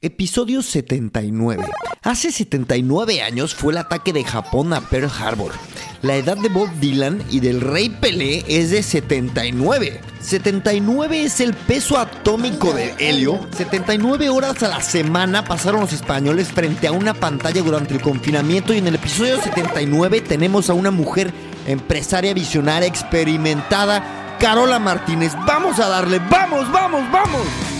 Episodio 0.00 0.62
79. 0.62 1.64
Hace 2.04 2.30
79 2.30 3.20
años 3.20 3.52
fue 3.52 3.72
el 3.72 3.78
ataque 3.78 4.12
de 4.12 4.22
Japón 4.22 4.72
a 4.72 4.80
Pearl 4.80 5.10
Harbor. 5.10 5.50
La 6.02 6.14
edad 6.14 6.36
de 6.36 6.48
Bob 6.48 6.70
Dylan 6.78 7.20
y 7.32 7.40
del 7.40 7.60
Rey 7.60 7.88
Pelé 7.88 8.44
es 8.46 8.70
de 8.70 8.84
79. 8.84 10.00
79 10.20 11.24
es 11.24 11.40
el 11.40 11.52
peso 11.52 11.98
atómico 11.98 12.72
de 12.72 12.94
helio. 13.00 13.40
79 13.56 14.28
horas 14.28 14.62
a 14.62 14.68
la 14.68 14.80
semana 14.82 15.44
pasaron 15.44 15.80
los 15.80 15.92
españoles 15.92 16.46
frente 16.46 16.86
a 16.86 16.92
una 16.92 17.12
pantalla 17.12 17.60
durante 17.60 17.94
el 17.94 18.00
confinamiento 18.00 18.72
y 18.72 18.78
en 18.78 18.86
el 18.86 18.94
episodio 18.94 19.42
79 19.42 20.20
tenemos 20.20 20.70
a 20.70 20.74
una 20.74 20.92
mujer 20.92 21.32
empresaria 21.66 22.32
visionaria 22.34 22.86
experimentada, 22.86 24.36
Carola 24.38 24.78
Martínez. 24.78 25.32
Vamos 25.44 25.80
a 25.80 25.88
darle, 25.88 26.20
vamos, 26.30 26.70
vamos, 26.70 27.02
vamos. 27.10 27.77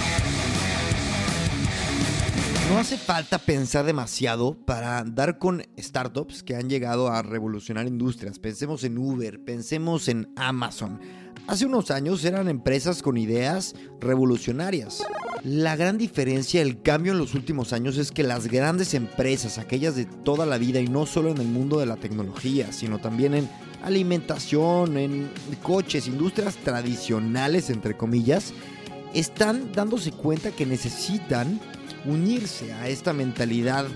No 2.69 2.77
hace 2.77 2.99
falta 2.99 3.39
pensar 3.39 3.87
demasiado 3.87 4.55
para 4.55 5.03
dar 5.03 5.39
con 5.39 5.65
startups 5.79 6.43
que 6.43 6.55
han 6.55 6.69
llegado 6.69 7.09
a 7.09 7.23
revolucionar 7.23 7.87
industrias. 7.87 8.39
Pensemos 8.39 8.85
en 8.85 8.99
Uber, 8.99 9.43
pensemos 9.43 10.07
en 10.09 10.31
Amazon. 10.37 11.01
Hace 11.47 11.65
unos 11.65 11.91
años 11.91 12.23
eran 12.27 12.47
empresas 12.47 13.03
con 13.03 13.17
ideas 13.17 13.75
revolucionarias. 14.01 15.03
La 15.45 15.77
gran 15.77 15.97
diferencia, 15.97 16.61
el 16.61 16.83
cambio 16.83 17.13
en 17.13 17.19
los 17.19 17.35
últimos 17.35 17.73
años 17.73 17.97
es 17.97 18.13
que 18.13 18.23
las 18.23 18.49
grandes 18.49 18.93
empresas, 18.93 19.57
aquellas 19.57 19.97
de 19.97 20.05
toda 20.05 20.45
la 20.45 20.59
vida 20.59 20.79
y 20.79 20.89
no 20.89 21.07
solo 21.07 21.31
en 21.31 21.39
el 21.39 21.49
mundo 21.49 21.81
de 21.81 21.87
la 21.87 21.97
tecnología, 21.97 22.71
sino 22.71 22.99
también 22.99 23.33
en 23.33 23.49
alimentación, 23.83 24.99
en 24.99 25.31
coches, 25.63 26.07
industrias 26.07 26.57
tradicionales, 26.57 27.71
entre 27.71 27.97
comillas, 27.97 28.53
están 29.15 29.73
dándose 29.73 30.13
cuenta 30.13 30.51
que 30.51 30.67
necesitan 30.67 31.59
unirse 32.05 32.73
a 32.73 32.89
esta 32.89 33.13
mentalidad 33.13 33.87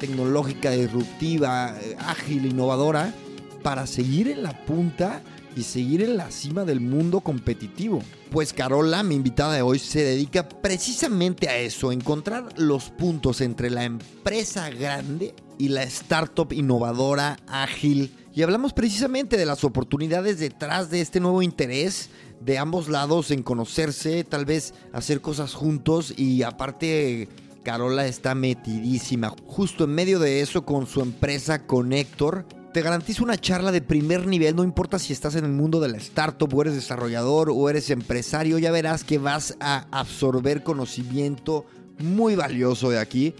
tecnológica 0.00 0.70
disruptiva, 0.70 1.76
eh, 1.80 1.96
ágil, 1.98 2.46
innovadora, 2.46 3.14
para 3.62 3.86
seguir 3.86 4.28
en 4.28 4.42
la 4.42 4.64
punta 4.64 5.22
y 5.56 5.62
seguir 5.62 6.02
en 6.02 6.16
la 6.16 6.30
cima 6.30 6.64
del 6.64 6.80
mundo 6.80 7.20
competitivo. 7.20 8.02
Pues 8.30 8.52
Carola, 8.52 9.02
mi 9.02 9.14
invitada 9.14 9.54
de 9.54 9.62
hoy, 9.62 9.78
se 9.78 10.02
dedica 10.02 10.48
precisamente 10.48 11.48
a 11.48 11.58
eso, 11.58 11.92
encontrar 11.92 12.58
los 12.58 12.90
puntos 12.90 13.40
entre 13.40 13.70
la 13.70 13.84
empresa 13.84 14.70
grande 14.70 15.34
y 15.58 15.68
la 15.68 15.82
startup 15.84 16.52
innovadora, 16.52 17.38
ágil. 17.46 18.14
Y 18.34 18.42
hablamos 18.42 18.72
precisamente 18.72 19.36
de 19.36 19.46
las 19.46 19.62
oportunidades 19.62 20.38
detrás 20.38 20.90
de 20.90 21.02
este 21.02 21.20
nuevo 21.20 21.42
interés 21.42 22.08
de 22.40 22.58
ambos 22.58 22.88
lados 22.88 23.30
en 23.30 23.42
conocerse, 23.42 24.24
tal 24.24 24.46
vez 24.46 24.74
hacer 24.92 25.20
cosas 25.20 25.54
juntos 25.54 26.12
y 26.16 26.42
aparte 26.42 27.28
Carola 27.62 28.06
está 28.06 28.34
metidísima. 28.34 29.32
Justo 29.46 29.84
en 29.84 29.94
medio 29.94 30.18
de 30.18 30.40
eso 30.40 30.64
con 30.64 30.86
su 30.86 31.00
empresa 31.00 31.66
Connector. 31.66 32.46
Te 32.72 32.82
garantizo 32.82 33.22
una 33.22 33.36
charla 33.36 33.70
de 33.70 33.82
primer 33.82 34.26
nivel, 34.26 34.56
no 34.56 34.64
importa 34.64 34.98
si 34.98 35.12
estás 35.12 35.36
en 35.36 35.44
el 35.44 35.52
mundo 35.52 35.78
de 35.78 35.90
la 35.90 35.98
startup 35.98 36.52
o 36.52 36.62
eres 36.62 36.74
desarrollador 36.74 37.50
o 37.50 37.68
eres 37.68 37.90
empresario, 37.90 38.58
ya 38.58 38.70
verás 38.70 39.04
que 39.04 39.18
vas 39.18 39.56
a 39.60 39.86
absorber 39.90 40.62
conocimiento 40.62 41.66
muy 41.98 42.34
valioso 42.34 42.88
de 42.88 42.98
aquí. 42.98 43.34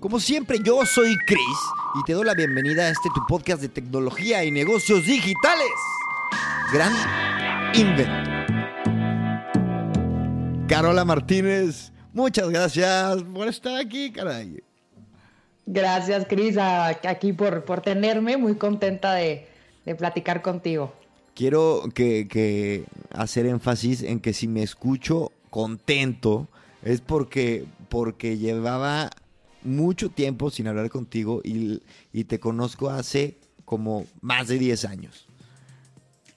Como 0.00 0.18
siempre, 0.18 0.58
yo 0.64 0.84
soy 0.84 1.16
Chris 1.26 1.38
y 1.94 2.02
te 2.04 2.14
doy 2.14 2.24
la 2.24 2.34
bienvenida 2.34 2.82
a 2.82 2.88
este 2.90 3.08
tu 3.14 3.24
podcast 3.28 3.62
de 3.62 3.68
tecnología 3.68 4.44
y 4.44 4.50
negocios 4.50 5.06
digitales. 5.06 5.70
Gran 6.72 6.92
invento. 7.74 8.32
Carola 10.66 11.04
Martínez, 11.04 11.92
muchas 12.12 12.48
gracias 12.50 13.22
por 13.22 13.48
estar 13.48 13.76
aquí, 13.76 14.12
caray. 14.12 14.62
Gracias, 15.66 16.26
Cris, 16.26 16.56
aquí 16.58 17.32
por, 17.32 17.64
por 17.64 17.80
tenerme. 17.80 18.36
Muy 18.36 18.56
contenta 18.56 19.14
de, 19.14 19.46
platicar 19.96 20.42
contigo. 20.42 20.92
Quiero 21.34 21.84
que, 21.94 22.84
hacer 23.10 23.46
énfasis 23.46 24.02
en 24.02 24.20
que 24.20 24.32
si 24.32 24.48
me 24.48 24.62
escucho 24.62 25.32
contento 25.50 26.48
es 26.82 27.00
porque, 27.00 27.64
porque 27.88 28.38
llevaba 28.38 29.10
mucho 29.62 30.10
tiempo 30.10 30.50
sin 30.50 30.66
hablar 30.66 30.90
contigo 30.90 31.40
y, 31.44 31.80
y 32.12 32.24
te 32.24 32.40
conozco 32.40 32.90
hace 32.90 33.38
como 33.64 34.06
más 34.20 34.48
de 34.48 34.58
10 34.58 34.84
años. 34.84 35.28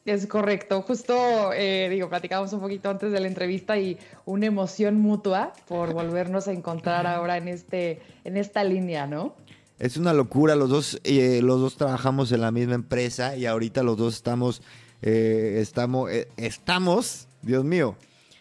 Es 0.05 0.27
correcto, 0.27 0.83
justo 0.83 1.51
eh, 1.51 1.89
digo, 1.89 2.09
platicamos 2.09 2.53
un 2.53 2.59
poquito 2.59 2.91
antes 2.91 3.11
de 3.11 3.19
la 3.19 3.27
entrevista 3.27 3.79
y 3.79 3.97
una 4.25 4.45
emoción 4.45 5.01
mutua 5.01 5.51
por 5.67 5.93
volvernos 5.93 6.47
a 6.47 6.51
encontrar 6.51 7.07
ahora 7.07 7.37
en 7.37 7.47
este, 7.47 8.03
en 8.23 8.37
esta 8.37 8.63
línea, 8.63 9.07
¿no? 9.07 9.35
Es 9.79 9.97
una 9.97 10.13
locura, 10.13 10.55
los 10.55 10.69
dos, 10.69 11.01
eh, 11.03 11.41
los 11.41 11.59
dos 11.59 11.75
trabajamos 11.75 12.31
en 12.31 12.41
la 12.41 12.51
misma 12.51 12.75
empresa 12.75 13.35
y 13.35 13.47
ahorita 13.47 13.81
los 13.81 13.97
dos 13.97 14.13
estamos, 14.13 14.61
eh, 15.01 15.57
estamos, 15.59 16.11
estamos, 16.37 17.27
Dios 17.41 17.65
mío, 17.65 17.95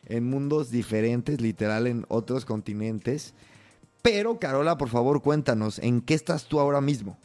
en 0.04 0.28
mundos 0.28 0.70
diferentes, 0.70 1.41
literal, 1.41 1.86
en 1.86 2.04
otros 2.08 2.44
continentes. 2.44 3.32
Pero, 4.02 4.38
Carola, 4.38 4.76
por 4.76 4.91
favor, 4.91 5.22
cuéntanos, 5.22 5.78
¿en 5.78 6.02
qué 6.02 6.12
estás 6.12 6.44
tú 6.44 6.60
ahora 6.60 6.82
mismo? 6.82 7.16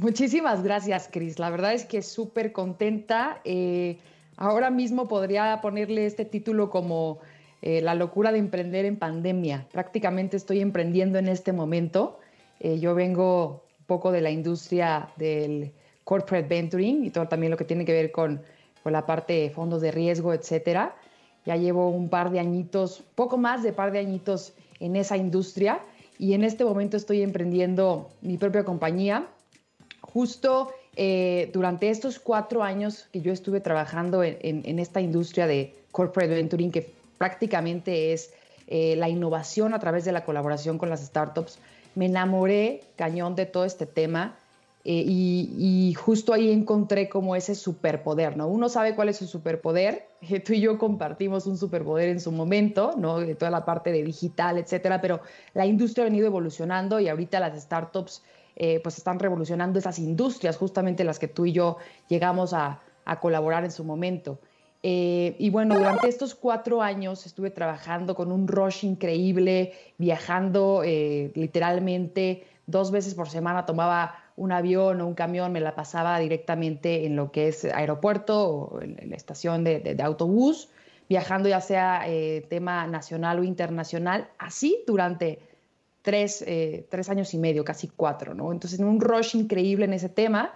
Muchísimas 0.00 0.62
gracias, 0.62 1.08
Cris. 1.10 1.40
La 1.40 1.50
verdad 1.50 1.74
es 1.74 1.84
que 1.84 2.02
súper 2.02 2.52
contenta. 2.52 3.40
Eh, 3.44 3.98
ahora 4.36 4.70
mismo 4.70 5.08
podría 5.08 5.60
ponerle 5.60 6.06
este 6.06 6.24
título 6.24 6.70
como 6.70 7.18
eh, 7.62 7.80
La 7.80 7.96
locura 7.96 8.30
de 8.30 8.38
emprender 8.38 8.84
en 8.84 8.96
pandemia. 8.96 9.66
Prácticamente 9.72 10.36
estoy 10.36 10.60
emprendiendo 10.60 11.18
en 11.18 11.26
este 11.26 11.52
momento. 11.52 12.20
Eh, 12.60 12.78
yo 12.78 12.94
vengo 12.94 13.64
poco 13.88 14.12
de 14.12 14.20
la 14.20 14.30
industria 14.30 15.08
del 15.16 15.72
corporate 16.04 16.46
venturing 16.46 17.04
y 17.04 17.10
todo 17.10 17.26
también 17.26 17.50
lo 17.50 17.56
que 17.56 17.64
tiene 17.64 17.84
que 17.84 17.92
ver 17.92 18.12
con, 18.12 18.40
con 18.84 18.92
la 18.92 19.04
parte 19.04 19.32
de 19.32 19.50
fondos 19.50 19.80
de 19.80 19.90
riesgo, 19.90 20.32
etcétera. 20.32 20.94
Ya 21.44 21.56
llevo 21.56 21.88
un 21.88 22.08
par 22.08 22.30
de 22.30 22.38
añitos, 22.38 23.02
poco 23.16 23.36
más 23.36 23.64
de 23.64 23.72
par 23.72 23.90
de 23.90 23.98
añitos 23.98 24.52
en 24.78 24.94
esa 24.94 25.16
industria 25.16 25.80
y 26.20 26.34
en 26.34 26.44
este 26.44 26.64
momento 26.64 26.96
estoy 26.96 27.22
emprendiendo 27.22 28.10
mi 28.22 28.36
propia 28.38 28.62
compañía 28.62 29.26
justo 30.12 30.72
eh, 30.96 31.50
durante 31.52 31.90
estos 31.90 32.18
cuatro 32.18 32.62
años 32.62 33.08
que 33.12 33.20
yo 33.20 33.32
estuve 33.32 33.60
trabajando 33.60 34.22
en, 34.24 34.78
esta 34.78 35.00
industria 35.00 35.46
de 35.46 35.74
corporate 35.92 36.34
venturing, 36.34 36.72
que 36.72 36.92
prácticamente 37.18 38.12
es 38.12 38.32
eh, 38.66 38.96
la 38.96 39.08
innovación 39.08 39.74
a 39.74 39.78
través 39.78 40.04
de 40.04 40.12
la 40.12 40.24
colaboración 40.24 40.78
con 40.78 40.90
las 40.90 41.04
startups, 41.04 41.58
me 41.94 42.06
enamoré 42.06 42.82
cañón 42.96 43.34
de 43.34 43.46
todo 43.46 43.64
este 43.64 43.86
tema 43.86 44.36
eh, 44.84 45.04
y, 45.06 45.94
justo 45.94 46.32
ahí 46.32 46.50
encontré 46.50 47.08
como 47.08 47.36
ese 47.36 47.54
superpoder, 47.54 48.36
¿no? 48.36 48.48
Uno 48.48 48.68
sabe 48.68 48.94
cuál 48.94 49.08
es 49.08 49.18
su 49.18 49.26
superpoder, 49.26 50.06
tú 50.46 50.52
y 50.52 50.60
yo 50.60 50.78
compartimos 50.78 51.46
un 51.46 51.58
superpoder 51.58 52.08
en 52.08 52.20
su 52.20 52.32
momento, 52.32 52.94
¿no? 52.96 53.18
De 53.18 53.34
toda 53.34 53.50
la 53.50 53.64
parte 53.64 53.92
de 53.92 54.02
digital, 54.02 54.56
etcétera, 54.56 55.00
pero 55.00 55.20
la 55.54 55.66
industria 55.66 56.04
ha 56.04 56.08
venido 56.08 56.26
evolucionando 56.26 57.00
y 57.00 57.08
ahorita 57.08 57.40
las 57.40 57.60
startups 57.60 58.22
eh, 58.60 58.80
pues 58.82 58.98
están 58.98 59.20
revolucionando 59.20 59.78
esas 59.78 60.00
industrias, 60.00 60.56
justamente 60.56 61.04
las 61.04 61.20
que 61.20 61.28
tú 61.28 61.46
y 61.46 61.52
yo 61.52 61.76
llegamos 62.08 62.52
a, 62.52 62.80
colaborar 63.22 63.64
en 63.64 63.70
su 63.70 63.84
momento. 63.84 64.38
Eh, 64.82 65.34
y 65.38 65.48
bueno, 65.48 65.78
durante 65.78 66.08
estos 66.08 66.34
cuatro 66.34 66.82
años 66.82 67.24
estuve 67.24 67.50
trabajando 67.50 68.14
con 68.14 68.30
un 68.30 68.46
rush 68.46 68.84
increíble, 68.84 69.72
viajando 69.96 70.82
eh, 70.84 71.30
literalmente 71.34 72.44
dos 72.66 72.90
veces 72.90 73.14
por 73.14 73.30
semana, 73.30 73.64
tomaba 73.64 74.16
un 74.36 74.52
avión 74.52 75.00
o 75.00 75.06
un 75.06 75.14
camión, 75.14 75.52
me 75.52 75.60
la 75.60 75.74
pasaba 75.74 76.18
directamente 76.18 77.06
en 77.06 77.16
lo 77.16 77.32
que 77.32 77.48
es 77.48 77.64
aeropuerto 77.64 78.46
o 78.46 78.82
en, 78.82 79.08
la 79.08 79.16
estación 79.16 79.64
de, 79.64 79.80
de, 79.80 80.02
autobús, 80.02 80.68
viajando 81.08 81.48
ya 81.48 81.62
sea 81.62 82.04
tema 82.50 82.86
nacional 82.86 83.38
o 83.38 83.42
internacional, 83.42 84.28
así 84.38 84.84
durante 84.86 85.47
eh, 86.14 86.86
tres, 86.88 87.08
años 87.08 87.34
y 87.34 87.38
medio, 87.38 87.64
casi 87.64 87.88
cuatro, 87.88 88.34
¿no? 88.34 88.52
Entonces, 88.52 88.78
en 88.80 88.86
un 88.86 89.00
rush 89.00 89.36
increíble 89.36 89.84
en 89.84 89.92
ese 89.92 90.08
tema. 90.08 90.54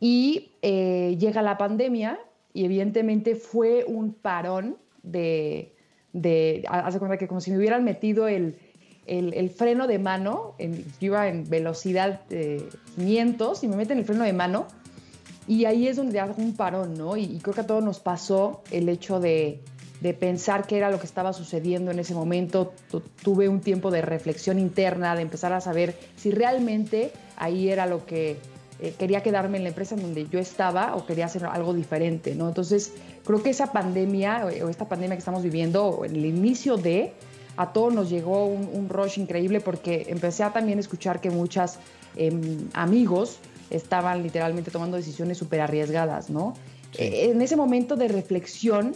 Y 0.00 0.52
eh, 0.62 1.16
llega 1.18 1.42
la 1.42 1.56
pandemia 1.56 2.18
y 2.52 2.64
evidentemente 2.64 3.36
fue 3.36 3.84
un 3.86 4.12
parón 4.12 4.76
de, 5.02 5.72
de, 6.12 6.64
hace 6.68 6.98
cuenta 6.98 7.16
que 7.16 7.28
como 7.28 7.40
si 7.40 7.50
me 7.50 7.58
hubieran 7.58 7.84
metido 7.84 8.28
el, 8.28 8.56
el, 9.06 9.50
freno 9.50 9.86
de 9.86 9.98
mano, 9.98 10.54
en, 10.58 10.84
yo 11.00 11.06
iba 11.06 11.28
en 11.28 11.48
velocidad 11.48 12.26
de 12.26 12.68
500 12.96 13.64
y 13.64 13.68
me 13.68 13.76
meten 13.76 13.98
el 13.98 14.04
freno 14.04 14.24
de 14.24 14.32
mano 14.32 14.66
y 15.46 15.66
ahí 15.66 15.88
es 15.88 15.96
donde 15.96 16.20
hago 16.20 16.34
un 16.38 16.56
parón, 16.56 16.94
¿no? 16.94 17.16
Y, 17.16 17.38
creo 17.40 17.54
que 17.54 17.60
a 17.60 17.66
todos 17.66 17.84
nos 17.84 18.00
pasó 18.00 18.62
el 18.70 18.88
hecho 18.88 19.20
de, 19.20 19.60
de, 20.00 20.14
pensar 20.14 20.66
qué 20.66 20.76
era 20.76 20.90
lo 20.90 20.98
que 20.98 21.06
estaba 21.06 21.32
sucediendo 21.32 21.90
en 21.90 21.98
ese 21.98 22.14
momento. 22.14 22.72
tuve 23.22 23.48
un 23.48 23.60
tiempo 23.60 23.90
de 23.90 24.02
reflexión 24.02 24.58
interna, 24.58 25.14
de 25.16 25.22
empezar 25.22 25.52
a 25.52 25.60
saber 25.60 25.96
si 26.16 26.30
realmente 26.30 27.12
ahí 27.36 27.68
era 27.68 27.86
lo 27.86 28.04
que 28.06 28.36
eh, 28.80 28.94
quería 28.98 29.22
quedarme 29.22 29.56
en 29.58 29.62
la 29.62 29.68
empresa 29.70 29.94
en 29.94 30.02
donde 30.02 30.26
yo 30.28 30.38
estaba 30.38 30.96
o 30.96 31.06
quería 31.06 31.26
hacer 31.26 31.44
algo 31.46 31.72
diferente, 31.74 32.34
¿no? 32.34 32.48
Entonces, 32.48 32.92
creo 33.24 33.42
que 33.42 33.50
esa 33.50 33.72
pandemia 33.72 34.46
o 34.46 34.68
esta 34.68 34.88
pandemia 34.88 35.16
que 35.16 35.20
estamos 35.20 35.42
viviendo, 35.42 36.04
en 36.04 36.16
el 36.16 36.24
inicio 36.24 36.76
de, 36.76 37.12
a 37.56 37.72
todos 37.72 37.94
nos 37.94 38.10
llegó 38.10 38.46
un, 38.46 38.88
rush 38.88 39.18
increíble 39.18 39.60
porque 39.60 40.06
empecé 40.08 40.42
a 40.42 40.52
también 40.52 40.78
escuchar 40.78 41.20
que 41.20 41.30
muchas 41.30 41.78
em, 42.16 42.68
amigos 42.72 43.38
estaban 43.70 44.22
literalmente 44.22 44.70
tomando 44.70 44.96
decisiones 44.96 45.38
súper 45.38 45.60
arriesgadas, 45.60 46.30
¿no? 46.30 46.54
Eh, 46.98 47.30
en 47.30 47.42
ese 47.42 47.56
momento 47.56 47.96
de 47.96 48.08
reflexión, 48.08 48.94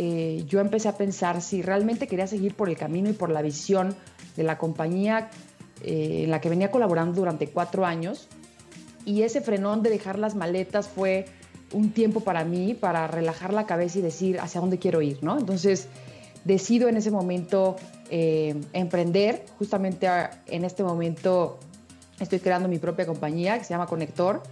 eh, 0.00 0.44
yo 0.46 0.60
empecé 0.60 0.88
a 0.88 0.96
pensar 0.96 1.42
si 1.42 1.60
realmente 1.60 2.06
quería 2.06 2.28
seguir 2.28 2.54
por 2.54 2.68
el 2.68 2.76
camino 2.76 3.10
y 3.10 3.12
por 3.12 3.30
la 3.30 3.42
visión 3.42 3.96
de 4.36 4.44
la 4.44 4.56
compañía 4.56 5.28
eh, 5.82 6.22
en 6.24 6.30
la 6.30 6.40
que 6.40 6.48
venía 6.48 6.70
colaborando 6.70 7.16
durante 7.16 7.48
cuatro 7.48 7.84
años. 7.84 8.28
Y 9.04 9.22
ese 9.22 9.40
frenón 9.40 9.82
de 9.82 9.90
dejar 9.90 10.16
las 10.18 10.36
maletas 10.36 10.86
fue 10.86 11.26
un 11.72 11.90
tiempo 11.90 12.20
para 12.20 12.44
mí, 12.44 12.74
para 12.74 13.08
relajar 13.08 13.52
la 13.52 13.66
cabeza 13.66 13.98
y 13.98 14.02
decir 14.02 14.38
hacia 14.38 14.60
dónde 14.60 14.78
quiero 14.78 15.02
ir, 15.02 15.18
¿no? 15.22 15.36
Entonces, 15.36 15.88
decido 16.44 16.88
en 16.88 16.96
ese 16.96 17.10
momento 17.10 17.74
emprender. 18.10 19.44
Justamente 19.58 20.08
en 20.46 20.64
este 20.64 20.82
momento 20.82 21.58
Estoy 22.20 22.40
creando 22.40 22.68
mi 22.68 22.78
propia 22.78 23.06
compañía 23.06 23.58
que 23.58 23.64
se 23.64 23.70
llama 23.70 23.86
Conector 23.86 24.42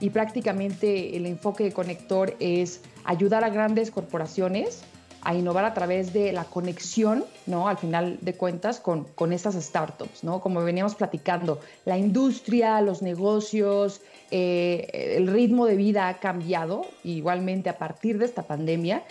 y 0.00 0.10
prácticamente 0.10 1.16
el 1.16 1.26
enfoque 1.26 1.64
de 1.64 1.72
Conector 1.72 2.36
es 2.40 2.80
ayudar 3.04 3.44
a 3.44 3.50
grandes 3.50 3.90
corporaciones 3.90 4.82
a 5.22 5.34
innovar 5.34 5.64
a 5.64 5.74
través 5.74 6.12
de 6.12 6.32
la 6.32 6.44
conexión, 6.44 7.24
¿no? 7.46 7.68
Al 7.68 7.76
final 7.76 8.18
de 8.20 8.34
cuentas, 8.34 8.78
con, 8.78 9.04
con 9.04 9.32
estas 9.32 9.56
startups, 9.56 10.22
¿no? 10.22 10.40
Como 10.40 10.62
veníamos 10.62 10.94
platicando, 10.94 11.60
la 11.84 11.98
industria, 11.98 12.80
los 12.80 13.02
negocios, 13.02 14.00
eh, 14.30 15.16
el 15.16 15.26
ritmo 15.26 15.66
de 15.66 15.76
vida 15.76 16.08
ha 16.08 16.18
cambiado, 16.18 16.86
igualmente 17.02 17.68
a 17.68 17.78
partir 17.78 18.18
de 18.18 18.26
esta 18.26 18.42
pandemia, 18.42 19.02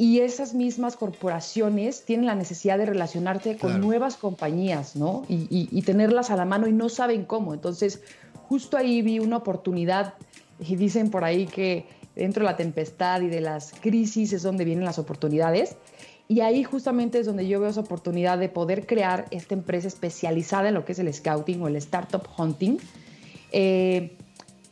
y 0.00 0.20
esas 0.20 0.54
mismas 0.54 0.96
corporaciones 0.96 2.04
tienen 2.04 2.26
la 2.26 2.36
necesidad 2.36 2.78
de 2.78 2.86
relacionarse 2.86 3.56
con 3.56 3.80
nuevas 3.80 4.16
compañías, 4.16 4.94
¿no? 4.94 5.24
Y, 5.28 5.82
tenerlas 5.82 6.30
a 6.30 6.36
la 6.36 6.44
mano 6.44 6.68
y 6.68 6.72
no 6.72 6.88
saben 6.88 7.24
cómo. 7.24 7.52
Entonces, 7.52 8.00
justo 8.48 8.76
ahí 8.76 9.02
vi 9.02 9.18
una 9.18 9.36
oportunidad 9.36 10.14
y 10.58 10.76
dicen 10.76 11.10
por 11.10 11.24
ahí 11.24 11.46
que 11.46 11.86
dentro 12.16 12.44
de 12.44 12.50
la 12.50 12.56
tempestad 12.56 13.20
y 13.20 13.28
de 13.28 13.40
las 13.40 13.72
crisis 13.80 14.32
es 14.32 14.42
donde 14.42 14.64
vienen 14.64 14.84
las 14.84 14.98
oportunidades. 14.98 15.76
Y 16.26 16.40
ahí 16.40 16.64
justamente 16.64 17.18
es 17.18 17.26
donde 17.26 17.46
yo 17.46 17.60
veo 17.60 17.70
esa 17.70 17.80
oportunidad 17.80 18.38
de 18.38 18.48
poder 18.48 18.86
crear 18.86 19.26
esta 19.30 19.54
empresa 19.54 19.88
especializada 19.88 20.68
en 20.68 20.74
lo 20.74 20.84
que 20.84 20.92
es 20.92 20.98
el 20.98 21.12
scouting 21.12 21.62
o 21.62 21.68
el 21.68 21.76
startup 21.76 22.26
hunting. 22.36 22.78
Eh, 23.52 24.16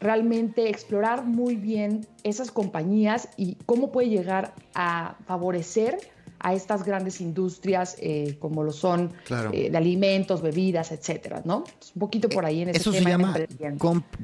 realmente 0.01 0.69
explorar 0.69 1.25
muy 1.25 1.57
bien 1.57 2.07
esas 2.25 2.51
compañías 2.51 3.29
y 3.37 3.57
cómo 3.65 3.93
puede 3.93 4.09
llegar 4.09 4.53
a 4.75 5.17
favorecer 5.27 5.99
a 6.47 6.55
estas 6.55 6.85
grandes 6.85 7.21
industrias 7.21 7.97
eh, 7.99 8.37
como 8.39 8.63
lo 8.63 8.71
son 8.71 9.13
eh, 9.53 9.69
de 9.69 9.77
alimentos, 9.77 10.43
bebidas, 10.43 10.93
etcétera, 10.93 11.43
¿no? 11.45 11.65
un 11.95 11.99
poquito 11.99 12.29
por 12.29 12.47
ahí 12.47 12.63
en 12.63 12.69
ese 12.69 12.79
Eso 12.79 12.93
se 12.93 13.03
llama 13.03 13.37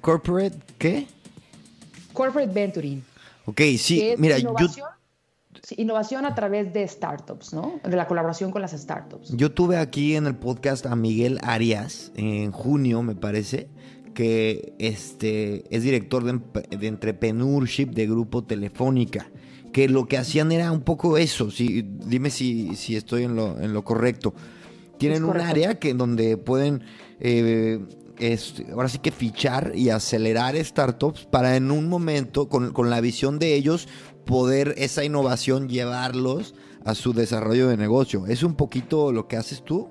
corporate 0.01 0.57
¿qué? 0.79 1.09
Corporate 2.13 2.53
venturing. 2.53 3.03
Ok, 3.47 3.61
sí, 3.77 4.15
mira, 4.19 4.39
innovación, 4.39 4.87
innovación 5.77 6.25
a 6.25 6.37
través 6.37 6.73
de 6.73 6.87
startups, 6.87 7.55
¿no? 7.55 7.81
De 7.83 7.97
la 7.97 8.07
colaboración 8.07 8.53
con 8.53 8.63
las 8.63 8.71
startups. 8.71 9.37
Yo 9.37 9.51
tuve 9.51 9.77
aquí 9.77 10.15
en 10.15 10.29
el 10.29 10.37
podcast 10.37 10.87
a 10.87 10.95
Miguel 10.95 11.41
Arias 11.43 12.13
en 12.15 12.53
junio, 12.53 13.03
me 13.03 13.17
parece 13.17 13.69
que 14.15 14.75
este, 14.79 15.65
es 15.75 15.83
director 15.83 16.23
de, 16.23 16.77
de 16.77 16.87
entrepreneurship 16.87 17.87
de 17.87 18.07
Grupo 18.07 18.45
Telefónica, 18.45 19.29
que 19.73 19.89
lo 19.89 20.07
que 20.07 20.19
hacían 20.19 20.53
era 20.53 20.71
un 20.71 20.83
poco 20.83 21.17
eso, 21.19 21.51
si, 21.51 21.83
dime 21.83 22.31
si, 22.31 22.77
si 22.77 22.97
estoy 22.97 23.25
en 23.25 23.37
lo, 23.37 23.59
en 23.61 23.73
lo 23.73 23.85
correcto. 23.85 24.35
Tienen 24.99 25.25
un 25.25 25.41
área 25.41 25.79
que 25.79 25.95
donde 25.95 26.37
pueden 26.37 26.83
eh, 27.19 27.81
ahora 28.73 28.89
sí 28.89 28.99
que 28.99 29.11
fichar 29.11 29.73
y 29.75 29.91
acelerar 29.91 30.57
startups 30.57 31.25
para 31.27 31.57
en 31.57 31.71
un 31.71 31.89
momento, 31.89 32.49
con, 32.49 32.73
con 32.73 32.91
la 32.91 33.01
visión 33.01 33.39
de 33.39 33.55
ellos, 33.55 33.89
poder 34.25 34.75
esa 34.77 35.05
innovación 35.05 35.69
llevarlos 35.69 36.55
a 36.85 36.95
su 36.95 37.13
desarrollo 37.13 37.69
de 37.69 37.77
negocio. 37.77 38.27
¿Es 38.27 38.43
un 38.43 38.55
poquito 38.55 39.13
lo 39.13 39.29
que 39.29 39.37
haces 39.37 39.63
tú? 39.63 39.89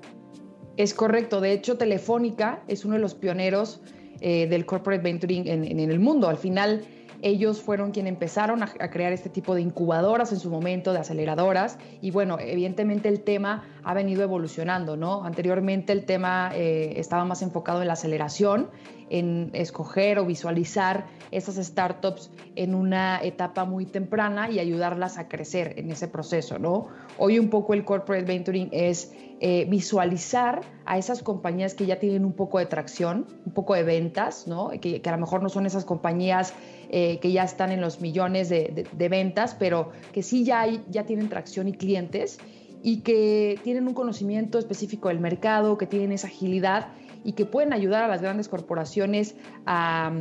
Es 0.76 0.94
correcto. 0.94 1.40
De 1.40 1.52
hecho, 1.52 1.76
Telefónica 1.76 2.62
es 2.68 2.84
uno 2.84 2.94
de 2.94 3.00
los 3.00 3.14
pioneros 3.14 3.80
eh, 4.20 4.46
del 4.46 4.64
corporate 4.64 5.02
venturing 5.02 5.46
en, 5.48 5.78
el 5.78 5.98
mundo. 5.98 6.28
Al 6.28 6.38
final, 6.38 6.84
ellos 7.22 7.62
fueron 7.62 7.92
quienes 7.92 8.12
empezaron 8.12 8.62
a, 8.62 8.66
crear 8.90 9.12
este 9.12 9.30
tipo 9.30 9.54
de 9.54 9.62
incubadoras 9.62 10.32
en 10.32 10.40
su 10.40 10.50
momento, 10.50 10.92
de 10.92 10.98
aceleradoras, 10.98 11.78
y 12.00 12.10
bueno, 12.10 12.38
evidentemente 12.38 13.08
el 13.08 13.20
tema 13.20 13.64
ha 13.84 13.94
venido 13.94 14.22
evolucionando, 14.22 14.96
¿no? 14.96 15.24
Anteriormente 15.24 15.92
el 15.92 16.04
tema 16.04 16.50
eh, 16.54 16.94
estaba 16.96 17.24
más 17.24 17.42
enfocado 17.42 17.80
en 17.80 17.88
la 17.88 17.94
aceleración, 17.94 18.70
en 19.08 19.50
escoger 19.52 20.18
o 20.18 20.24
visualizar 20.24 21.06
esas 21.30 21.56
startups 21.56 22.30
en 22.56 22.74
una 22.74 23.22
etapa 23.22 23.64
muy 23.64 23.84
temprana 23.84 24.50
y 24.50 24.58
ayudarlas 24.58 25.18
a 25.18 25.28
crecer 25.28 25.74
en 25.78 25.90
ese 25.90 26.08
proceso, 26.08 26.58
¿no? 26.58 26.88
Hoy 27.18 27.38
un 27.38 27.50
poco 27.50 27.74
el 27.74 27.84
corporate 27.84 28.24
venturing 28.24 28.68
es 28.72 29.12
eh, 29.44 29.66
visualizar 29.68 30.60
a 30.86 30.98
esas 30.98 31.20
compañías 31.24 31.74
que 31.74 31.84
ya 31.84 31.98
tienen 31.98 32.24
un 32.24 32.32
poco 32.32 32.60
de 32.60 32.66
tracción, 32.66 33.26
un 33.44 33.52
poco 33.52 33.74
de 33.74 33.82
ventas, 33.82 34.46
¿no? 34.46 34.70
que, 34.80 35.02
a 35.04 35.10
lo 35.10 35.18
mejor 35.18 35.42
no 35.42 35.48
son 35.48 35.66
esas 35.66 35.84
compañías 35.84 36.54
eh, 36.94 37.20
que 37.20 37.32
ya 37.32 37.42
están 37.42 37.72
en 37.72 37.80
los 37.80 38.02
millones 38.02 38.50
de, 38.50 39.08
ventas, 39.08 39.56
pero 39.58 39.92
que 40.12 40.22
sí 40.22 40.44
ya, 40.44 40.60
hay, 40.60 40.84
ya 40.90 41.06
tienen 41.06 41.30
tracción 41.30 41.66
y 41.66 41.72
clientes 41.72 42.38
y 42.82 43.00
que 43.00 43.58
tienen 43.64 43.88
un 43.88 43.94
conocimiento 43.94 44.58
específico 44.58 45.08
del 45.08 45.18
mercado, 45.18 45.78
que 45.78 45.86
tienen 45.86 46.12
esa 46.12 46.26
agilidad 46.26 46.88
y 47.24 47.32
que 47.32 47.46
pueden 47.46 47.72
ayudar 47.72 48.04
a 48.04 48.08
las 48.08 48.20
grandes 48.20 48.46
corporaciones 48.46 49.36
a, 49.64 50.12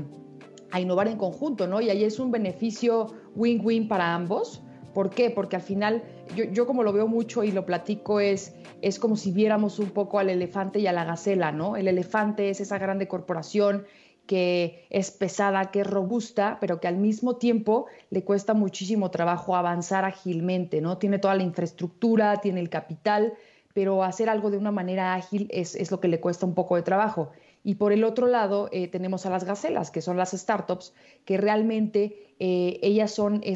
innovar 0.79 1.09
en 1.09 1.17
conjunto, 1.17 1.67
¿no? 1.67 1.81
Y 1.81 1.89
ahí 1.89 2.05
es 2.05 2.19
un 2.19 2.31
beneficio 2.31 3.07
win-win 3.35 3.89
para 3.89 4.13
ambos. 4.13 4.63
¿Por 4.93 5.09
qué? 5.09 5.29
Porque 5.29 5.57
al 5.57 5.61
final, 5.61 6.03
yo, 6.37 6.45
yo, 6.45 6.65
como 6.65 6.83
lo 6.83 6.93
veo 6.93 7.09
mucho 7.09 7.43
y 7.43 7.51
lo 7.51 7.65
platico, 7.65 8.21
es, 8.21 8.55
es 8.81 8.97
como 8.97 9.17
si 9.17 9.33
viéramos 9.33 9.77
un 9.79 9.89
poco 9.89 10.19
al 10.19 10.29
elefante 10.29 10.79
y 10.79 10.87
a 10.87 10.93
la 10.93 11.03
gacela, 11.03 11.51
¿no? 11.51 11.75
El 11.75 11.89
elefante 11.89 12.49
es 12.49 12.61
esa 12.61 12.77
grande 12.77 13.09
corporación 13.09 13.83
que 14.25 14.85
es 14.89 15.11
pesada, 15.11 15.71
que 15.71 15.81
es 15.81 15.87
robusta, 15.87 16.57
pero 16.61 16.79
que 16.79 16.87
al 16.87 16.97
mismo 16.97 17.35
tiempo 17.35 17.87
le 18.09 18.23
cuesta 18.23 18.53
muchísimo 18.53 19.11
trabajo 19.11 19.55
avanzar 19.55 20.05
ágilmente, 20.05 20.81
¿no? 20.81 20.97
Tiene 20.97 21.19
toda 21.19 21.35
la 21.35 21.43
infraestructura, 21.43 22.37
tiene 22.37 22.61
el 22.61 22.69
capital, 22.69 23.33
pero 23.73 24.03
hacer 24.03 24.29
algo 24.29 24.51
de 24.51 24.57
una 24.57 24.71
manera 24.71 25.13
ágil 25.13 25.47
es, 25.51 25.75
es 25.75 25.91
lo 25.91 25.99
que 25.99 26.07
le 26.07 26.19
cuesta 26.19 26.45
un 26.45 26.53
poco 26.53 26.75
de 26.75 26.81
trabajo. 26.81 27.31
Y 27.63 27.75
por 27.75 27.93
el 27.93 28.03
otro 28.03 28.27
lado 28.27 28.69
eh, 28.71 28.87
tenemos 28.87 29.25
a 29.25 29.29
las 29.29 29.43
gacelas, 29.43 29.91
que 29.91 30.01
son 30.01 30.17
las 30.17 30.31
startups, 30.31 30.93
que 31.25 31.37
realmente 31.37 32.33
eh, 32.39 32.79
ellas 32.81 33.11
son 33.11 33.41
e, 33.43 33.53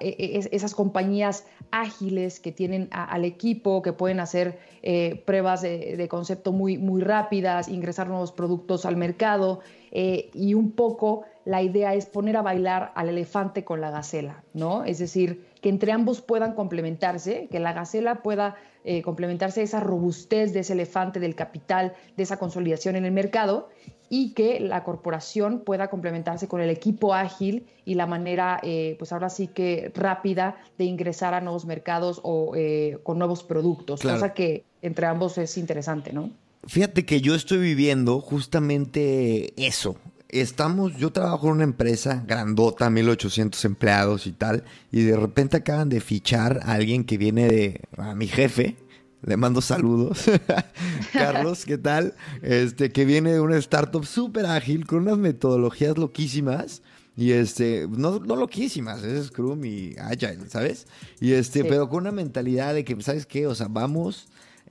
e, 0.00 0.48
esas 0.50 0.74
compañías 0.74 1.46
ágiles 1.70 2.40
que 2.40 2.50
tienen 2.50 2.88
al 2.90 3.24
equipo, 3.24 3.80
que 3.80 3.92
pueden 3.92 4.18
hacer 4.18 4.58
eh, 4.82 5.22
pruebas 5.24 5.62
de, 5.62 6.08
concepto 6.10 6.50
muy, 6.50 6.78
muy 6.78 7.00
rápidas, 7.00 7.68
ingresar 7.68 8.08
nuevos 8.08 8.32
productos 8.32 8.84
al 8.86 8.96
mercado. 8.96 9.60
Y 9.94 10.54
un 10.54 10.72
poco 10.72 11.22
la 11.44 11.62
idea 11.62 11.94
es 11.94 12.06
poner 12.06 12.36
a 12.36 12.42
bailar 12.42 12.92
al 12.94 13.08
elefante 13.08 13.64
con 13.64 13.80
la 13.80 13.90
gacela, 13.90 14.42
¿no? 14.54 14.84
Es 14.84 14.98
decir, 14.98 15.46
que 15.60 15.68
entre 15.68 15.92
ambos 15.92 16.20
puedan 16.20 16.54
complementarse, 16.54 17.48
que 17.50 17.60
la 17.60 17.72
gacela 17.72 18.22
pueda 18.22 18.56
eh, 18.84 19.02
complementarse 19.02 19.62
esa 19.62 19.80
robustez 19.80 20.52
de 20.52 20.60
ese 20.60 20.72
elefante, 20.72 21.20
del 21.20 21.34
capital, 21.34 21.94
de 22.16 22.22
esa 22.22 22.38
consolidación 22.38 22.96
en 22.96 23.04
el 23.04 23.12
mercado 23.12 23.68
y 24.08 24.32
que 24.34 24.60
la 24.60 24.84
corporación 24.84 25.60
pueda 25.60 25.88
complementarse 25.88 26.48
con 26.48 26.60
el 26.60 26.70
equipo 26.70 27.14
ágil 27.14 27.66
y 27.84 27.94
la 27.94 28.06
manera, 28.06 28.60
eh, 28.62 28.96
pues 28.98 29.12
ahora 29.12 29.28
sí 29.28 29.48
que 29.48 29.90
rápida 29.94 30.56
de 30.78 30.84
ingresar 30.84 31.34
a 31.34 31.40
nuevos 31.40 31.66
mercados 31.66 32.20
o 32.22 32.54
eh, 32.54 32.98
con 33.02 33.18
nuevos 33.18 33.42
productos, 33.42 34.02
cosa 34.02 34.34
que 34.34 34.64
entre 34.82 35.06
ambos 35.06 35.38
es 35.38 35.56
interesante, 35.56 36.12
¿no? 36.12 36.30
Fíjate 36.66 37.04
que 37.04 37.20
yo 37.20 37.34
estoy 37.34 37.58
viviendo 37.58 38.20
justamente 38.20 39.52
eso. 39.56 39.96
estamos, 40.28 40.96
yo 40.96 41.12
trabajo 41.12 41.46
en 41.46 41.54
una 41.54 41.64
empresa 41.64 42.24
grandota, 42.26 42.90
1800 42.90 43.64
empleados 43.64 44.26
y 44.26 44.32
tal, 44.32 44.64
y 44.90 45.02
de 45.02 45.16
repente 45.16 45.58
acaban 45.58 45.88
de 45.88 46.00
fichar 46.00 46.60
a 46.64 46.72
alguien 46.72 47.04
que 47.04 47.18
viene 47.18 47.48
de, 47.48 47.80
a 47.96 48.14
mi 48.14 48.26
jefe, 48.26 48.76
le 49.22 49.36
mando 49.36 49.60
saludos. 49.60 50.24
Carlos, 51.12 51.64
¿qué 51.64 51.78
tal? 51.78 52.14
Este, 52.42 52.90
que 52.90 53.04
viene 53.04 53.32
de 53.32 53.40
una 53.40 53.56
startup 53.56 54.04
súper 54.04 54.46
ágil, 54.46 54.86
con 54.86 55.00
unas 55.00 55.18
metodologías 55.18 55.96
loquísimas. 55.96 56.82
Y 57.16 57.30
este, 57.30 57.86
no, 57.88 58.18
no 58.18 58.34
loquísimas, 58.34 59.04
es 59.04 59.26
Scrum 59.28 59.64
y 59.64 59.94
Agile, 60.00 60.48
¿sabes? 60.48 60.88
Y 61.20 61.32
este, 61.32 61.64
pero 61.64 61.88
con 61.88 62.00
una 62.00 62.10
mentalidad 62.10 62.74
de 62.74 62.84
que, 62.84 63.00
¿sabes 63.02 63.24
qué? 63.24 63.46
O 63.46 63.54
sea, 63.54 63.68
vamos 63.70 64.26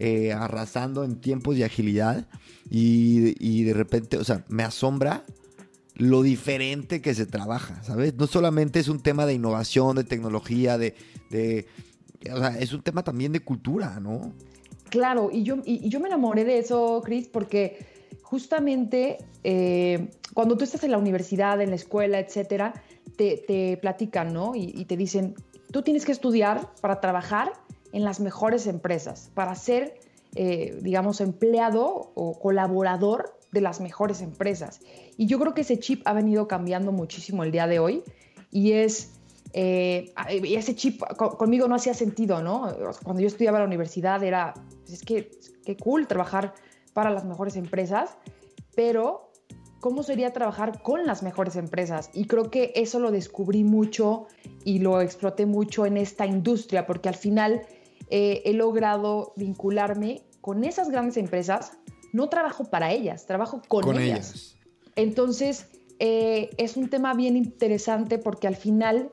eh, 0.06 0.34
arrasando 0.34 1.06
en 1.06 1.22
tiempos 1.22 1.56
de 1.56 1.64
agilidad. 1.64 2.28
Y, 2.70 3.36
y 3.40 3.64
de 3.64 3.74
repente, 3.74 4.18
o 4.18 4.24
sea, 4.24 4.44
me 4.50 4.64
asombra 4.64 5.24
lo 5.96 6.24
diferente 6.24 7.02
que 7.02 7.14
se 7.14 7.26
trabaja, 7.26 7.82
¿sabes? 7.84 8.16
No 8.16 8.28
solamente 8.28 8.80
es 8.80 8.88
un 8.88 9.00
tema 9.00 9.26
de 9.26 9.34
innovación, 9.34 9.96
de 9.96 10.04
tecnología, 10.04 10.78
de, 10.78 10.96
o 12.34 12.38
sea, 12.38 12.58
es 12.60 12.74
un 12.74 12.82
tema 12.82 13.04
también 13.04 13.32
de 13.32 13.40
cultura, 13.42 14.00
¿no? 14.02 14.34
Claro, 14.90 15.30
y 15.32 15.44
yo, 15.44 15.58
y, 15.64 15.88
yo 15.88 16.00
me 16.00 16.08
enamoré 16.08 16.44
de 16.44 16.60
eso, 16.60 17.02
Chris, 17.06 17.28
porque 17.28 17.86
justamente 18.24 19.20
eh, 19.44 20.10
cuando 20.34 20.58
tú 20.58 20.64
estás 20.64 20.84
en 20.84 20.92
la 20.92 20.98
universidad, 20.98 21.62
en 21.62 21.70
la 21.70 21.76
escuela, 21.76 22.20
etcétera, 22.20 22.74
te, 23.16 23.78
platican, 23.82 24.34
¿no? 24.34 24.54
Y, 24.56 24.86
te 24.86 24.98
dicen, 24.98 25.36
tú 25.72 25.82
tienes 25.82 26.06
que 26.06 26.12
estudiar 26.12 26.74
para 26.82 27.00
trabajar 27.00 27.54
en 27.94 28.04
las 28.04 28.20
mejores 28.20 28.68
empresas, 28.68 29.32
para 29.34 29.56
ser, 29.56 30.00
eh, 30.36 30.78
digamos, 30.82 31.22
empleado 31.22 32.12
o 32.16 32.38
colaborador 32.40 33.38
de 33.52 33.62
las 33.62 33.80
mejores 33.80 34.22
empresas. 34.22 34.82
Y 35.16 35.28
yo 35.28 35.40
creo 35.40 35.54
que 35.54 35.62
ese 35.62 35.80
chip 35.80 36.02
ha 36.06 36.14
venido 36.14 36.48
cambiando 36.48 36.92
muchísimo 36.92 37.44
el 37.44 37.52
día 37.52 37.68
de 37.68 37.80
hoy 37.80 38.04
y 38.52 38.74
es 38.74 39.12
eh, 39.54 40.12
ese 40.28 40.76
chip 40.76 41.02
conmigo 41.16 41.68
no 41.68 41.76
hacía 41.76 41.94
sentido, 41.94 42.42
¿no? 42.42 42.76
Cuando 43.04 43.22
yo 43.22 43.28
estudiaba 43.28 43.60
en 43.60 43.64
la 43.64 43.68
universidad 43.68 44.24
era, 44.24 44.56
pues 44.82 44.94
es 44.94 45.04
que 45.04 45.30
qué 45.64 45.78
cool 45.78 46.08
trabajar 46.08 46.56
para 46.94 47.12
las 47.12 47.24
mejores 47.26 47.56
empresas, 47.56 48.18
pero 48.76 49.32
¿cómo 49.80 50.02
sería 50.02 50.34
trabajar 50.34 50.82
con 50.82 51.06
las 51.06 51.22
mejores 51.22 51.56
empresas? 51.56 52.10
Y 52.14 52.26
creo 52.26 52.50
que 52.50 52.72
eso 52.76 53.00
lo 53.00 53.12
descubrí 53.12 53.64
mucho 53.64 54.26
y 54.66 54.80
lo 54.80 55.02
exploté 55.02 55.46
mucho 55.46 55.86
en 55.86 55.98
esta 55.98 56.26
industria, 56.26 56.88
porque 56.88 57.10
al 57.10 57.16
final 57.16 57.62
eh, 58.16 58.44
he 58.46 58.54
logrado 58.54 59.34
vincularme 59.36 60.22
con 60.40 60.64
esas 60.66 60.92
grandes 60.92 61.18
empresas. 61.18 61.80
No 62.12 62.30
trabajo 62.30 62.66
para 62.66 62.92
ellas, 62.92 63.26
trabajo 63.26 63.64
con, 63.68 64.00
ellas. 64.00 64.56
Entonces, 64.96 65.66
eh, 65.98 66.52
es 66.58 66.78
un 66.78 66.90
tema 66.90 67.16
bien 67.16 67.36
interesante 67.36 68.20
porque 68.20 68.46
al 68.46 68.56
final 68.56 69.10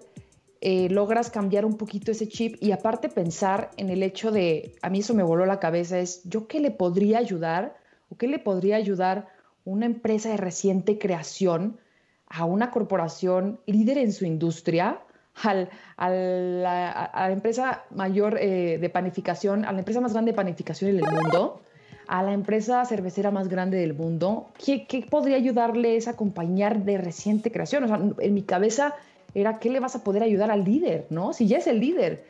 eh, 0.61 0.91
logras 0.91 1.31
cambiar 1.31 1.65
un 1.65 1.79
poquito 1.79 2.11
ese 2.11 2.29
chip 2.29 2.57
y 2.61 2.73
aparte 2.73 3.09
pensar 3.09 3.71
en 3.79 3.89
el 3.89 4.03
hecho 4.03 4.33
de, 4.33 4.75
a 4.83 4.91
mí 4.91 4.99
eso 4.99 5.15
me 5.15 5.23
voló 5.23 5.47
la 5.47 5.61
cabeza, 5.61 5.99
es 5.99 6.21
yo 6.25 6.47
qué 6.47 6.61
le 6.61 6.71
podría 6.71 7.21
ayudar 7.21 7.79
o 8.11 8.19
qué 8.19 8.29
le 8.29 8.39
podría 8.39 8.77
ayudar 8.77 9.29
una 9.65 9.87
empresa 9.87 10.29
de 10.29 10.37
reciente 10.37 10.99
creación 10.99 11.81
a 12.27 12.45
una 12.45 12.71
corporación 12.71 13.61
líder 13.65 13.97
en 13.97 14.13
su 14.13 14.27
industria, 14.27 15.01
al, 15.43 15.69
a, 15.97 16.11
la, 16.11 17.31
empresa 17.31 17.85
mayor 17.91 18.39
eh, 18.41 18.79
de 18.79 18.89
panificación, 18.91 19.65
a 19.65 19.73
la 19.73 19.79
empresa 19.79 20.01
más 20.01 20.13
grande 20.13 20.33
de 20.33 20.37
panificación 20.37 20.91
en 20.91 21.05
el 21.05 21.11
mundo, 21.11 21.61
a 22.07 22.23
la 22.23 22.33
empresa 22.33 22.85
cervecera 22.85 23.31
más 23.31 23.49
grande 23.49 23.79
del 23.79 23.95
mundo. 23.95 24.51
¿Qué, 24.65 24.87
qué 24.87 25.07
podría 25.09 25.37
ayudarles 25.37 26.09
a 26.09 26.13
acompañar 26.13 26.85
de 26.85 26.99
reciente 26.99 27.53
creación? 27.53 27.85
O 27.85 27.89
sea, 27.89 28.01
en 28.19 28.35
mi 28.35 28.43
cabeza 28.43 28.95
era 29.35 29.59
qué 29.59 29.71
le 29.71 29.81
vas 29.81 29.95
a 29.95 30.05
poder 30.05 30.23
ayudar 30.23 30.51
al 30.51 30.65
líder, 30.65 31.07
¿no? 31.11 31.33
Si 31.33 31.47
ya 31.47 31.59
es 31.59 31.67
el 31.67 31.81
líder. 31.81 32.25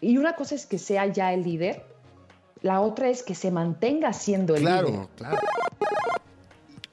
Y 0.00 0.18
una 0.18 0.34
cosa 0.34 0.54
es 0.54 0.66
que 0.66 0.78
sea 0.78 1.06
ya 1.06 1.32
el 1.32 1.44
líder, 1.44 1.84
la 2.60 2.80
otra 2.80 3.08
es 3.08 3.22
que 3.22 3.34
se 3.34 3.50
mantenga 3.50 4.12
siendo 4.12 4.54
el 4.54 4.64
líder. 4.64 4.84
Claro, 4.84 5.08
claro. 5.16 5.38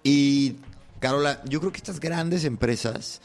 Y, 0.04 0.58
Carola, 1.00 1.42
yo 1.46 1.60
creo 1.60 1.72
que 1.72 1.78
estas 1.78 2.00
grandes 2.00 2.46
empresas, 2.46 3.22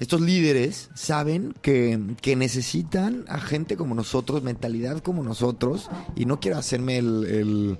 estos 0.00 0.20
líderes, 0.20 0.90
saben 0.94 1.54
que, 1.62 1.98
necesitan 2.36 3.24
a 3.28 3.40
gente 3.40 3.76
como 3.76 3.94
nosotros, 3.94 4.42
mentalidad 4.42 4.98
como 5.00 5.22
nosotros, 5.22 5.90
y 6.14 6.24
no 6.24 6.40
quiero 6.40 6.58
hacerme 6.58 6.98
el, 6.98 7.24
el, 7.24 7.78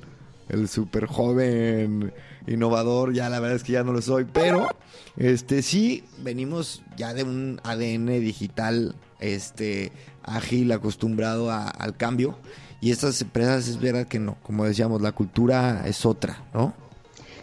el 0.49 0.69
súper 0.69 1.07
joven 1.07 2.13
innovador, 2.47 3.13
ya 3.13 3.29
la 3.29 3.41
verdad 3.41 3.57
es 3.57 3.63
que 3.63 3.73
ya 3.73 3.85
no 3.85 3.93
lo 3.93 4.03
soy, 4.03 4.25
pero 4.25 4.69
este 5.17 5.63
sí 5.63 6.05
venimos 6.23 6.83
ya 6.97 7.15
de 7.15 7.23
un 7.23 7.61
ADN 7.63 8.07
digital 8.21 8.97
este 9.21 9.93
ágil, 10.23 10.73
acostumbrado 10.73 11.51
al 11.53 11.97
cambio 11.97 12.39
y 12.81 12.91
estas 12.91 13.21
empresas 13.21 13.69
es 13.69 13.81
verdad 13.81 14.07
que 14.07 14.19
no, 14.19 14.37
como 14.43 14.65
decíamos, 14.65 15.03
la 15.03 15.13
cultura 15.13 15.83
es 15.87 16.07
otra, 16.07 16.45
¿no? 16.55 16.75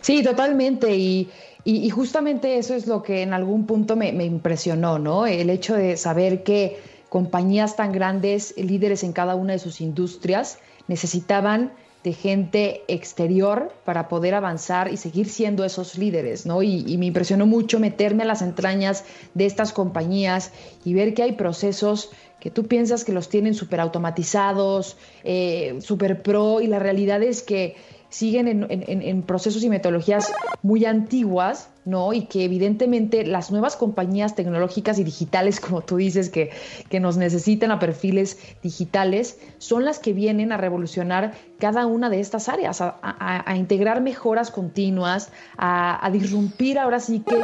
Sí, 0.06 0.22
totalmente 0.22 0.96
y, 0.96 1.32
y, 1.64 1.90
justamente 1.90 2.60
eso 2.60 2.76
es 2.76 2.86
lo 2.86 3.02
que 3.02 3.24
en 3.24 3.34
algún 3.34 3.66
punto 3.66 3.96
me, 3.96 4.14
me 4.14 4.24
impresionó, 4.24 5.00
¿no? 5.00 5.26
El 5.26 5.50
hecho 5.50 5.74
de 5.74 5.98
saber 5.98 6.44
que 6.44 6.78
compañías 7.10 7.76
tan 7.76 7.92
grandes, 7.92 8.54
líderes 8.56 9.04
en 9.04 9.14
cada 9.14 9.34
una 9.34 9.54
de 9.54 9.58
sus 9.58 9.82
industrias, 9.82 10.60
necesitaban 10.88 11.72
de 12.04 12.14
gente 12.14 12.84
exterior 12.88 13.74
para 13.84 14.08
poder 14.08 14.36
avanzar 14.36 14.94
y 14.94 14.98
seguir 14.98 15.28
siendo 15.28 15.66
esos 15.66 15.98
líderes, 15.98 16.46
¿no? 16.46 16.62
Y, 16.62 16.96
me 17.00 17.08
impresionó 17.08 17.48
mucho 17.48 17.80
meterme 17.80 18.22
a 18.22 18.28
las 18.28 18.44
entrañas 18.44 19.06
de 19.34 19.48
estas 19.48 19.74
compañías 19.74 20.52
y 20.84 20.94
ver 20.94 21.16
que 21.16 21.24
hay 21.24 21.32
procesos 21.32 22.12
que 22.40 22.52
tú 22.52 22.68
piensas 22.68 23.06
que 23.06 23.12
los 23.12 23.28
tienen 23.28 23.56
súper 23.56 23.80
automatizados, 23.80 24.98
eh, 25.24 25.80
súper 25.82 26.22
pro, 26.22 26.62
y 26.62 26.68
la 26.68 26.78
realidad 26.78 27.24
es 27.24 27.42
que 27.42 27.76
siguen 28.16 28.48
en, 28.70 29.24
procesos 29.24 29.62
y 29.64 29.70
metodologías 29.70 30.32
muy 30.62 30.86
antiguas, 30.86 31.70
¿no? 31.84 32.14
Y 32.14 32.28
que 32.28 32.46
evidentemente 32.46 33.26
las 33.26 33.52
nuevas 33.52 33.76
compañías 33.76 34.36
tecnológicas 34.36 35.00
y 35.00 35.04
digitales, 35.04 35.60
como 35.66 35.82
tú 35.82 35.98
dices, 35.98 36.30
que, 36.30 36.52
que 36.90 37.02
nos 37.02 37.18
necesitan 37.18 37.72
a 37.72 37.80
perfiles 37.80 38.38
digitales, 38.64 39.38
son 39.58 39.84
las 39.84 40.00
que 40.00 40.14
vienen 40.14 40.54
a 40.54 40.58
revolucionar 40.58 41.34
cada 41.60 41.86
una 41.88 42.10
de 42.10 42.22
estas 42.22 42.48
áreas, 42.48 42.80
a, 42.82 43.56
integrar 43.58 44.00
mejoras 44.00 44.50
continuas, 44.50 45.30
a, 45.58 46.06
a 46.06 46.10
disrumpir 46.10 46.80
ahora 46.80 47.02
sí 47.02 47.20
que 47.20 47.44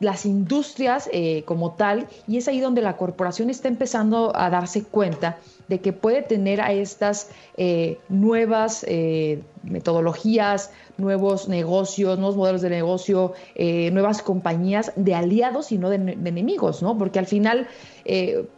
las 0.00 0.26
industrias 0.26 1.08
eh, 1.12 1.42
como 1.44 1.72
tal, 1.72 2.06
y 2.26 2.36
es 2.36 2.48
ahí 2.48 2.60
donde 2.60 2.82
la 2.82 2.96
corporación 2.96 3.50
está 3.50 3.68
empezando 3.68 4.32
a 4.34 4.50
darse 4.50 4.84
cuenta 4.84 5.38
de 5.68 5.80
que 5.80 5.92
puede 5.92 6.22
tener 6.22 6.60
a 6.60 6.72
estas 6.72 7.30
eh, 7.56 7.98
nuevas 8.08 8.84
eh, 8.88 9.42
metodologías, 9.62 10.70
nuevos 10.96 11.48
negocios, 11.48 12.18
nuevos 12.18 12.36
modelos 12.36 12.62
de 12.62 12.70
negocio, 12.70 13.34
nuevas 13.56 14.22
compañías 14.22 14.92
de 14.96 15.14
aliados 15.14 15.70
y 15.70 15.78
no 15.78 15.90
de, 15.90 15.96
enemigos, 15.96 16.82
¿no? 16.82 16.98
Porque 16.98 17.18
al 17.18 17.26
final 17.26 17.68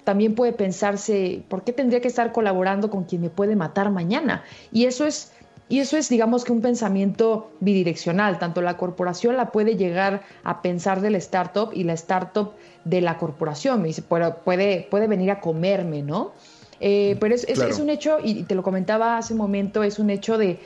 también 0.04 0.34
puede 0.34 0.52
pensarse, 0.52 1.42
¿por 1.48 1.64
qué 1.64 1.72
tendría 1.72 2.00
que 2.00 2.08
estar 2.08 2.32
colaborando 2.32 2.88
con 2.88 3.04
quien 3.04 3.22
me 3.22 3.28
puede 3.28 3.56
matar 3.56 3.90
mañana? 3.90 4.44
Y 4.72 4.86
eso 4.86 5.04
es 5.04 5.32
y 5.70 5.78
eso 5.78 5.96
es, 5.96 6.08
digamos 6.08 6.44
que 6.44 6.50
un 6.50 6.60
pensamiento 6.60 7.52
bidireccional. 7.60 8.40
Tanto 8.40 8.60
la 8.60 8.76
corporación 8.76 9.36
la 9.36 9.52
puede 9.52 9.76
llegar 9.76 10.22
a 10.42 10.62
pensar 10.62 11.00
del 11.00 11.14
startup 11.14 11.70
y 11.72 11.84
la 11.84 11.92
startup 11.92 12.54
de 12.84 13.00
la 13.00 13.18
corporación. 13.18 13.80
Me 13.80 13.86
dice, 13.86 14.02
puede, 14.02 14.32
puede 14.32 15.06
venir 15.06 15.30
a 15.30 15.40
comerme, 15.40 16.02
¿no? 16.02 16.32
Eh, 16.80 17.16
pero 17.20 17.36
es, 17.36 17.44
es, 17.44 17.78
un 17.78 17.88
hecho, 17.88 18.18
y 18.20 18.42
te 18.42 18.56
lo 18.56 18.64
comentaba 18.64 19.16
hace 19.16 19.34
un 19.34 19.38
momento, 19.38 19.84
es 19.84 20.00
un 20.00 20.10
hecho 20.10 20.38
de, 20.38 20.58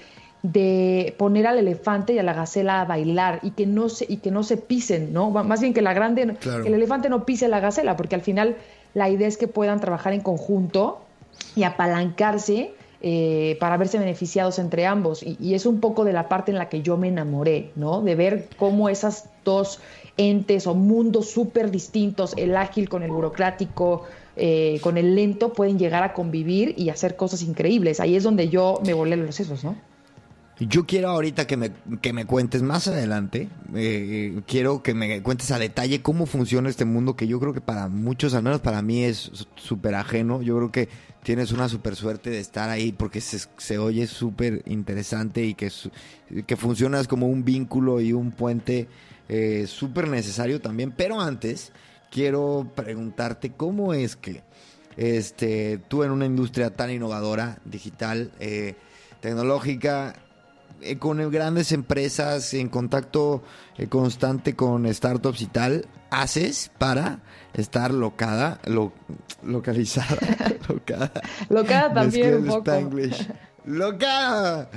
de 0.42 1.14
poner 1.18 1.48
al 1.48 1.58
elefante 1.58 2.14
y 2.14 2.18
a 2.18 2.22
la 2.22 2.32
gacela 2.32 2.80
a 2.80 2.86
bailar 2.86 3.40
y 3.42 3.50
que 3.50 3.66
no 3.66 3.90
se, 3.90 4.06
y 4.08 4.18
que 4.18 4.30
no 4.30 4.42
se 4.42 4.56
pisen, 4.56 5.12
¿no? 5.12 5.28
Más 5.30 5.60
bien 5.60 5.74
que 5.74 5.82
la 5.82 5.92
grande, 5.92 6.34
el 6.64 6.72
elefante 6.72 7.10
no 7.10 7.26
pise 7.26 7.48
la 7.48 7.60
gacela, 7.60 7.98
porque 7.98 8.14
al 8.14 8.22
final 8.22 8.56
la 8.94 9.10
idea 9.10 9.28
es 9.28 9.36
que 9.36 9.48
puedan 9.48 9.80
trabajar 9.80 10.14
en 10.14 10.22
conjunto 10.22 11.02
y 11.56 11.64
apalancarse 11.64 12.72
eh, 13.06 13.58
para 13.60 13.76
verse 13.76 13.98
beneficiados 13.98 14.58
entre 14.58 14.86
ambos. 14.86 15.22
Y, 15.22 15.52
es 15.52 15.66
un 15.66 15.78
poco 15.78 16.06
de 16.06 16.14
la 16.14 16.26
parte 16.26 16.52
en 16.52 16.56
la 16.56 16.70
que 16.70 16.80
yo 16.80 16.96
me 16.96 17.08
enamoré, 17.08 17.70
¿no? 17.76 18.00
De 18.00 18.14
ver 18.14 18.48
cómo 18.56 18.88
esas 18.88 19.28
dos 19.44 19.80
entes 20.16 20.66
o 20.66 20.74
mundos 20.74 21.28
súper 21.28 21.70
distintos, 21.70 22.32
el 22.38 22.56
ágil 22.56 22.88
con 22.88 23.02
el 23.02 23.10
burocrático, 23.10 24.04
eh, 24.36 24.80
con 24.80 24.96
el 24.96 25.14
lento, 25.16 25.52
pueden 25.52 25.78
llegar 25.78 26.02
a 26.02 26.14
convivir 26.14 26.74
y 26.78 26.88
hacer 26.88 27.14
cosas 27.14 27.42
increíbles. 27.42 28.00
Ahí 28.00 28.16
es 28.16 28.22
donde 28.22 28.48
yo 28.48 28.80
me 28.86 28.94
volé 28.94 29.16
los 29.16 29.34
sesos, 29.34 29.64
¿no? 29.64 29.76
Yo 30.58 30.86
quiero 30.86 31.08
ahorita 31.08 31.46
que 31.46 31.58
me, 31.58 31.72
que 32.00 32.14
me 32.14 32.24
cuentes 32.24 32.62
más 32.62 32.88
adelante, 32.88 33.48
eh, 33.74 34.40
quiero 34.46 34.82
que 34.82 34.94
me 34.94 35.20
cuentes 35.20 35.50
a 35.50 35.58
detalle 35.58 36.00
cómo 36.00 36.26
funciona 36.26 36.70
este 36.70 36.84
mundo 36.84 37.16
que 37.16 37.26
yo 37.26 37.40
creo 37.40 37.52
que 37.52 37.60
para 37.60 37.88
muchos, 37.88 38.34
al 38.34 38.44
menos 38.44 38.60
para 38.60 38.80
mí, 38.80 39.02
es 39.02 39.48
súper 39.56 39.96
ajeno. 39.96 40.40
Yo 40.42 40.56
creo 40.56 40.70
que 40.70 40.88
tienes 41.24 41.50
una 41.50 41.68
super 41.68 41.96
suerte 41.96 42.30
de 42.30 42.38
estar 42.38 42.70
ahí 42.70 42.92
porque 42.92 43.20
se, 43.20 43.78
oye 43.78 44.06
súper 44.06 44.62
interesante 44.66 45.44
y 45.44 45.54
que, 45.54 45.72
que 46.46 46.56
funcionas 46.56 47.08
como 47.08 47.26
un 47.26 47.44
vínculo 47.44 48.00
y 48.00 48.12
un 48.12 48.30
puente 48.30 48.86
eh, 49.28 49.66
súper 49.66 50.06
necesario 50.08 50.60
también. 50.60 50.92
Pero 50.92 51.20
antes, 51.20 51.72
quiero 52.10 52.70
preguntarte 52.76 53.52
cómo 53.52 53.94
es 53.94 54.14
que 54.14 54.42
este, 54.96 55.78
tú 55.88 56.04
en 56.04 56.12
una 56.12 56.26
industria 56.26 56.70
tan 56.76 56.90
innovadora, 56.90 57.58
digital, 57.64 58.30
eh, 58.38 58.76
tecnológica, 59.20 60.14
eh, 60.80 60.98
con 60.98 61.30
grandes 61.30 61.72
empresas, 61.72 62.52
en 62.54 62.68
contacto 62.68 63.42
eh, 63.78 63.86
constante 63.86 64.54
con 64.54 64.92
startups 64.92 65.40
y 65.42 65.46
tal, 65.46 65.86
haces 66.10 66.70
para 66.78 67.20
estar 67.54 67.92
locada, 67.92 68.60
localizada, 69.42 70.18
locada. 70.68 71.12
Locada 71.48 71.94
también 71.94 72.34
un 72.34 72.46
poco. 72.46 72.90
Locada. 73.64 74.68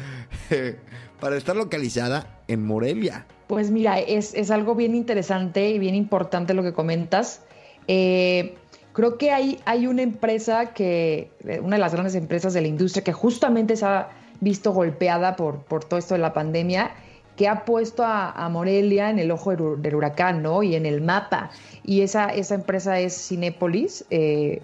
para 1.19 1.37
estar 1.37 1.55
localizada 1.55 2.41
en 2.47 2.65
Morelia. 2.65 3.25
Pues 3.47 3.71
mira, 3.71 3.99
es, 3.99 4.33
es, 4.33 4.51
algo 4.51 4.75
bien 4.75 4.95
interesante 4.95 5.69
y 5.69 5.79
bien 5.79 5.95
importante 5.95 6.53
lo 6.53 6.63
que 6.63 6.73
comentas. 6.73 7.41
Eh, 7.87 8.55
creo 8.93 9.17
que 9.17 9.31
hay, 9.31 9.59
hay 9.65 9.87
una 9.87 10.01
empresa 10.01 10.73
que, 10.73 11.31
una 11.61 11.77
de 11.77 11.79
las 11.79 11.93
grandes 11.93 12.15
empresas 12.15 12.53
de 12.53 12.61
la 12.61 12.67
industria 12.67 13.03
que 13.03 13.13
justamente 13.13 13.75
se 13.77 13.85
ha 13.85 14.09
visto 14.41 14.73
golpeada 14.73 15.35
por, 15.35 15.63
por 15.63 15.83
todo 15.85 15.97
esto 15.97 16.13
de 16.13 16.19
la 16.19 16.33
pandemia, 16.33 16.91
que 17.37 17.47
ha 17.47 17.63
puesto 17.63 18.03
a, 18.03 18.49
Morelia 18.49 19.09
en 19.09 19.19
el 19.19 19.31
ojo 19.31 19.55
del, 19.55 19.95
huracán, 19.95 20.41
¿no? 20.41 20.63
Y 20.63 20.75
en 20.75 20.85
el 20.85 21.01
mapa. 21.01 21.51
Y 21.85 22.01
esa, 22.01 22.25
esa 22.25 22.55
empresa 22.55 22.99
es 22.99 23.13
Cinépolis, 23.27 24.05
eh, 24.09 24.61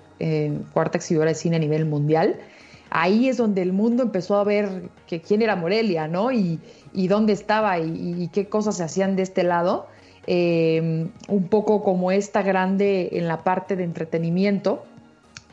cuarta 0.73 0.97
exhibidora 0.97 1.29
de 1.29 1.35
cine 1.35 1.57
a 1.57 1.59
nivel 1.59 1.85
mundial. 1.85 2.39
Ahí 2.89 3.29
es 3.29 3.37
donde 3.37 3.61
el 3.61 3.73
mundo 3.73 4.03
empezó 4.03 4.37
a 4.37 4.43
ver 4.43 4.89
que 5.07 5.21
quién 5.21 5.41
era 5.41 5.55
Morelia, 5.55 6.07
¿no? 6.07 6.31
Y, 6.31 6.59
y 6.93 7.07
dónde 7.07 7.33
estaba 7.33 7.79
y, 7.79 8.29
qué 8.33 8.49
cosas 8.49 8.77
se 8.77 8.83
hacían 8.83 9.15
de 9.15 9.21
este 9.23 9.43
lado. 9.43 9.87
Eh, 10.25 11.09
un 11.27 11.47
poco 11.49 11.83
como 11.83 12.11
esta 12.11 12.41
grande 12.41 13.09
en 13.13 13.27
la 13.27 13.43
parte 13.43 13.75
de 13.75 13.83
entretenimiento 13.83 14.83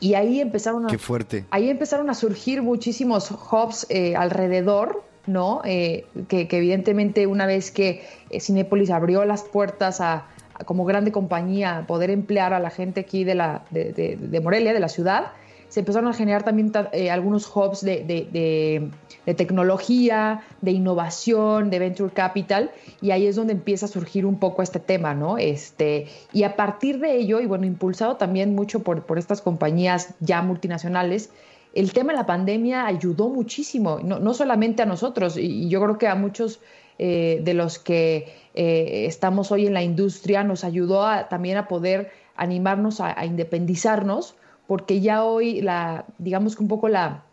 y 0.01 0.15
ahí 0.15 0.41
empezaron 0.41 0.87
a, 0.87 0.89
Qué 0.89 0.97
fuerte. 0.97 1.45
Ahí 1.51 1.69
empezaron 1.69 2.09
a 2.09 2.15
surgir 2.15 2.63
muchísimos 2.63 3.31
hubs 3.31 3.85
eh, 3.89 4.15
alrededor, 4.15 5.03
¿no? 5.27 5.61
Eh, 5.65 6.05
que, 6.27 6.47
evidentemente 6.49 7.27
una 7.27 7.45
vez 7.45 7.71
que 7.71 8.03
eh, 8.29 8.39
Cinepolis 8.39 8.89
abrió 8.89 9.25
las 9.25 9.43
puertas 9.43 10.01
a, 10.01 10.25
como 10.65 10.85
grande 10.85 11.11
compañía 11.11 11.85
poder 11.87 12.09
emplear 12.09 12.53
a 12.53 12.59
la 12.59 12.69
gente 12.69 13.01
aquí 13.01 13.23
de, 13.23 13.35
la, 13.35 13.63
de 13.71 14.39
Morelia, 14.43 14.73
de 14.73 14.79
la 14.79 14.89
ciudad, 14.89 15.31
se 15.71 15.79
empezaron 15.79 16.09
a 16.09 16.13
generar 16.13 16.43
también 16.43 16.73
eh, 16.91 17.09
algunos 17.09 17.49
hubs 17.55 17.79
de, 17.79 18.91
tecnología, 19.23 20.41
de 20.59 20.71
innovación, 20.71 21.69
de 21.69 21.79
venture 21.79 22.11
capital, 22.11 22.71
y 22.99 23.11
ahí 23.11 23.25
es 23.25 23.37
donde 23.37 23.53
empieza 23.53 23.85
a 23.85 23.89
surgir 23.89 24.25
un 24.25 24.37
poco 24.37 24.63
este 24.63 24.81
tema, 24.81 25.13
¿no? 25.13 25.37
Este, 25.37 26.07
y 26.33 26.43
a 26.43 26.57
partir 26.57 26.99
de 26.99 27.15
ello, 27.15 27.39
y 27.39 27.45
bueno, 27.45 27.65
impulsado 27.65 28.17
también 28.17 28.53
mucho 28.53 28.83
por, 28.83 29.03
por 29.05 29.17
estas 29.17 29.41
compañías 29.41 30.13
ya 30.19 30.41
multinacionales, 30.41 31.29
el 31.73 31.93
tema 31.93 32.13
de 32.13 32.19
la 32.19 32.25
pandemia 32.25 32.85
ayudó 32.85 33.29
muchísimo, 33.29 33.99
no, 33.99 34.33
solamente 34.33 34.83
a 34.83 34.85
nosotros, 34.85 35.37
y, 35.37 35.69
yo 35.69 35.81
creo 35.81 35.97
que 35.97 36.07
a 36.07 36.15
muchos 36.15 36.59
eh, 36.99 37.39
de 37.43 37.53
los 37.53 37.79
que 37.79 38.33
eh, 38.53 39.05
estamos 39.07 39.51
hoy 39.51 39.67
en 39.67 39.73
la 39.73 39.81
industria 39.81 40.43
nos 40.43 40.63
ayudó 40.63 41.05
también 41.29 41.57
a 41.57 41.67
poder 41.67 42.11
animarnos 42.35 42.99
a 43.01 43.25
independizarnos 43.25 44.35
porque 44.71 45.01
ya 45.01 45.25
hoy 45.25 45.59
la, 45.59 46.05
digamos 46.17 46.57
un 46.57 46.69
poco 46.69 46.87
la, 46.87 47.25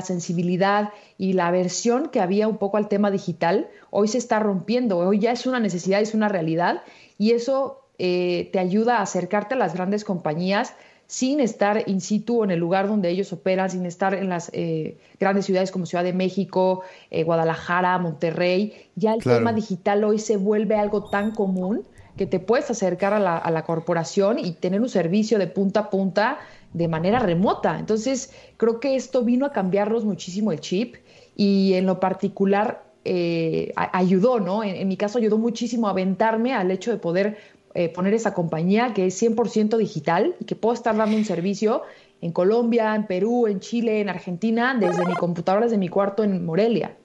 sensibilidad 0.00 0.90
y 1.16 1.32
la 1.32 1.48
aversión 1.48 2.08
que 2.10 2.20
había 2.20 2.46
un 2.46 2.58
poco 2.58 2.76
al 2.76 2.86
tema 2.86 3.10
digital, 3.10 3.68
hoy 3.90 4.06
se 4.06 4.18
está 4.18 4.38
rompiendo, 4.38 4.96
hoy 4.98 5.18
ya 5.18 5.32
es 5.32 5.44
una 5.44 5.58
necesidad, 5.58 6.00
es 6.00 6.14
una 6.14 6.28
realidad 6.28 6.82
y 7.18 7.32
eso 7.32 7.80
eh, 7.98 8.48
te 8.52 8.60
ayuda 8.60 8.98
a 8.98 9.02
acercarte 9.02 9.54
a 9.54 9.58
las 9.58 9.74
grandes 9.74 10.04
compañías 10.04 10.72
sin 11.08 11.40
estar 11.40 11.84
in 11.88 12.02
situ 12.02 12.44
en 12.44 12.50
el 12.50 12.60
lugar 12.60 12.86
donde 12.86 13.08
ellos 13.08 13.32
operan, 13.32 13.70
sin 13.70 13.86
estar 13.86 14.12
en 14.12 14.28
las 14.28 14.50
eh, 14.52 14.98
grandes 15.18 15.46
ciudades 15.46 15.70
como 15.72 15.86
Ciudad 15.86 16.04
de 16.04 16.12
México, 16.12 16.82
eh, 17.10 17.24
Guadalajara, 17.24 17.98
Monterrey. 17.98 18.74
Ya 18.94 19.14
el 19.14 19.22
tema 19.22 19.54
digital 19.54 20.04
hoy 20.04 20.18
se 20.18 20.36
vuelve 20.36 20.76
algo 20.76 21.04
tan 21.08 21.32
común 21.32 21.84
que 22.18 22.26
te 22.26 22.40
puedes 22.40 22.70
acercar 22.70 23.14
a 23.14 23.18
la, 23.18 23.38
a 23.38 23.50
la 23.50 23.64
corporación 23.64 24.38
y 24.38 24.52
tener 24.52 24.82
un 24.82 24.90
servicio 24.90 25.38
de 25.38 25.46
punta 25.46 25.80
a 25.80 25.90
punta 25.90 26.38
de 26.74 26.88
manera 26.88 27.20
remota. 27.20 27.78
Entonces, 27.78 28.32
creo 28.58 28.78
que 28.78 28.94
esto 28.94 29.22
vino 29.22 29.46
a 29.46 29.52
cambiarnos 29.52 30.04
muchísimo 30.04 30.52
el 30.52 30.60
chip 30.60 30.96
y 31.36 31.72
en 31.72 31.86
lo 31.86 32.00
particular 32.00 32.82
eh, 33.10 33.72
ayudó, 33.74 34.38
¿no? 34.38 34.62
En, 34.62 34.86
mi 34.86 34.98
caso 34.98 35.16
ayudó 35.18 35.38
muchísimo 35.38 35.86
a 35.86 35.92
aventarme 35.92 36.52
al 36.52 36.70
hecho 36.70 36.90
de 36.90 36.98
poder 36.98 37.38
eh, 37.74 37.88
poner 37.88 38.14
esa 38.14 38.34
compañía 38.34 38.94
que 38.94 39.06
es 39.06 39.22
100% 39.22 39.76
digital 39.76 40.34
y 40.40 40.44
que 40.44 40.56
puedo 40.56 40.74
estar 40.74 40.96
dando 40.96 41.16
un 41.16 41.24
servicio 41.24 41.82
en 42.20 42.32
Colombia, 42.32 42.94
en 42.94 43.06
Perú, 43.06 43.46
en 43.46 43.60
Chile, 43.60 44.00
en 44.00 44.08
Argentina, 44.08 44.76
desde 44.78 45.06
mi 45.06 45.14
computadora, 45.14 45.66
desde 45.66 45.78
mi 45.78 45.88
cuarto 45.88 46.24
en 46.24 46.44
Morelia. 46.44 46.96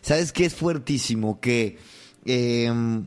¿Sabes 0.00 0.32
qué 0.32 0.44
es 0.44 0.54
fuertísimo? 0.54 1.40
Que 1.40 1.78
em, 2.24 3.06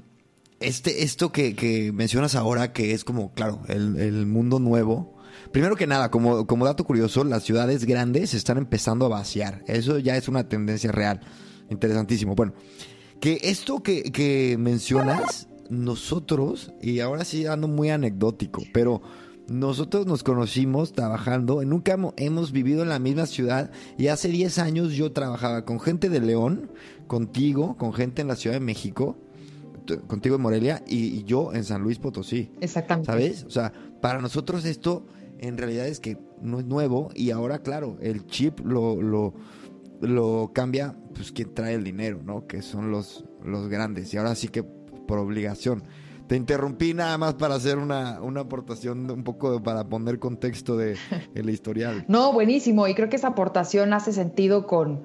este, 0.59 1.03
esto 1.03 1.31
que, 1.31 1.91
mencionas 1.93 2.35
ahora, 2.35 2.73
que 2.73 2.93
es 2.93 3.03
como, 3.03 3.33
claro, 3.33 3.61
el, 3.67 4.25
mundo 4.25 4.59
nuevo, 4.59 5.13
Primero 5.51 5.75
que 5.75 5.87
nada, 5.87 6.11
como, 6.11 6.47
como 6.47 6.65
dato 6.65 6.83
curioso, 6.83 7.23
las 7.23 7.43
ciudades 7.43 7.85
grandes 7.85 8.33
están 8.33 8.57
empezando 8.57 9.05
a 9.05 9.09
vaciar. 9.09 9.63
Eso 9.67 9.99
ya 9.99 10.17
es 10.17 10.27
una 10.27 10.49
tendencia 10.49 10.91
real. 10.91 11.21
Interesantísimo. 11.69 12.35
Bueno, 12.35 12.53
que 13.19 13.39
esto 13.41 13.81
que, 13.81 14.55
mencionas, 14.59 15.47
nosotros, 15.69 16.73
y 16.81 16.99
ahora 16.99 17.25
sí 17.25 17.45
ando 17.45 17.67
muy 17.67 17.89
anecdótico, 17.89 18.63
pero 18.73 19.01
nosotros 19.47 20.07
nos 20.07 20.23
conocimos 20.23 20.93
trabajando, 20.93 21.63
nunca 21.63 21.97
hemos 22.17 22.51
vivido 22.51 22.83
en 22.83 22.89
la 22.89 22.99
misma 22.99 23.25
ciudad 23.25 23.71
y 23.97 24.07
hace 24.07 24.29
10 24.29 24.59
años 24.59 24.93
yo 24.93 25.11
trabajaba 25.11 25.65
con 25.65 25.79
gente 25.79 26.09
de 26.09 26.19
León, 26.19 26.71
contigo, 27.07 27.77
con 27.77 27.93
gente 27.93 28.21
en 28.21 28.27
la 28.27 28.35
Ciudad 28.35 28.55
de 28.55 28.59
México, 28.59 29.17
contigo 30.07 30.37
en 30.37 30.41
Morelia 30.41 30.83
y, 30.87 31.05
y 31.05 31.23
yo 31.25 31.53
en 31.53 31.63
San 31.63 31.83
Luis 31.83 31.99
Potosí. 31.99 32.51
Exactamente. 32.59 33.11
¿Sabes? 33.11 33.43
O 33.43 33.51
sea, 33.51 33.71
para 34.01 34.19
nosotros 34.19 34.65
esto 34.65 35.05
en 35.39 35.57
realidad 35.57 35.87
es 35.87 35.99
que 35.99 36.17
no 36.41 36.59
es 36.59 36.65
nuevo 36.65 37.09
y 37.13 37.31
ahora, 37.31 37.59
claro, 37.59 37.97
el 38.01 38.25
chip 38.25 38.59
lo, 38.61 39.01
lo, 39.01 39.33
lo 40.01 40.51
cambia 40.53 40.97
pues 41.13 41.31
quien 41.31 41.53
trae 41.53 41.75
el 41.75 41.83
dinero, 41.83 42.21
¿no? 42.23 42.47
Que 42.47 42.61
son 42.61 42.91
los, 42.91 43.25
los 43.43 43.67
grandes. 43.67 44.13
Y 44.13 44.17
ahora 44.17 44.33
sí 44.35 44.47
que 44.47 44.63
por 45.05 45.19
obligación. 45.19 45.83
Te 46.27 46.35
interrumpí 46.35 46.93
nada 46.93 47.17
más 47.17 47.35
para 47.35 47.55
hacer 47.55 47.77
una, 47.77 48.19
una 48.21 48.41
aportación 48.41 49.09
un 49.11 49.23
poco 49.23 49.61
para 49.61 49.87
poner 49.87 50.17
contexto 50.17 50.75
de 50.75 50.97
el 51.35 51.49
historial. 51.49 52.03
No, 52.09 52.33
buenísimo. 52.33 52.87
Y 52.87 52.95
creo 52.95 53.09
que 53.09 53.15
esa 53.15 53.29
aportación 53.29 53.93
hace 53.93 54.11
sentido 54.11 54.65
con, 54.65 55.03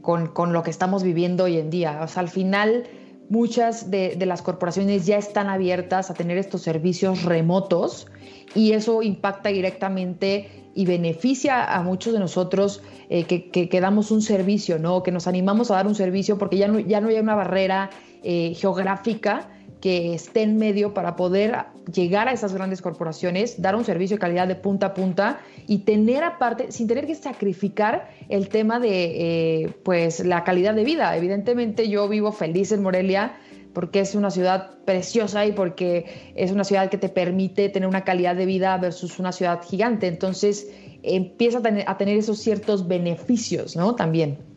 con, 0.00 0.28
con 0.28 0.52
lo 0.52 0.62
que 0.62 0.70
estamos 0.70 1.02
viviendo 1.02 1.44
hoy 1.44 1.58
en 1.58 1.68
día. 1.68 2.00
O 2.02 2.08
sea, 2.08 2.22
al 2.22 2.30
final 2.30 2.84
muchas 3.28 3.90
de, 3.90 4.16
de, 4.16 4.26
las 4.26 4.42
corporaciones 4.42 5.06
ya 5.06 5.18
están 5.18 5.48
abiertas 5.48 6.10
a 6.10 6.14
tener 6.14 6.38
estos 6.38 6.62
servicios 6.62 7.22
remotos 7.24 8.06
y 8.54 8.72
eso 8.72 9.02
impacta 9.02 9.50
directamente 9.50 10.62
y 10.74 10.86
beneficia 10.86 11.64
a 11.64 11.82
muchos 11.82 12.12
de 12.12 12.18
nosotros 12.18 12.82
eh, 13.08 13.24
que, 13.24 13.50
que, 13.50 13.80
damos 13.80 14.10
un 14.10 14.22
servicio, 14.22 14.78
¿no? 14.78 15.02
que 15.02 15.12
nos 15.12 15.26
animamos 15.26 15.70
a 15.70 15.74
dar 15.74 15.86
un 15.86 15.94
servicio 15.94 16.38
porque 16.38 16.56
ya 16.56 16.68
no, 16.68 16.78
ya 16.78 17.00
no 17.00 17.08
hay 17.08 17.18
una 17.18 17.34
barrera 17.34 17.90
eh, 18.22 18.54
geográfica 18.54 19.48
que 19.80 20.14
esté 20.14 20.42
en 20.42 20.58
medio 20.58 20.94
para 20.94 21.16
poder 21.16 21.64
llegar 21.92 22.28
a 22.28 22.32
esas 22.32 22.54
grandes 22.54 22.80
corporaciones, 22.80 23.60
dar 23.60 23.74
un 23.74 23.84
servicio 23.84 24.16
de 24.16 24.20
calidad 24.20 24.46
de 24.46 24.54
punta 24.54 24.86
a 24.86 24.94
punta 24.94 25.40
y 25.66 25.78
tener 25.78 26.22
aparte, 26.22 26.70
sin 26.70 26.86
tener 26.86 27.04
que 27.04 27.16
sacrificar 27.16 28.08
el 28.28 28.48
tema 28.48 28.78
de 28.78 29.64
eh, 29.64 29.70
pues 29.82 30.24
la 30.24 30.44
calidad 30.44 30.74
de 30.74 30.84
vida. 30.84 31.16
Evidentemente 31.16 31.88
yo 31.88 32.08
vivo 32.08 32.30
feliz 32.30 32.70
en 32.70 32.82
Morelia, 32.82 33.34
porque 33.72 34.00
es 34.00 34.14
una 34.14 34.30
ciudad 34.30 34.70
preciosa 34.84 35.46
y 35.46 35.52
porque 35.52 36.32
es 36.36 36.52
una 36.52 36.62
ciudad 36.62 36.88
que 36.88 36.98
te 36.98 37.08
permite 37.08 37.68
tener 37.68 37.88
una 37.88 38.04
calidad 38.04 38.36
de 38.36 38.46
vida 38.46 38.76
versus 38.76 39.18
una 39.18 39.32
ciudad 39.32 39.62
gigante. 39.68 40.06
Entonces 40.06 40.70
empieza 41.02 41.58
a 41.58 41.96
tener, 41.98 42.16
esos 42.16 42.38
ciertos 42.38 42.86
beneficios, 42.86 43.74
¿no? 43.76 43.96
También. 43.96 44.51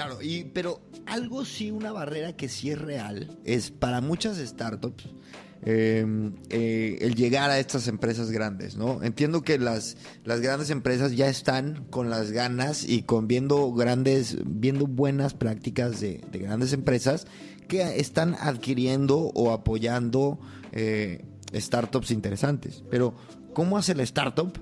Claro, 0.00 0.22
y, 0.22 0.44
pero 0.44 0.80
algo 1.04 1.44
sí, 1.44 1.70
una 1.70 1.92
barrera 1.92 2.34
que 2.34 2.48
sí 2.48 2.70
es 2.70 2.80
real, 2.80 3.36
es 3.44 3.70
para 3.70 4.00
muchas 4.00 4.38
startups 4.38 5.10
em, 5.60 6.32
eh, 6.48 6.96
el 7.02 7.14
llegar 7.14 7.50
a 7.50 7.58
estas 7.58 7.86
empresas 7.86 8.30
grandes, 8.30 8.78
¿no? 8.78 9.02
Entiendo 9.02 9.42
que 9.42 9.58
las, 9.58 9.98
las 10.24 10.40
grandes 10.40 10.70
empresas 10.70 11.14
ya 11.14 11.28
están 11.28 11.84
con 11.90 12.08
las 12.08 12.30
ganas 12.30 12.88
y 12.88 13.02
con 13.02 13.28
viendo 13.28 13.74
grandes, 13.74 14.38
viendo 14.46 14.86
buenas 14.86 15.34
prácticas 15.34 16.00
de, 16.00 16.22
de 16.32 16.38
grandes 16.38 16.72
empresas 16.72 17.26
que 17.68 18.00
están 18.00 18.36
adquiriendo 18.40 19.18
o 19.34 19.52
apoyando 19.52 20.40
eh, 20.72 21.26
startups 21.52 22.10
interesantes. 22.10 22.84
Pero, 22.90 23.14
¿cómo 23.52 23.76
hace 23.76 23.94
la 23.94 24.04
startup 24.04 24.58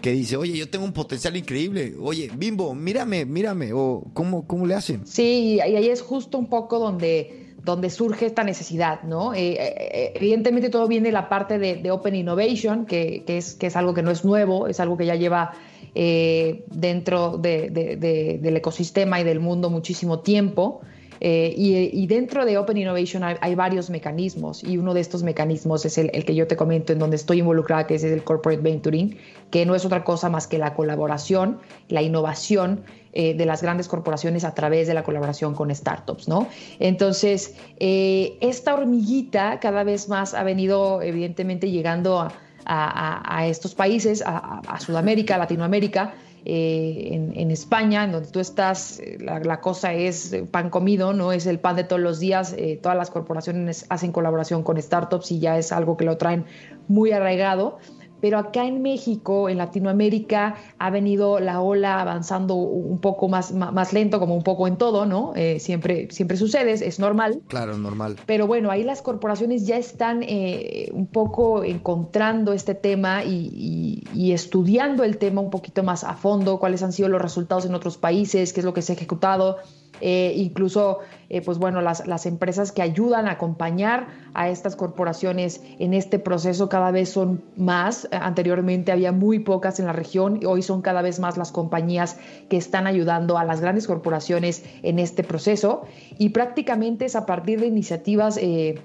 que 0.00 0.12
dice, 0.12 0.36
oye, 0.36 0.56
yo 0.56 0.68
tengo 0.68 0.84
un 0.84 0.92
potencial 0.92 1.36
increíble, 1.36 1.94
oye, 2.00 2.30
Bimbo, 2.36 2.74
mírame, 2.74 3.24
mírame, 3.24 3.72
o 3.72 4.04
cómo, 4.14 4.46
cómo 4.46 4.66
le 4.66 4.74
hacen. 4.74 5.06
Sí, 5.06 5.56
y 5.56 5.60
ahí 5.60 5.88
es 5.88 6.02
justo 6.02 6.38
un 6.38 6.48
poco 6.48 6.78
donde 6.78 7.50
donde 7.64 7.90
surge 7.90 8.26
esta 8.26 8.44
necesidad, 8.44 9.02
¿no? 9.02 9.34
Eh, 9.34 9.56
eh, 9.58 10.12
evidentemente 10.14 10.70
todo 10.70 10.88
viene 10.88 11.08
de 11.08 11.12
la 11.12 11.28
parte 11.28 11.58
de, 11.58 11.90
Open 11.90 12.14
Innovation, 12.14 12.86
que, 12.86 13.24
es, 13.26 13.54
que 13.54 13.66
es 13.66 13.76
algo 13.76 13.94
que 13.94 14.02
no 14.02 14.10
es 14.10 14.24
nuevo, 14.24 14.66
es 14.66 14.80
algo 14.80 14.96
que 14.96 15.06
ya 15.06 15.14
lleva 15.14 15.52
eh, 15.94 16.64
dentro 16.70 17.36
del 17.36 18.56
ecosistema 18.56 19.20
y 19.20 19.24
del 19.24 19.40
mundo 19.40 19.70
muchísimo 19.70 20.20
tiempo. 20.20 20.80
Eh, 21.22 21.52
y, 21.54 22.06
dentro 22.06 22.46
de 22.46 22.56
Open 22.56 22.78
Innovation 22.78 23.22
hay, 23.22 23.54
varios 23.54 23.90
mecanismos 23.90 24.64
y 24.64 24.78
uno 24.78 24.94
de 24.94 25.00
estos 25.00 25.22
mecanismos 25.22 25.84
es 25.84 25.98
el, 25.98 26.10
que 26.10 26.34
yo 26.34 26.46
te 26.46 26.56
comento 26.56 26.94
en 26.94 26.98
donde 26.98 27.16
estoy 27.16 27.40
involucrada, 27.40 27.86
que 27.86 27.96
es 27.96 28.04
el 28.04 28.24
Corporate 28.24 28.62
Venturing, 28.62 29.18
que 29.50 29.66
no 29.66 29.74
es 29.74 29.84
otra 29.84 30.02
cosa 30.02 30.30
más 30.30 30.46
que 30.46 30.56
la 30.56 30.74
colaboración, 30.74 31.58
la 31.88 32.00
innovación 32.00 32.84
eh, 33.12 33.34
de 33.34 33.44
las 33.44 33.60
grandes 33.60 33.86
corporaciones 33.86 34.44
a 34.44 34.54
través 34.54 34.86
de 34.86 34.94
la 34.94 35.02
colaboración 35.02 35.54
con 35.54 35.74
startups, 35.74 36.26
¿no? 36.26 36.48
Entonces, 36.78 37.54
eh, 37.78 38.38
esta 38.40 38.72
hormiguita 38.72 39.60
cada 39.60 39.84
vez 39.84 40.08
más 40.08 40.32
ha 40.32 40.42
venido 40.42 41.02
evidentemente 41.02 41.70
llegando 41.70 42.28
a, 42.64 43.46
estos 43.46 43.74
países, 43.74 44.22
a, 44.24 44.78
Sudamérica, 44.78 45.36
Latinoamérica, 45.36 46.14
eh, 46.44 47.32
en, 47.34 47.50
España, 47.50 48.04
en 48.04 48.12
donde 48.12 48.30
tú 48.30 48.40
estás, 48.40 48.98
eh, 49.00 49.18
la, 49.20 49.60
cosa 49.60 49.92
es 49.92 50.34
pan 50.50 50.70
comido, 50.70 51.12
no 51.12 51.32
es 51.32 51.46
el 51.46 51.58
pan 51.58 51.76
de 51.76 51.84
todos 51.84 52.00
los 52.00 52.18
días. 52.18 52.54
Eh, 52.56 52.78
todas 52.82 52.96
las 52.96 53.10
corporaciones 53.10 53.86
hacen 53.88 54.12
colaboración 54.12 54.62
con 54.62 54.80
startups 54.80 55.32
y 55.32 55.40
ya 55.40 55.58
es 55.58 55.72
algo 55.72 55.96
que 55.96 56.04
lo 56.04 56.16
traen 56.16 56.46
muy 56.88 57.12
arraigado 57.12 57.78
pero 58.20 58.38
acá 58.38 58.66
en 58.66 58.82
México, 58.82 59.48
en 59.48 59.58
Latinoamérica, 59.58 60.56
ha 60.78 60.90
venido 60.90 61.40
la 61.40 61.60
ola 61.60 62.00
avanzando 62.00 62.54
un 62.54 62.98
poco 62.98 63.28
más, 63.28 63.52
más, 63.52 63.92
lento, 63.92 64.18
como 64.18 64.34
un 64.34 64.42
poco 64.42 64.68
en 64.68 64.76
todo, 64.76 65.06
¿no? 65.06 65.32
Eh, 65.36 65.58
siempre, 65.60 66.08
siempre 66.10 66.36
sucede, 66.36 66.72
es 66.72 66.98
normal. 66.98 67.40
Claro, 67.48 67.76
normal. 67.76 68.16
Pero 68.26 68.46
bueno, 68.46 68.70
ahí 68.70 68.84
las 68.84 69.02
corporaciones 69.02 69.66
ya 69.66 69.76
están 69.76 70.22
eh, 70.22 70.90
un 70.92 71.06
poco 71.06 71.64
encontrando 71.64 72.52
este 72.52 72.74
tema 72.74 73.24
y, 73.24 74.02
estudiando 74.32 75.02
el 75.02 75.18
tema 75.18 75.40
un 75.40 75.50
poquito 75.50 75.82
más 75.82 76.04
a 76.04 76.14
fondo, 76.14 76.58
cuáles 76.58 76.82
han 76.82 76.92
sido 76.92 77.08
los 77.08 77.20
resultados 77.20 77.64
en 77.66 77.74
otros 77.74 77.98
países, 77.98 78.52
qué 78.52 78.60
es 78.60 78.64
lo 78.64 78.74
que 78.74 78.82
se 78.82 78.92
ha 78.92 78.96
ejecutado. 78.96 79.58
Eh, 80.00 80.32
incluso, 80.36 81.00
eh, 81.28 81.42
pues 81.42 81.58
bueno, 81.58 81.80
las, 81.80 82.06
las, 82.06 82.26
empresas 82.26 82.72
que 82.72 82.82
ayudan 82.82 83.28
a 83.28 83.32
acompañar 83.32 84.08
a 84.34 84.48
estas 84.48 84.76
corporaciones 84.76 85.62
en 85.78 85.94
este 85.94 86.18
proceso 86.18 86.68
cada 86.68 86.90
vez 86.90 87.10
son 87.10 87.42
más. 87.56 88.08
Anteriormente 88.12 88.92
había 88.92 89.12
muy 89.12 89.40
pocas 89.40 89.78
en 89.78 89.86
la 89.86 89.92
región 89.92 90.38
y 90.40 90.46
hoy 90.46 90.62
son 90.62 90.82
cada 90.82 91.02
vez 91.02 91.20
más 91.20 91.36
las 91.36 91.52
compañías 91.52 92.18
que 92.48 92.56
están 92.56 92.86
ayudando 92.86 93.36
a 93.38 93.44
las 93.44 93.60
grandes 93.60 93.86
corporaciones 93.86 94.64
en 94.82 94.98
este 94.98 95.22
proceso. 95.22 95.82
Y 96.18 96.30
prácticamente 96.30 97.04
es 97.04 97.16
a 97.16 97.26
partir 97.26 97.60
de 97.60 97.66
iniciativas, 97.66 98.38
eh, 98.40 98.80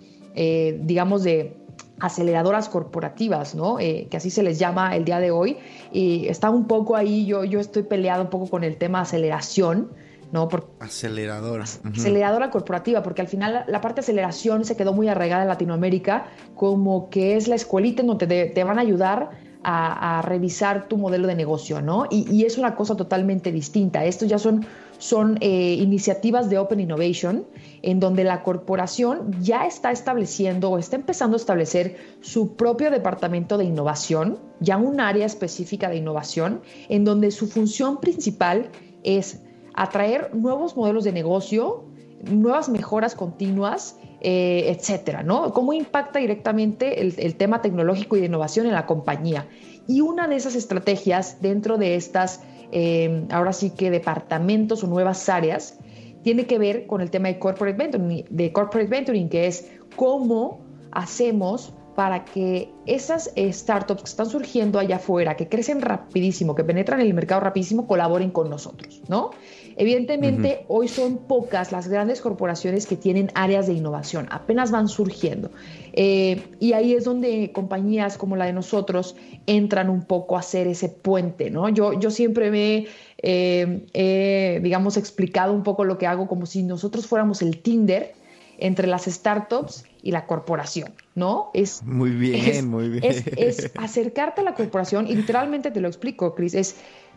digamos, 0.81 1.23
de 1.23 1.55
aceleradoras 1.99 2.67
corporativas, 2.67 3.55
¿no? 3.55 3.77
que 3.77 4.09
así 4.13 4.29
se 4.29 4.43
les 4.43 4.59
llama 4.59 4.97
el 4.97 5.05
día 5.05 5.19
de 5.19 5.31
hoy. 5.31 5.57
Y 5.93 6.27
está 6.27 6.49
un 6.49 6.67
poco 6.67 6.97
ahí, 6.97 7.25
yo, 7.25 7.45
yo 7.45 7.61
estoy 7.61 7.83
peleado 7.83 8.23
un 8.23 8.29
poco 8.29 8.49
con 8.49 8.65
el 8.65 8.75
tema 8.75 8.99
aceleración, 8.99 9.91
¿no? 10.31 10.47
aceleradora. 10.79 11.63
Aceleradora 11.63 12.49
corporativa, 12.49 13.03
porque 13.03 13.21
al 13.21 13.27
final 13.27 13.65
la, 13.67 13.81
parte 13.81 13.95
de 13.95 14.05
aceleración 14.05 14.65
se 14.65 14.75
quedó 14.75 14.93
muy 14.93 15.07
arraigada 15.07 15.43
en 15.43 15.49
Latinoamérica, 15.49 16.27
como 16.55 17.09
que 17.09 17.35
es 17.35 17.47
la 17.47 17.55
escuelita 17.55 18.01
en 18.01 18.07
donde 18.07 18.51
te, 18.53 18.63
van 18.63 18.77
a 18.77 18.81
ayudar 18.81 19.29
a, 19.67 20.21
revisar 20.21 20.87
tu 20.87 20.97
modelo 20.97 21.27
de 21.27 21.33
negocio, 21.33 21.81
¿no? 21.81 22.05
Y, 22.11 22.45
es 22.45 22.59
una 22.59 22.75
cosa 22.75 22.95
totalmente 22.95 23.51
distinta. 23.51 24.05
Estos 24.05 24.27
ya 24.27 24.37
son, 24.37 24.65
son 24.99 25.37
eh, 25.41 25.73
iniciativas 25.79 26.51
de 26.51 26.59
Open 26.59 26.79
Innovation, 26.79 27.47
en 27.81 27.99
donde 27.99 28.23
la 28.23 28.43
corporación 28.43 29.35
ya 29.41 29.65
está 29.65 29.91
estableciendo 29.91 30.69
o 30.69 30.77
está 30.77 30.97
empezando 30.97 31.35
a 31.35 31.39
establecer 31.39 31.97
su 32.21 32.55
propio 32.55 32.91
departamento 32.91 33.57
de 33.57 33.65
innovación, 33.65 34.37
ya 34.59 34.77
un 34.77 34.99
área 34.99 35.25
específica 35.25 35.89
de 35.89 35.95
innovación, 35.95 36.61
en 36.87 37.03
donde 37.03 37.31
su 37.31 37.47
función 37.47 37.99
principal 37.99 38.69
es 39.03 39.41
atraer 39.75 40.33
nuevos 40.33 40.75
modelos 40.75 41.03
de 41.03 41.11
negocio, 41.11 41.85
nuevas 42.23 42.69
mejoras 42.69 43.15
continuas, 43.15 43.97
eh, 44.21 44.75
etcétera, 44.75 45.21
¿no? 45.21 45.53
¿Cómo 45.53 45.73
impacta 45.73 46.19
directamente 46.19 47.01
el, 47.01 47.35
tema 47.35 47.61
tecnológico 47.61 48.17
y 48.17 48.21
de 48.21 48.25
innovación 48.27 48.65
en 48.65 48.73
la 48.73 48.85
compañía? 48.85 49.47
Y 49.87 50.01
una 50.01 50.27
de 50.27 50.35
esas 50.35 50.55
estrategias 50.55 51.41
dentro 51.41 51.77
de 51.77 51.95
estas, 51.95 52.41
eh, 52.71 53.25
ahora 53.29 53.53
sí 53.53 53.69
que 53.71 53.91
departamentos 53.91 54.83
o 54.83 54.87
nuevas 54.87 55.29
áreas, 55.29 55.77
tiene 56.23 56.47
que 56.47 56.57
ver 56.57 56.87
con 56.87 57.01
el 57.01 57.11
tema 57.11 57.27
de 57.27 57.37
corporate 57.37 57.77
venturing, 57.77 58.25
de 58.29 58.51
corporate 58.51 58.89
venturing 58.89 59.29
que 59.29 59.45
es 59.45 59.69
cómo 59.95 60.59
hacemos 60.91 61.73
para 61.95 62.25
que 62.25 62.73
esas 62.85 63.31
startups 63.37 64.03
que 64.03 64.09
están 64.09 64.29
surgiendo 64.29 64.79
allá 64.79 64.97
afuera, 64.97 65.35
que 65.35 65.47
crecen 65.47 65.81
rapidísimo, 65.81 66.53
que 66.53 66.63
penetran 66.63 66.99
en 66.99 67.07
el 67.07 67.13
mercado 67.13 67.41
rapidísimo, 67.41 67.87
colaboren 67.87 68.31
con 68.31 68.49
nosotros, 68.49 69.01
¿no? 69.07 69.31
Evidentemente, 69.77 70.65
hoy 70.69 70.87
son 70.87 71.17
pocas 71.17 71.71
las 71.71 71.87
grandes 71.87 72.21
corporaciones 72.21 72.85
que 72.85 72.95
tienen 72.95 73.29
áreas 73.35 73.67
de 73.67 73.73
innovación, 73.73 74.27
apenas 74.31 74.71
van 74.71 74.87
surgiendo. 74.87 75.51
Eh, 75.93 76.41
y 76.59 76.73
ahí 76.73 76.93
es 76.93 77.03
donde 77.03 77.51
compañías 77.51 78.17
como 78.17 78.35
la 78.35 78.45
de 78.45 78.53
nosotros 78.53 79.15
entran 79.47 79.89
un 79.89 80.03
poco 80.03 80.37
a 80.37 80.39
hacer 80.39 80.67
ese 80.67 80.87
puente, 80.89 81.49
¿no? 81.49 81.67
Yo, 81.69 81.93
yo 81.99 82.09
siempre 82.09 82.51
me 82.51 82.87
eh, 83.17 83.85
he, 83.93 84.59
digamos, 84.61 84.97
explicado 84.97 85.51
un 85.51 85.63
poco 85.63 85.83
lo 85.83 85.97
que 85.97 86.07
hago 86.07 86.27
como 86.27 86.45
si 86.45 86.63
nosotros 86.63 87.07
fuéramos 87.07 87.41
el 87.41 87.61
Tinder 87.61 88.13
entre 88.57 88.87
las 88.87 89.05
startups 89.05 89.85
y 90.01 90.11
la 90.11 90.25
corporación, 90.25 90.93
¿no? 91.15 91.49
Es 91.53 91.83
muy 91.83 92.11
bien, 92.11 92.69
muy 92.69 92.89
bien. 92.89 93.03
Es, 93.03 93.71
acercarte 93.77 94.41
a 94.41 94.43
la 94.43 94.53
corporación 94.53 95.07
y 95.07 95.15
literalmente 95.15 95.71
te 95.71 95.81
lo 95.81 95.87
explico, 95.87 96.35
Chris, 96.35 96.53
es 96.53 96.75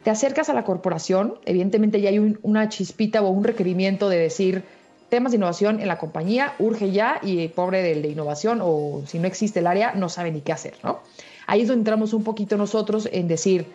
te 0.09 0.13
acercas 0.13 0.49
a 0.49 0.55
la 0.55 0.65
corporación, 0.65 1.35
evidentemente 1.45 2.01
ya 2.01 2.09
hay 2.09 2.39
una 2.41 2.71
chispita 2.71 3.21
o 3.21 3.29
un 3.29 3.45
requerimiento 3.45 4.09
de 4.09 4.17
decir 4.17 4.65
temas 5.11 5.33
de 5.33 5.37
innovación 5.37 5.81
en 5.81 5.87
la 5.87 5.99
compañía, 5.99 6.55
urge 6.59 6.93
ya 6.93 7.21
y 7.23 7.47
pobre 7.49 7.83
del 7.83 8.01
de 8.01 8.09
innovación 8.09 8.61
o 8.63 9.03
si 9.07 9.19
no 9.19 9.27
existe 9.27 9.59
el 9.59 9.67
área 9.67 9.93
no 9.93 10.09
sabe 10.09 10.33
ni 10.33 10.41
qué 10.41 10.55
hacer, 10.55 10.77
¿no? 10.83 11.01
Ahí 11.47 11.61
es 11.61 11.69
donde 11.69 11.81
entramos 11.81 12.15
un 12.15 12.25
poquito 12.25 12.57
nosotros 12.57 13.07
en 13.13 13.29
decir, 13.29 13.67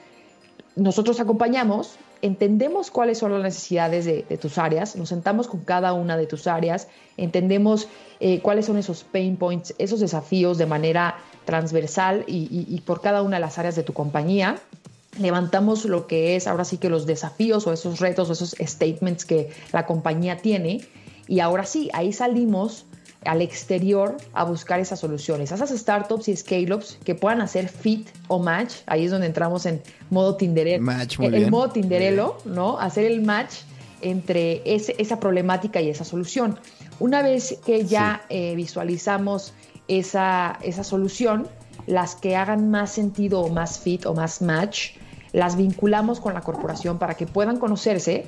nosotros 0.75 1.19
acompañamos, 1.19 1.99
entendemos 2.23 2.89
cuáles 2.89 3.19
son 3.19 3.31
las 3.31 3.43
necesidades 3.43 4.05
de, 4.05 4.23
tus 4.37 4.57
áreas, 4.57 4.95
nos 4.95 5.09
sentamos 5.09 5.47
con 5.47 5.59
cada 5.59 5.93
una 5.93 6.17
de 6.17 6.25
tus 6.25 6.47
áreas, 6.47 6.87
entendemos 7.15 7.87
eh, 8.19 8.39
cuáles 8.39 8.65
son 8.65 8.77
esos 8.77 9.03
pain 9.03 9.37
points, 9.37 9.75
esos 9.77 9.99
desafíos 9.99 10.57
de 10.57 10.65
manera 10.65 11.15
transversal 11.45 12.23
y, 12.25 12.81
por 12.87 13.01
cada 13.01 13.21
una 13.21 13.35
de 13.37 13.41
las 13.41 13.59
áreas 13.59 13.75
de 13.75 13.83
tu 13.83 13.93
compañía. 13.93 14.55
Levantamos 15.19 15.85
lo 15.85 16.07
que 16.07 16.35
es 16.35 16.47
ahora 16.47 16.65
sí 16.65 16.77
que 16.77 16.89
los 16.89 17.05
desafíos 17.05 17.67
o 17.67 17.73
esos 17.73 17.99
retos 17.99 18.29
o 18.29 18.33
esos 18.33 18.55
statements 18.59 19.25
que 19.25 19.51
la 19.71 19.85
compañía 19.85 20.37
tiene 20.37 20.81
y 21.27 21.39
ahora 21.39 21.65
sí, 21.65 21.89
ahí 21.93 22.13
salimos 22.13 22.85
al 23.25 23.41
exterior 23.41 24.17
a 24.33 24.43
buscar 24.43 24.79
esas 24.79 24.99
soluciones. 24.99 25.51
Esas 25.51 25.69
startups 25.69 26.27
y 26.27 26.35
scale-ups 26.35 26.99
que 27.03 27.15
puedan 27.15 27.41
hacer 27.41 27.69
fit 27.69 28.09
o 28.27 28.39
match, 28.39 28.75
ahí 28.85 29.05
es 29.05 29.11
donde 29.11 29.27
entramos 29.27 29.65
en 29.65 29.81
modo 30.09 30.35
Tinderelo. 30.35 30.83
Match, 30.83 31.19
el, 31.19 31.49
modo 31.49 31.69
Tinderelo, 31.69 32.37
¿no? 32.45 32.77
Hacer 32.79 33.05
el 33.05 33.21
match 33.21 33.55
entre 34.01 34.61
esa 34.65 35.19
problemática 35.19 35.79
y 35.79 35.89
esa 35.89 36.03
solución. 36.03 36.59
Una 36.99 37.21
vez 37.21 37.57
que 37.65 37.85
ya 37.85 38.25
eh, 38.29 38.53
visualizamos 38.55 39.53
esa, 39.87 40.59
esa 40.61 40.83
solución, 40.83 41.47
las 41.87 42.15
que 42.15 42.35
hagan 42.35 42.69
más 42.69 42.91
sentido 42.91 43.39
o 43.39 43.49
más 43.49 43.79
fit 43.79 44.05
o 44.05 44.13
más 44.13 44.41
match, 44.41 44.97
las 45.33 45.57
vinculamos 45.57 46.21
con 46.21 46.33
la 46.33 46.41
corporación 46.41 46.99
para 46.99 47.15
que 47.15 47.27
puedan 47.27 47.57
conocerse 47.59 48.27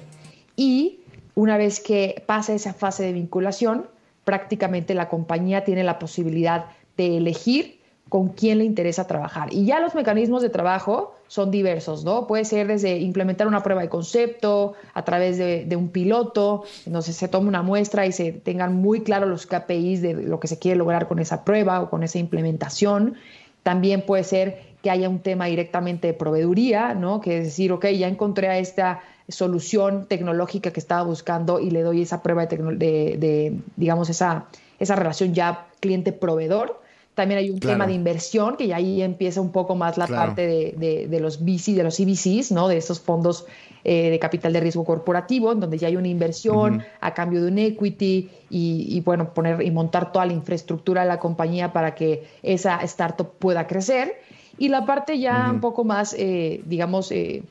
y 0.58 1.00
una 1.36 1.58
vez 1.58 1.80
que 1.80 2.24
pasa 2.26 2.54
esa 2.54 2.74
fase 2.74 3.04
de 3.04 3.14
vinculación, 3.14 3.88
prácticamente 4.24 4.94
la 4.94 5.08
compañía 5.08 5.64
tiene 5.64 5.84
la 5.84 6.00
posibilidad 6.00 6.66
de 6.98 7.18
elegir 7.18 7.80
con 8.10 8.30
quién 8.30 8.60
le 8.60 8.66
interesa 8.66 9.08
trabajar. 9.08 9.54
Y 9.54 9.66
ya 9.66 9.80
los 9.80 9.96
mecanismos 9.96 10.42
de 10.42 10.50
trabajo 10.50 11.16
son 11.28 11.50
diversos, 11.50 12.06
¿no? 12.06 12.28
Puede 12.28 12.46
ser 12.46 12.68
desde 12.68 13.00
implementar 13.00 13.48
una 13.48 13.64
prueba 13.64 13.82
de 13.82 13.90
concepto, 13.90 14.74
a 14.94 15.04
través 15.04 15.38
de, 15.38 15.76
un 15.76 15.90
piloto, 15.90 16.64
donde 16.86 17.02
se 17.02 17.28
toma 17.28 17.48
una 17.48 17.64
muestra 17.64 18.06
y 18.06 18.12
se 18.12 18.32
tengan 18.32 18.76
muy 18.76 19.02
claros 19.02 19.28
los 19.28 19.48
KPIs 19.48 20.02
de 20.02 20.14
lo 20.14 20.40
que 20.40 20.48
se 20.48 20.60
quiere 20.60 20.78
lograr 20.78 21.08
con 21.08 21.20
esa 21.20 21.44
prueba 21.44 21.82
o 21.82 21.90
con 21.90 22.04
esa 22.04 22.20
implementación. 22.20 23.16
También 23.64 24.04
puede 24.04 24.24
ser 24.24 24.75
que 24.86 24.92
haya 24.92 25.10
un 25.10 25.18
tema 25.18 25.48
directamente 25.48 26.06
de 26.06 26.14
proveeduría, 26.14 26.94
¿no? 26.94 27.20
Que 27.20 27.40
es 27.40 27.46
decir, 27.46 27.72
ok, 27.72 27.88
ya 27.88 28.08
encontré 28.08 28.50
a 28.50 28.60
esta 28.60 29.02
solución 29.28 30.06
tecnológica 30.08 30.70
que 30.70 30.80
estaba 30.80 31.02
buscando 31.02 31.60
y 31.60 31.72
le 31.72 31.82
doy 31.82 32.04
esa 32.04 32.22
prueba 32.22 32.46
de, 32.46 33.18
de, 33.18 33.58
digamos, 33.78 34.12
esa, 34.12 34.46
esa 34.78 34.96
relación 34.96 35.34
ya 35.34 35.66
cliente-proveedor. 35.80 36.80
También 37.16 37.40
hay 37.40 37.50
un 37.50 37.60
tema 37.60 37.88
de 37.88 37.94
inversión, 37.94 38.58
que 38.58 38.68
ya 38.68 38.76
ahí 38.76 39.02
empieza 39.02 39.42
un 39.42 39.52
poco 39.52 39.74
más 39.76 39.98
la 39.98 40.06
parte 40.06 40.46
de, 40.78 41.08
de, 41.08 41.20
los 41.20 41.44
VC, 41.44 41.74
de 41.74 41.84
los 41.84 41.98
CVCs, 41.98 42.52
¿no? 42.52 42.68
De 42.68 42.78
esos 42.78 43.00
fondos 43.00 43.48
eh, 43.84 44.12
de 44.12 44.20
capital 44.20 44.54
de 44.54 44.60
riesgo 44.60 44.86
corporativo, 44.86 45.52
en 45.52 45.62
donde 45.62 45.80
ya 45.80 45.88
hay 45.88 45.96
una 45.96 46.10
inversión 46.10 46.84
a 47.02 47.16
cambio 47.16 47.42
de 47.42 47.48
un 47.48 47.58
equity 47.58 48.30
y, 48.52 49.02
bueno, 49.02 49.34
poner 49.34 49.64
y 49.64 49.72
montar 49.72 50.12
toda 50.12 50.28
la 50.28 50.34
infraestructura 50.34 51.02
de 51.02 51.08
la 51.08 51.18
compañía 51.18 51.74
para 51.74 51.96
que 51.96 52.28
esa 52.44 52.78
startup 52.84 53.32
pueda 53.40 53.66
crecer. 53.66 54.14
Y 54.58 54.70
la 54.70 54.86
parte 54.86 55.20
ya 55.20 55.50
un 55.52 55.60
poco 55.60 55.84
más, 55.84 56.16
eh, 56.18 56.62
digamos, 56.66 57.12
eh, 57.12 57.44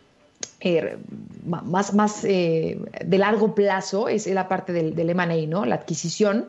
más, 1.45 1.93
más 1.93 2.23
de 2.23 3.17
largo 3.19 3.55
plazo 3.55 4.09
es 4.09 4.27
la 4.27 4.49
parte 4.49 4.73
del, 4.73 4.95
del 4.95 5.11
M&A, 5.11 5.47
¿no? 5.47 5.65
La 5.67 5.75
adquisición 5.75 6.47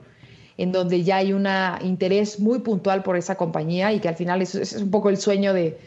en 0.58 0.72
donde 0.72 1.04
ya 1.04 1.18
hay 1.18 1.34
un 1.34 1.48
interés 1.82 2.40
muy 2.40 2.60
puntual 2.60 3.04
por 3.04 3.18
esa 3.18 3.36
compañía 3.36 3.92
y 3.94 4.00
que 4.00 4.08
al 4.08 4.16
final 4.16 4.42
es, 4.42 4.74
un 4.74 4.90
poco 4.90 5.10
el 5.10 5.18
sueño 5.18 5.54
de, 5.54 5.78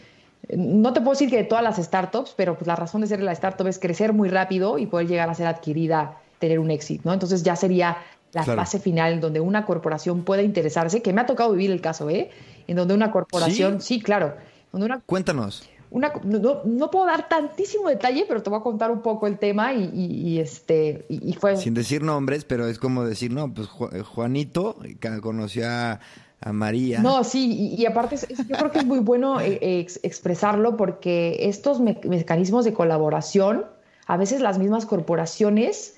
no 0.55 0.93
te 0.93 1.01
puedo 1.01 1.13
decir 1.13 1.31
que 1.31 1.39
de 1.39 1.45
todas 1.45 1.65
las 1.65 1.77
startups, 1.77 2.35
pero 2.37 2.55
pues 2.55 2.67
la 2.67 2.77
razón 2.77 3.01
de 3.01 3.07
ser 3.07 3.23
la 3.23 3.33
startup 3.33 3.67
es 3.67 3.79
crecer 3.79 4.13
muy 4.13 4.29
rápido 4.29 4.79
y 4.79 4.87
poder 4.87 5.07
llegar 5.07 5.31
a 5.31 5.35
ser 5.35 5.47
adquirida, 5.47 6.19
tener 6.39 6.59
un 6.59 6.71
éxito, 6.71 7.03
¿no? 7.07 7.13
Entonces 7.15 7.43
ya 7.43 7.57
sería 7.57 7.99
la 8.33 8.45
fase 8.45 8.79
final 8.79 9.15
en 9.15 9.21
donde 9.21 9.41
una 9.41 9.65
corporación 9.65 10.23
pueda 10.23 10.43
interesarse, 10.43 11.01
que 11.01 11.15
me 11.15 11.23
ha 11.23 11.27
tocado 11.27 11.53
vivir 11.53 11.71
el 11.71 11.81
caso, 11.81 12.11
¿eh? 12.11 12.31
En 12.67 12.77
donde 12.77 12.93
una 12.93 13.11
corporación, 13.11 13.81
sí, 13.81 14.01
claro. 14.01 14.35
Cuéntanos 15.07 15.69
no, 15.91 16.91
puedo 16.91 17.07
dar 17.07 17.29
tantísimo 17.29 17.89
detalle, 17.89 18.25
pero 18.29 18.43
te 18.43 18.51
voy 18.51 18.59
a 18.59 18.63
contar 18.63 18.91
un 18.91 19.01
poco 19.01 19.27
el 19.27 19.39
tema 19.39 19.73
y, 19.73 20.39
este 20.39 21.07
y, 21.09 21.33
fue 21.35 21.57
sin 21.57 21.75
decir 21.75 22.03
nombres, 22.03 22.45
pero 22.45 22.67
es 22.67 22.79
como 22.79 23.05
decir 23.05 23.33
no, 23.33 23.53
pues 23.53 23.69
eh, 23.93 24.03
Juanito 24.03 24.77
conoció 25.23 25.69
a, 25.69 26.01
María. 26.53 27.01
No, 27.01 27.25
sí, 27.25 27.75
y, 27.77 27.85
aparte 27.85 28.17
yo 28.17 28.57
creo 28.57 28.71
que 28.71 28.79
es 28.79 28.87
muy 28.87 29.01
bueno 29.01 29.41
eh, 29.41 29.85
expresarlo 30.05 30.77
porque 30.77 31.37
estos 31.49 31.81
mecanismos 31.81 32.65
de 32.65 32.73
colaboración, 32.73 33.67
a 34.07 34.17
veces 34.17 34.41
las 34.41 34.57
mismas 34.57 34.87
corporaciones 34.87 35.97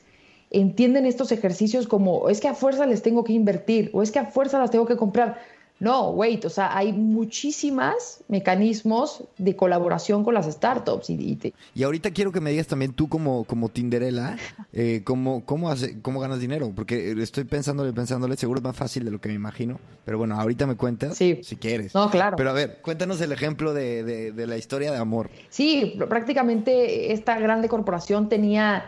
entienden 0.50 1.04
estos 1.04 1.30
ejercicios 1.30 1.87
como 1.87 2.30
es 2.30 2.40
que 2.40 2.48
a 2.48 2.54
fuerza 2.54 2.87
les 2.87 3.02
tengo 3.02 3.22
que 3.22 3.35
invertir 3.35 3.90
o 3.92 4.02
es 4.02 4.11
que 4.11 4.18
a 4.18 4.26
fuerza 4.26 4.59
las 4.59 4.70
tengo 4.70 4.87
que 4.87 4.96
comprar 4.96 5.38
no, 5.80 6.10
wait, 6.10 6.44
o 6.44 6.50
sea, 6.50 6.76
hay 6.76 6.92
muchísimas 6.92 8.22
mecanismos 8.28 9.24
de 9.38 9.56
colaboración 9.56 10.22
con 10.22 10.34
las 10.34 10.44
startups. 10.44 11.08
Y, 11.08 11.38
y, 11.74 11.82
ahorita 11.82 12.10
quiero 12.10 12.32
que 12.32 12.40
me 12.40 12.50
digas 12.50 12.66
también 12.66 12.92
tú 12.92 13.08
como, 13.08 13.44
como 13.44 13.70
Tinderella, 13.70 14.36
eh, 14.74 15.00
cómo, 15.04 15.42
cómo, 15.46 15.70
hace, 15.70 15.98
cómo 16.02 16.20
ganas 16.20 16.38
dinero, 16.38 16.70
porque 16.76 17.12
estoy 17.22 17.44
pensándole, 17.44 17.94
pensándole, 17.94 18.36
seguro 18.36 18.58
es 18.58 18.64
más 18.64 18.76
fácil 18.76 19.06
de 19.06 19.10
lo 19.10 19.22
que 19.22 19.30
me 19.30 19.34
imagino, 19.34 19.80
pero 20.04 20.18
bueno, 20.18 20.38
ahorita 20.38 20.66
me 20.66 20.76
cuentas 20.76 21.16
si 21.16 21.40
quieres. 21.58 21.94
No, 21.94 22.10
claro. 22.10 22.36
Pero 22.36 22.50
a 22.50 22.52
ver, 22.52 22.80
cuéntanos 22.82 23.18
el 23.22 23.32
ejemplo 23.32 23.72
de, 23.72 24.32
de 24.32 24.46
la 24.46 24.58
historia 24.58 24.92
de 24.92 24.98
amor. 24.98 25.30
Sí, 25.48 25.96
prácticamente 26.08 27.12
esta 27.14 27.38
grande 27.38 27.70
corporación 27.70 28.28
tenía 28.28 28.84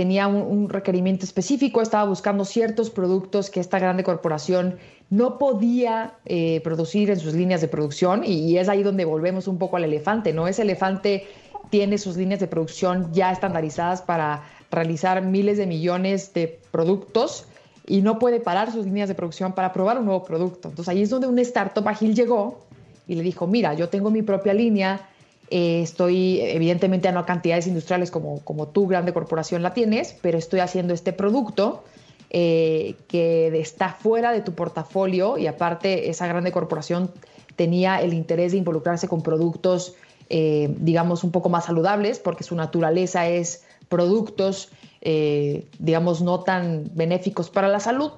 tenía 0.00 0.28
un, 0.28 0.68
requerimiento 0.68 1.24
específico, 1.26 1.82
estaba 1.82 2.08
buscando 2.08 2.44
ciertos 2.44 2.88
productos 2.88 3.50
que 3.50 3.60
esta 3.60 3.78
grande 3.78 4.02
corporación 4.02 4.78
no 5.10 5.38
podía 5.38 6.14
eh, 6.24 6.60
producir 6.62 7.10
en 7.10 7.18
sus 7.18 7.34
líneas 7.34 7.60
de 7.60 7.68
producción 7.68 8.22
y, 8.24 8.56
es 8.56 8.68
ahí 8.68 8.84
donde 8.84 9.04
volvemos 9.04 9.48
un 9.48 9.58
poco 9.58 9.76
al 9.76 9.84
elefante, 9.84 10.32
¿no? 10.32 10.46
Ese 10.46 10.62
elefante 10.62 11.26
tiene 11.68 11.98
sus 11.98 12.16
líneas 12.16 12.40
de 12.40 12.46
producción 12.46 13.12
ya 13.12 13.32
estandarizadas 13.32 14.02
para 14.02 14.44
realizar 14.70 15.22
miles 15.22 15.58
de 15.58 15.66
millones 15.66 16.32
de 16.32 16.60
productos 16.70 17.46
y 17.86 18.02
no 18.02 18.20
puede 18.20 18.38
parar 18.38 18.70
sus 18.70 18.84
líneas 18.84 19.08
de 19.08 19.16
producción 19.16 19.52
para 19.52 19.72
probar 19.72 19.98
un 19.98 20.04
nuevo 20.04 20.24
producto. 20.24 20.68
Entonces 20.68 20.88
ahí 20.88 21.02
es 21.02 21.10
donde 21.10 21.26
un 21.26 21.38
startup 21.40 21.86
ágil 21.88 22.14
llegó 22.14 22.60
y 23.08 23.16
le 23.16 23.24
dijo, 23.24 23.48
mira, 23.48 23.74
yo 23.74 23.88
tengo 23.88 24.10
mi 24.12 24.22
propia 24.22 24.54
línea, 24.54 25.08
eh, 25.50 25.82
estoy, 25.82 26.40
evidentemente, 26.40 27.08
a 27.08 27.12
no 27.12 27.26
cantidades 27.26 27.66
industriales 27.66 28.12
como, 28.12 28.38
como 28.44 28.68
tú, 28.68 28.86
grande 28.86 29.12
corporación, 29.12 29.64
la 29.64 29.74
tienes, 29.74 30.14
pero 30.22 30.38
estoy 30.38 30.60
haciendo 30.60 30.94
este 30.94 31.12
producto 31.12 31.82
eh, 32.30 32.94
que 33.08 33.48
está 33.60 33.90
fuera 33.90 34.32
de 34.32 34.40
tu 34.40 34.54
portafolio 34.54 35.36
y 35.36 35.46
aparte 35.46 36.10
esa 36.10 36.26
grande 36.26 36.52
corporación 36.52 37.10
tenía 37.56 38.00
el 38.00 38.14
interés 38.14 38.52
de 38.52 38.58
involucrarse 38.58 39.08
con 39.08 39.22
productos, 39.22 39.94
eh, 40.28 40.74
digamos, 40.78 41.24
un 41.24 41.32
poco 41.32 41.48
más 41.48 41.66
saludables, 41.66 42.18
porque 42.18 42.44
su 42.44 42.54
naturaleza 42.54 43.28
es 43.28 43.64
productos, 43.88 44.70
digamos, 45.78 46.22
no 46.22 46.40
tan 46.40 46.84
benéficos 46.94 47.50
para 47.50 47.68
la 47.68 47.80
salud. 47.80 48.12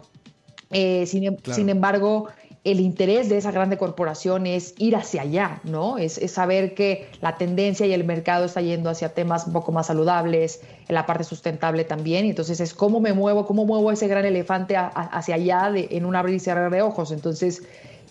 sin, 0.70 1.24
em, 1.24 1.36
sin, 1.50 1.68
embargo, 1.68 2.28
el 2.64 2.78
interés 2.78 3.28
de 3.28 3.38
esa 3.38 3.50
grande 3.50 3.76
corporación 3.76 4.46
es 4.46 4.74
ir 4.78 4.94
hacia 4.94 5.22
allá, 5.22 5.60
¿no? 5.64 5.98
Es, 5.98 6.20
saber 6.30 6.74
que 6.74 7.08
la 7.20 7.36
tendencia 7.36 7.86
y 7.86 7.92
el 7.92 8.04
mercado 8.04 8.44
está 8.44 8.60
yendo 8.60 8.88
hacia 8.88 9.14
temas 9.14 9.48
un 9.48 9.52
poco 9.52 9.72
más 9.72 9.88
saludables, 9.88 10.60
en 10.86 10.94
la 10.94 11.04
parte 11.04 11.24
sustentable 11.24 11.84
también. 11.84 12.24
Entonces 12.24 12.60
es 12.60 12.72
cómo 12.72 13.00
me 13.00 13.12
muevo, 13.14 13.46
cómo 13.46 13.64
muevo 13.64 13.90
ese 13.90 14.06
gran 14.06 14.24
elefante 14.24 14.76
hacia 14.76 15.34
allá 15.34 15.72
en 15.74 16.04
un 16.04 16.14
abrir 16.14 16.36
y 16.36 16.38
cerrar 16.38 16.70
de 16.70 16.82
ojos. 16.82 17.10
Entonces 17.10 17.64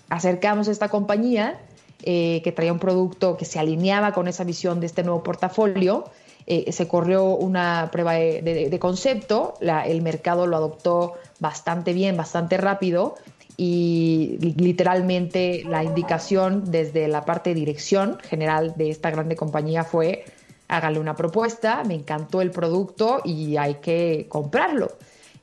acercamos 0.10 0.68
a 0.68 0.72
esta 0.72 0.90
compañía 0.90 1.58
eh, 2.04 2.42
que 2.44 2.52
traía 2.52 2.74
un 2.74 2.80
producto 2.80 3.38
que 3.38 3.46
se 3.46 3.58
alineaba 3.58 4.12
con 4.12 4.28
esa 4.28 4.44
visión 4.44 4.82
de 4.82 4.88
este 4.88 5.04
nuevo 5.04 5.24
portafolio. 5.24 6.10
Eh, 6.46 6.74
se 6.74 6.90
corrió 6.90 7.24
una 7.24 7.88
prueba 7.90 8.14
de, 8.14 8.78
concepto, 8.82 9.54
el 9.62 10.02
mercado 10.02 10.48
lo 10.48 10.58
adoptó 10.58 11.14
bastante 11.40 11.94
bien, 11.94 12.18
bastante 12.18 12.58
rápido 12.58 13.16
y 13.58 14.38
literalmente 14.40 15.64
la 15.68 15.84
indicación 15.84 16.72
desde 16.72 17.08
la 17.08 17.26
parte 17.26 17.52
de 17.52 17.56
dirección 17.56 18.18
general 18.20 18.74
de 18.76 18.90
esta 18.90 19.12
grande 19.12 19.36
compañía 19.36 19.84
fue 19.84 20.26
hágale 20.72 21.00
una 21.00 21.16
propuesta, 21.16 21.84
me 21.84 21.96
encantó 21.96 22.42
el 22.42 22.50
producto 22.50 23.22
y 23.26 23.58
hay 23.58 23.76
que 23.76 24.26
comprarlo. 24.30 24.92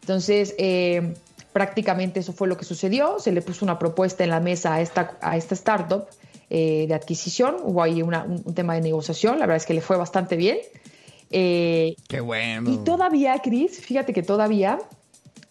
Entonces, 0.01 0.55
eh, 0.57 1.15
prácticamente 1.53 2.21
eso 2.21 2.33
fue 2.33 2.49
lo 2.49 2.57
que 2.57 2.65
sucedió, 2.65 3.19
se 3.19 3.31
le 3.31 3.43
puso 3.43 3.65
una 3.65 3.79
propuesta 3.79 4.25
en 4.25 4.31
la 4.31 4.41
mesa 4.41 4.75
a 4.75 4.81
esta, 4.81 5.19
a 5.21 5.37
esta 5.37 5.55
startup 5.55 6.07
eh, 6.49 6.87
de 6.89 6.95
adquisición, 6.95 7.57
hubo 7.63 7.83
ahí 7.83 8.01
un, 8.01 8.43
tema 8.55 8.75
de 8.75 8.81
negociación, 8.81 9.39
la 9.39 9.45
verdad 9.45 9.59
es 9.59 9.67
que 9.67 9.75
le 9.75 9.83
fue 9.83 9.99
bastante 9.99 10.37
bien. 10.37 10.59
Eh, 11.31 11.95
Qué 12.09 12.21
bueno. 12.21 12.71
Y 12.71 12.79
todavía, 12.79 13.39
Chris, 13.45 13.81
fíjate 13.81 14.15
que 14.15 14.23
todavía 14.23 14.79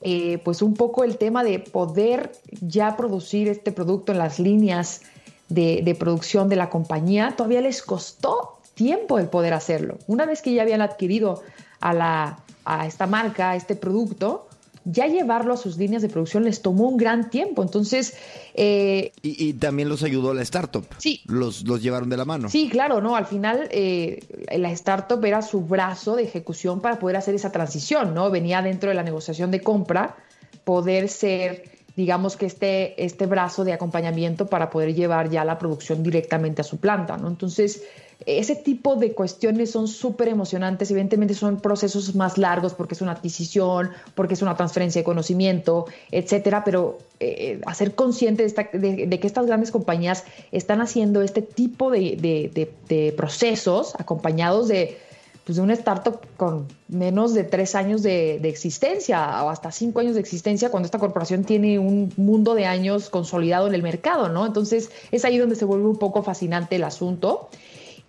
eh, 0.01 0.37
pues 0.43 0.61
un 0.61 0.75
poco 0.75 1.03
el 1.03 1.17
tema 1.17 1.43
de 1.43 1.59
poder 1.59 2.31
ya 2.61 2.95
producir 2.95 3.47
este 3.47 3.71
producto 3.71 4.11
en 4.11 4.19
las 4.19 4.39
líneas 4.39 5.01
de, 5.49 5.95
producción 5.99 6.49
de 6.49 6.55
la 6.55 6.69
compañía, 6.69 7.33
todavía 7.35 7.61
les 7.61 7.81
costó 7.81 8.59
tiempo 8.75 9.17
el 9.17 9.27
poder 9.27 9.53
hacerlo. 9.53 9.97
Una 10.07 10.25
vez 10.25 10.41
que 10.41 10.53
ya 10.53 10.61
habían 10.61 10.81
adquirido 10.81 11.41
a, 11.79 11.93
la, 11.93 12.39
a 12.65 12.85
esta 12.85 13.07
marca, 13.07 13.55
este 13.55 13.75
producto, 13.75 14.47
ya 14.89 15.07
llevarlo 15.07 15.53
a 15.53 15.57
sus 15.57 15.77
líneas 15.77 16.01
de 16.01 16.09
producción 16.09 16.45
les 16.45 16.61
tomó 16.61 16.87
un 16.87 16.97
gran 16.97 17.29
tiempo. 17.29 17.61
Entonces. 17.61 18.15
Eh, 18.53 19.11
y, 19.21 19.53
también 19.53 19.89
los 19.89 20.03
ayudó 20.03 20.33
la 20.33 20.41
startup. 20.41 20.85
Sí. 20.97 21.21
Los, 21.25 21.67
los 21.67 21.81
llevaron 21.83 22.09
de 22.09 22.17
la 22.17 22.25
mano. 22.25 22.49
Sí, 22.49 22.69
claro, 22.69 23.01
¿no? 23.01 23.15
Al 23.15 23.25
final, 23.25 23.67
eh, 23.71 24.23
la 24.57 24.71
startup 24.71 25.23
era 25.25 25.41
su 25.41 25.61
brazo 25.61 26.15
de 26.15 26.23
ejecución 26.23 26.79
para 26.79 26.99
poder 26.99 27.17
hacer 27.17 27.35
esa 27.35 27.51
transición, 27.51 28.13
¿no? 28.13 28.31
Venía 28.31 28.61
dentro 28.61 28.89
de 28.89 28.95
la 28.95 29.03
negociación 29.03 29.51
de 29.51 29.61
compra, 29.61 30.15
poder 30.63 31.09
ser 31.09 31.76
digamos 31.97 32.37
que 32.37 32.45
este, 32.45 33.03
este 33.03 33.25
brazo 33.25 33.65
de 33.65 33.73
acompañamiento 33.73 34.45
para 34.45 34.69
poder 34.69 34.93
llevar 34.93 35.31
ya 35.31 35.43
la 35.43 35.57
producción 35.57 36.03
directamente 36.03 36.61
a 36.61 36.63
su 36.63 36.77
planta, 36.77 37.17
¿no? 37.17 37.27
Entonces, 37.27 37.81
ese 38.27 38.55
tipo 38.55 38.95
de 38.95 39.13
cuestiones 39.13 39.71
son 39.71 39.87
súper 39.87 40.27
emocionantes, 40.27 40.91
evidentemente 40.91 41.33
son 41.33 41.59
procesos 41.59 42.13
más 42.15 42.37
largos 42.37 42.75
porque 42.75 42.93
es 42.93 43.01
una 43.01 43.13
adquisición, 43.13 43.89
porque 44.13 44.35
es 44.35 44.43
una 44.43 44.55
transferencia 44.55 45.01
de 45.01 45.05
conocimiento, 45.05 45.85
etcétera, 46.11 46.63
pero 46.63 46.99
eh, 47.19 47.61
hacer 47.65 47.95
consciente 47.95 48.47
de, 48.47 49.19
que 49.19 49.27
estas 49.27 49.47
grandes 49.47 49.71
compañías 49.71 50.23
están 50.51 50.81
haciendo 50.81 51.23
este 51.23 51.41
tipo 51.41 51.89
de, 51.89 53.13
procesos 53.17 53.95
acompañados 53.97 54.67
de, 54.67 54.99
pues 55.47 55.55
de 55.55 55.61
una 55.61 55.75
startup 55.75 56.19
con 56.35 56.67
menos 56.89 57.33
de 57.33 57.45
tres 57.45 57.73
años 57.73 58.03
de, 58.03 58.35
existencia 58.49 59.45
o 59.45 59.49
hasta 59.49 59.71
cinco 59.71 60.01
años 60.01 60.15
de 60.15 60.19
existencia 60.19 60.69
cuando 60.69 60.87
esta 60.87 60.99
corporación 60.99 61.45
tiene 61.45 61.79
un 61.79 62.11
mundo 62.17 62.53
de 62.53 62.65
años 62.65 63.09
consolidado 63.09 63.65
en 63.67 63.73
el 63.73 63.81
mercado, 63.81 64.27
¿no? 64.27 64.45
Entonces 64.45 64.91
es 65.09 65.23
ahí 65.23 65.37
donde 65.37 65.55
se 65.55 65.63
vuelve 65.63 65.85
un 65.85 65.95
poco 65.95 66.21
fascinante 66.21 66.75
el 66.75 66.83
asunto. 66.83 67.47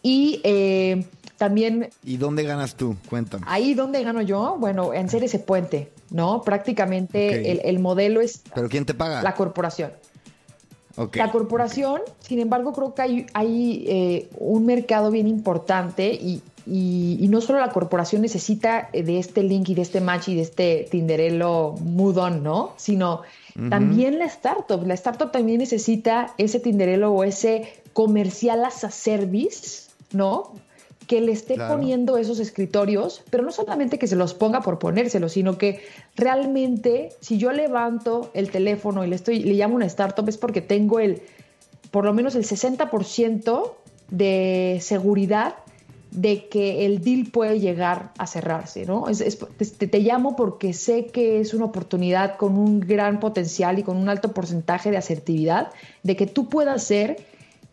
Y 0.02 0.40
eh, 0.42 1.06
también... 1.36 1.90
¿Y 2.02 2.16
dónde 2.16 2.42
ganas 2.42 2.74
tú? 2.74 2.96
Cuéntame. 3.08 3.44
Ahí 3.46 3.74
donde 3.74 4.02
gano 4.02 4.20
yo, 4.20 4.56
bueno, 4.58 4.92
en 4.92 5.08
ser 5.08 5.22
ese 5.22 5.38
puente, 5.38 5.92
¿no? 6.10 6.42
Prácticamente 6.42 7.68
el, 7.70 7.78
modelo 7.78 8.20
es... 8.20 8.42
¿Pero 8.52 8.68
quién 8.68 8.84
te 8.84 8.94
paga? 8.94 9.22
La 9.22 9.36
corporación. 9.36 9.92
La 11.14 11.30
corporación, 11.30 12.00
sin 12.18 12.40
embargo, 12.40 12.72
creo 12.72 12.94
que 12.94 13.02
hay, 13.02 13.26
hay 13.32 13.84
eh, 13.86 14.28
un 14.38 14.66
mercado 14.66 15.12
bien 15.12 15.28
importante 15.28 16.12
y, 16.12 16.42
y, 16.70 17.26
no 17.28 17.40
solo 17.40 17.60
la 17.60 17.70
corporación 17.70 18.22
necesita 18.22 18.90
de 18.92 19.18
este 19.18 19.42
link 19.42 19.68
y 19.70 19.74
de 19.74 19.82
este 19.82 20.00
match 20.00 20.28
y 20.28 20.34
de 20.34 20.42
este 20.42 20.88
Tinderelo 20.90 21.74
mudón, 21.80 22.42
¿no? 22.42 22.74
Sino 22.76 23.22
también 23.70 24.18
la 24.18 24.26
startup. 24.26 24.86
La 24.86 24.94
startup 24.94 25.32
también 25.32 25.58
necesita 25.58 26.34
ese 26.38 26.60
Tinderelo 26.60 27.12
o 27.12 27.24
ese 27.24 27.72
comercial 27.92 28.64
as 28.64 28.84
a 28.84 28.90
service, 28.90 29.90
¿no? 30.12 30.52
que 31.08 31.22
le 31.22 31.32
esté 31.32 31.56
poniendo 31.56 32.18
esos 32.18 32.38
escritorios, 32.38 33.22
pero 33.30 33.42
no 33.42 33.50
solamente 33.50 33.98
que 33.98 34.06
se 34.06 34.14
los 34.14 34.34
ponga 34.34 34.60
por 34.60 34.78
ponérselos, 34.78 35.32
sino 35.32 35.56
que 35.56 35.80
realmente 36.16 37.08
si 37.20 37.38
yo 37.38 37.50
levanto 37.50 38.30
el 38.34 38.50
teléfono 38.50 39.02
y 39.02 39.08
le 39.08 39.16
estoy 39.16 39.38
le 39.40 39.54
llamo 39.54 39.74
una 39.74 39.86
startup 39.86 40.28
es 40.28 40.36
porque 40.36 40.60
tengo 40.60 41.00
el 41.00 41.22
por 41.90 42.04
lo 42.04 42.12
menos 42.12 42.34
el 42.34 42.44
60% 42.44 43.72
de 44.10 44.78
seguridad 44.82 45.54
de 46.10 46.48
que 46.48 46.86
el 46.86 47.02
deal 47.02 47.30
puede 47.30 47.60
llegar 47.60 48.12
a 48.18 48.26
cerrarse, 48.26 48.86
¿no? 48.86 49.04
te, 49.58 49.86
te, 49.86 49.98
llamo 50.00 50.36
porque 50.36 50.72
sé 50.72 51.06
que 51.06 51.40
es 51.40 51.52
una 51.52 51.66
oportunidad 51.66 52.36
con 52.36 52.56
un 52.56 52.80
gran 52.80 53.20
potencial 53.20 53.78
y 53.78 53.82
con 53.82 53.96
un 53.96 54.08
alto 54.08 54.32
porcentaje 54.32 54.90
de 54.90 54.96
asertividad 54.96 55.70
de 56.02 56.16
que 56.16 56.26
tú 56.26 56.48
puedas 56.48 56.82
ser 56.82 57.18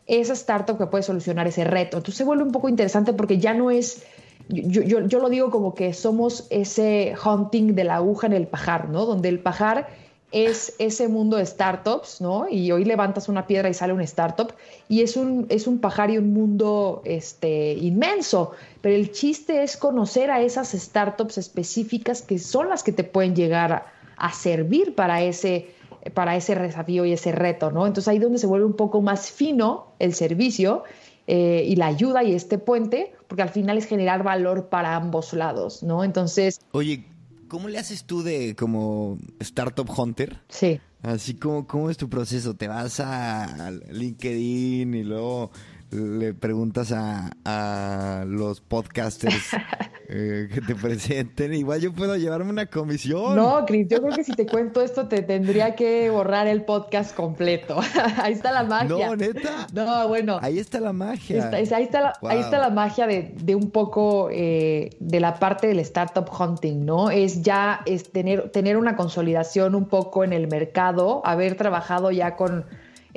esa 0.07 0.33
startup 0.33 0.77
que 0.77 0.85
puede 0.87 1.03
solucionar 1.03 1.47
ese 1.47 1.63
reto. 1.63 1.97
Entonces 1.97 2.17
se 2.17 2.23
vuelve 2.23 2.43
un 2.43 2.51
poco 2.51 2.69
interesante 2.69 3.13
porque 3.13 3.39
ya 3.39 3.53
no 3.53 3.71
es, 3.71 4.03
yo, 4.49 4.81
yo, 4.83 5.19
lo 5.19 5.29
digo 5.29 5.49
como 5.49 5.73
que 5.73 5.93
somos 5.93 6.45
ese 6.49 7.15
hunting 7.23 7.73
de 7.73 7.85
la 7.85 7.95
aguja 7.95 8.27
en 8.27 8.33
el 8.33 8.47
pajar, 8.47 8.89
¿no? 8.89 9.05
Donde 9.05 9.29
el 9.29 9.39
pajar 9.39 9.87
es 10.35 10.75
ese 10.79 11.07
mundo 11.07 11.37
de 11.37 11.45
startups, 11.45 12.19
¿no? 12.19 12.49
Y 12.49 12.69
hoy 12.73 12.83
levantas 12.83 13.29
una 13.29 13.47
piedra 13.47 13.69
y 13.69 13.73
sale 13.73 13.93
una 13.93 14.03
startup 14.03 14.51
y 14.89 15.01
es 15.01 15.15
un, 15.15 15.45
es 15.47 15.65
un 15.65 15.79
pajar 15.79 16.11
y 16.11 16.17
un 16.17 16.33
mundo 16.33 17.01
este, 17.05 17.71
inmenso, 17.75 18.51
pero 18.81 18.95
el 18.95 19.13
chiste 19.13 19.63
es 19.63 19.77
conocer 19.77 20.31
a 20.31 20.41
esas 20.41 20.73
startups 20.73 21.37
específicas 21.37 22.21
que 22.21 22.37
son 22.37 22.67
las 22.67 22.83
que 22.83 22.91
te 22.91 23.05
pueden 23.05 23.33
llegar 23.33 23.85
a 24.17 24.33
servir 24.33 24.93
para 24.93 25.21
ese 25.21 25.69
para 26.13 26.35
ese 26.35 26.53
desafío 26.53 27.05
y 27.05 27.13
ese 27.13 27.31
reto, 27.31 27.71
¿no? 27.71 27.87
Entonces 27.87 28.09
ahí 28.09 28.19
donde 28.19 28.37
se 28.37 28.45
vuelve 28.45 28.65
un 28.65 28.75
poco 28.75 29.01
más 29.01 29.31
fino 29.31 29.87
el 29.99 30.13
servicio 30.13 30.83
eh, 31.27 31.63
y 31.65 31.77
la 31.77 31.87
ayuda 31.87 32.23
y 32.23 32.35
este 32.35 32.59
puente, 32.59 33.13
porque 33.27 33.41
al 33.41 33.49
final 33.49 33.77
es 33.77 33.85
generar 33.85 34.21
valor 34.21 34.67
para 34.67 34.95
ambos 34.95 35.33
lados, 35.33 35.81
¿no? 35.81 36.03
Entonces... 36.03 36.59
Oye, 36.73 37.05
¿cómo 37.47 37.67
le 37.67 37.77
haces 37.77 38.05
tú 38.05 38.23
de 38.23 38.55
como 38.55 39.17
Startup 39.39 39.89
Hunter? 39.89 40.41
Sí. 40.49 40.79
Así 41.01 41.35
como, 41.35 41.67
¿cómo 41.67 41.89
es 41.89 41.97
tu 41.97 42.09
proceso? 42.09 42.55
¿Te 42.55 42.67
vas 42.67 42.99
a 42.99 43.71
LinkedIn 43.91 44.93
y 44.93 45.03
luego 45.03 45.51
le 45.91 46.33
preguntas 46.33 46.91
a, 46.91 48.23
los 48.27 48.61
podcasters 48.61 49.51
eh, 50.09 50.49
que 50.53 50.61
te 50.61 50.75
presenten, 50.75 51.53
igual 51.53 51.79
yo 51.79 51.93
puedo 51.93 52.15
llevarme 52.15 52.49
una 52.49 52.65
comisión. 52.65 53.35
No, 53.35 53.65
Cris, 53.65 53.87
yo 53.89 54.01
creo 54.01 54.15
que 54.15 54.23
si 54.23 54.33
te 54.33 54.45
cuento 54.45 54.81
esto 54.81 55.07
te 55.07 55.21
tendría 55.21 55.75
que 55.75 56.09
borrar 56.09 56.47
el 56.47 56.63
podcast 56.63 57.15
completo. 57.15 57.79
ahí 58.17 58.33
está 58.33 58.51
la 58.51 58.63
magia. 58.63 59.07
No, 59.07 59.15
neta. 59.15 59.67
No, 59.73 60.07
bueno. 60.07 60.39
Ahí 60.41 60.59
está 60.59 60.79
la 60.79 60.93
magia. 60.93 61.49
ahí, 61.49 61.63
está 61.63 62.01
la, 62.01 62.13
ahí 62.23 62.39
está 62.39 62.57
la 62.57 62.69
magia 62.69 63.07
de, 63.07 63.55
un 63.55 63.71
poco 63.71 64.29
eh, 64.31 64.89
de 64.99 65.19
la 65.19 65.35
parte 65.35 65.67
del 65.67 65.79
startup 65.79 66.29
hunting, 66.37 66.85
¿no? 66.85 67.11
Es 67.11 67.41
ya 67.41 67.81
es 67.85 68.11
tener, 68.11 68.49
tener 68.49 68.77
una 68.77 68.95
consolidación 68.95 69.75
un 69.75 69.87
poco 69.87 70.23
en 70.23 70.33
el 70.33 70.47
mercado, 70.47 71.21
haber 71.25 71.55
trabajado 71.55 72.11
ya 72.11 72.35
con 72.35 72.65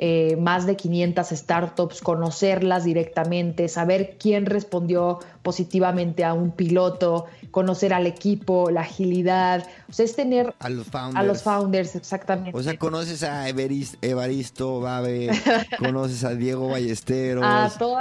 eh, 0.01 0.37
más 0.37 0.65
de 0.65 0.77
500 0.77 1.27
startups, 1.27 1.99
conocerlas 1.99 2.85
directamente, 2.85 3.67
saber 3.67 4.15
quién 4.17 4.45
respondió 4.45 5.19
positivamente 5.41 6.23
a 6.23 6.33
un 6.33 6.51
piloto, 6.51 7.25
conocer 7.51 7.93
al 7.93 8.07
equipo, 8.07 8.69
la 8.69 8.81
agilidad, 8.81 9.65
o 9.89 9.93
sea, 9.93 10.05
es 10.05 10.15
tener 10.15 10.53
a 10.59 10.69
los 10.69 10.87
founders, 10.87 11.17
a 11.17 11.23
los 11.23 11.41
founders 11.43 11.95
exactamente. 11.95 12.57
O 12.57 12.61
sea, 12.61 12.77
conoces 12.77 13.23
a 13.23 13.49
Evaristo 13.49 14.81
Babe, 14.81 15.29
conoces 15.79 16.23
a 16.23 16.35
Diego 16.35 16.69
Ballesteros, 16.69 17.43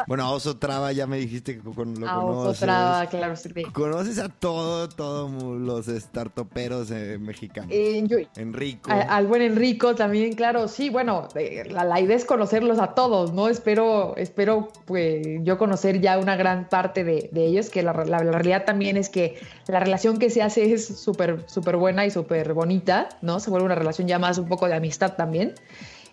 bueno, 0.06 0.24
a 0.24 0.30
Oso 0.30 0.56
Traba 0.56 0.92
ya 0.92 1.06
me 1.06 1.18
dijiste 1.18 1.56
que 1.56 1.62
lo 1.62 1.72
conoces. 1.72 2.08
A 2.08 2.18
Oso 2.18 2.60
Traba, 2.60 3.06
claro, 3.06 3.36
sí. 3.36 3.48
Conoces 3.72 4.18
a 4.18 4.28
todo, 4.28 4.88
todos 4.88 5.30
los 5.58 5.86
startuperos 5.86 6.90
eh, 6.90 7.18
mexicanos. 7.18 7.70
Eh, 7.72 8.06
Enrico. 8.36 8.90
al 8.90 9.26
buen 9.26 9.42
Enrico 9.42 9.94
también, 9.94 10.34
claro, 10.34 10.68
sí, 10.68 10.90
bueno, 10.90 11.28
la, 11.70 11.84
la, 11.84 12.00
idea 12.00 12.16
es 12.16 12.24
conocerlos 12.24 12.78
a 12.78 12.94
todos, 12.94 13.32
¿no? 13.32 13.48
Espero, 13.48 14.16
espero 14.16 14.68
pues 14.84 15.26
yo 15.42 15.58
conocer 15.58 16.00
ya 16.00 16.18
una 16.18 16.36
gran 16.36 16.68
parte 16.68 17.04
de 17.04 17.27
de 17.30 17.46
ellos, 17.46 17.70
que 17.70 17.82
la, 17.82 17.92
realidad 17.92 18.64
también 18.64 18.96
es 18.96 19.08
que 19.08 19.38
la 19.66 19.80
relación 19.80 20.18
que 20.18 20.30
se 20.30 20.42
hace 20.42 20.72
es 20.72 20.86
súper, 20.86 21.44
súper 21.46 21.76
buena 21.76 22.06
y 22.06 22.10
súper 22.10 22.54
bonita, 22.54 23.08
¿no? 23.22 23.40
Se 23.40 23.50
vuelve 23.50 23.66
una 23.66 23.74
relación 23.74 24.08
ya 24.08 24.18
más 24.18 24.38
un 24.38 24.48
poco 24.48 24.66
de 24.66 24.74
amistad 24.74 25.14
también. 25.14 25.54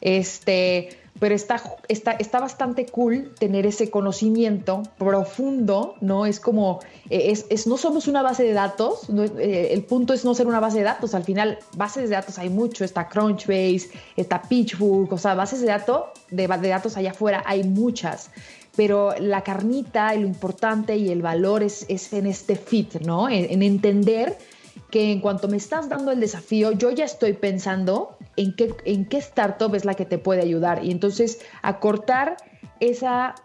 Este, 0.01 0.89
pero 1.19 1.34
está, 1.34 1.62
está, 1.88 2.12
está 2.12 2.39
bastante 2.39 2.86
cool 2.88 3.34
tener 3.39 3.65
ese 3.65 3.89
conocimiento 3.89 4.84
profundo, 4.97 5.95
¿no? 6.01 6.25
Es 6.25 6.41
como, 6.41 6.80
eh, 7.10 7.34
es, 7.49 7.67
no 7.67 7.78
somos 7.78 8.08
una 8.08 8.21
base 8.21 8.43
de 8.43 8.51
datos, 8.51 9.08
eh, 9.39 9.69
el 9.71 9.84
punto 9.84 10.13
es 10.13 10.25
no 10.25 10.36
ser 10.36 10.47
una 10.47 10.60
base 10.60 10.80
de 10.80 10.84
datos, 10.84 11.15
al 11.15 11.23
final 11.23 11.58
bases 11.78 12.10
de 12.10 12.15
datos 12.15 12.38
hay 12.38 12.49
mucho, 12.49 12.84
está 12.84 13.08
Crunchbase, 13.08 13.89
está 14.17 14.41
PitchBook, 14.41 15.13
o 15.13 15.17
sea, 15.17 15.36
bases 15.36 15.62
de, 15.62 15.67
datos 15.67 16.04
de, 16.30 16.47
de 16.47 16.67
datos 16.67 16.97
allá 16.97 17.12
afuera 17.12 17.43
hay 17.45 17.63
muchas, 17.63 18.30
pero 18.75 19.13
la 19.19 19.43
carnita, 19.43 20.13
lo 20.15 20.27
importante 20.27 20.97
y 20.97 21.09
el 21.09 21.21
valor 21.21 21.63
es, 21.63 21.85
en 22.11 22.27
este 22.27 22.55
fit, 22.55 22.95
¿no? 23.01 23.29
En, 23.29 23.61
entender 23.63 24.38
que 24.91 25.11
en 25.11 25.21
cuanto 25.21 25.47
me 25.47 25.57
estás 25.57 25.89
dando 25.89 26.11
el 26.11 26.19
desafío, 26.19 26.71
yo 26.71 26.91
ya 26.91 27.05
estoy 27.05 27.33
pensando 27.33 28.17
en 28.35 28.55
qué, 28.55 28.73
en 28.85 29.05
qué 29.05 29.17
startup 29.17 29.73
es 29.75 29.85
la 29.85 29.93
que 29.93 30.05
te 30.05 30.17
puede 30.17 30.41
ayudar. 30.41 30.83
Y 30.83 30.91
entonces 30.91 31.39
acortar 31.61 32.38
esa, 32.79 33.35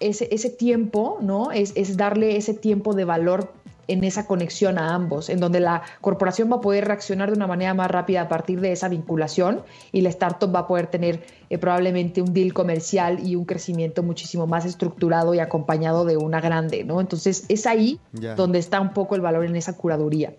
ese, 0.00 0.28
ese 0.30 0.50
tiempo, 0.50 1.18
¿no? 1.20 1.50
Es, 1.50 1.72
es 1.74 1.96
darle 1.96 2.36
ese 2.36 2.54
tiempo 2.54 2.94
de 2.94 3.04
valor 3.04 3.52
en 3.88 4.04
esa 4.04 4.26
conexión 4.26 4.78
a 4.78 4.94
ambos, 4.94 5.28
en 5.28 5.40
donde 5.40 5.60
la 5.60 5.82
corporación 6.00 6.50
va 6.50 6.56
a 6.56 6.60
poder 6.60 6.86
reaccionar 6.86 7.30
de 7.30 7.36
una 7.36 7.46
manera 7.46 7.74
más 7.74 7.90
rápida 7.90 8.22
a 8.22 8.28
partir 8.28 8.60
de 8.60 8.72
esa 8.72 8.88
vinculación 8.88 9.62
y 9.92 10.00
la 10.00 10.08
startup 10.08 10.54
va 10.54 10.60
a 10.60 10.66
poder 10.66 10.88
tener 10.88 11.24
eh, 11.50 11.58
probablemente 11.58 12.22
un 12.22 12.32
deal 12.34 12.52
comercial 12.52 13.26
y 13.26 13.36
un 13.36 13.44
crecimiento 13.44 14.02
muchísimo 14.02 14.46
más 14.46 14.64
estructurado 14.64 15.34
y 15.34 15.38
acompañado 15.38 16.04
de 16.04 16.16
una 16.16 16.40
grande, 16.40 16.84
¿no? 16.84 17.00
Entonces 17.00 17.44
es 17.48 17.66
ahí 17.66 18.00
donde 18.36 18.58
está 18.58 18.80
un 18.80 18.92
poco 18.92 19.14
el 19.14 19.20
valor 19.20 19.44
en 19.44 19.56
esa 19.56 19.74
curaduría. 19.74 20.34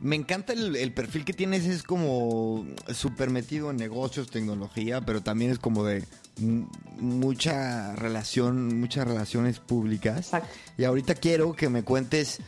Me 0.00 0.16
encanta 0.16 0.54
el, 0.54 0.92
perfil 0.94 1.26
que 1.26 1.34
tienes, 1.34 1.66
es 1.66 1.82
como 1.82 2.64
súper 2.88 3.28
metido 3.28 3.70
en 3.70 3.76
negocios, 3.76 4.30
tecnología, 4.30 5.02
pero 5.02 5.20
también 5.20 5.50
es 5.50 5.58
como 5.58 5.84
de 5.84 6.04
mucha 6.38 7.94
relación, 7.96 8.80
muchas 8.80 9.06
relaciones 9.06 9.58
públicas. 9.58 10.30
Y 10.76 10.84
ahorita 10.84 11.14
quiero 11.14 11.54
que 11.54 11.68
me 11.68 11.82
cuentes, 11.82 12.40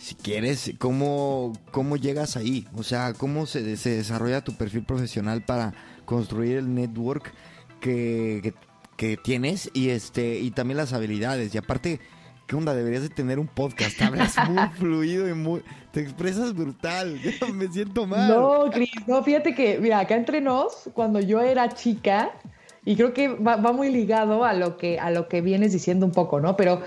si 0.00 0.14
quieres, 0.14 0.72
cómo, 0.78 1.52
cómo 1.70 1.96
llegas 1.96 2.36
ahí, 2.36 2.66
o 2.74 2.82
sea, 2.82 3.12
cómo 3.14 3.46
se, 3.46 3.76
se 3.76 3.90
desarrolla 3.90 4.44
tu 4.44 4.56
perfil 4.56 4.84
profesional 4.84 5.42
para 5.42 5.74
construir 6.04 6.58
el 6.58 6.74
network 6.74 7.32
que, 7.80 8.54
que, 8.96 9.16
tienes 9.16 9.70
y, 9.74 9.90
este, 9.90 10.38
y 10.38 10.50
también 10.50 10.78
las 10.78 10.92
habilidades. 10.92 11.54
Y 11.54 11.58
aparte 11.58 12.00
¿Qué 12.46 12.56
onda? 12.56 12.74
Deberías 12.74 13.02
de 13.02 13.08
tener 13.08 13.38
un 13.38 13.46
podcast. 13.46 14.00
Hablas 14.02 14.36
muy 14.48 14.68
fluido 14.78 15.28
y 15.28 15.32
muy... 15.32 15.62
Te 15.92 16.00
expresas 16.00 16.54
brutal. 16.54 17.18
Yo 17.40 17.48
me 17.48 17.68
siento 17.68 18.06
mal. 18.06 18.28
No, 18.28 18.70
Cris, 18.70 18.90
no, 19.06 19.22
fíjate 19.22 19.54
que, 19.54 19.78
mira, 19.78 20.00
acá 20.00 20.14
entre 20.14 20.40
nos, 20.40 20.90
cuando 20.92 21.20
yo 21.20 21.40
era 21.40 21.68
chica, 21.70 22.32
y 22.84 22.96
creo 22.96 23.14
que 23.14 23.28
va, 23.28 23.56
muy 23.72 23.90
ligado 23.90 24.44
a 24.44 24.52
lo 24.52 24.76
que, 24.76 24.98
a 24.98 25.10
lo 25.10 25.28
que 25.28 25.40
vienes 25.40 25.72
diciendo 25.72 26.04
un 26.04 26.12
poco, 26.12 26.40
¿no? 26.40 26.56
Pero 26.56 26.82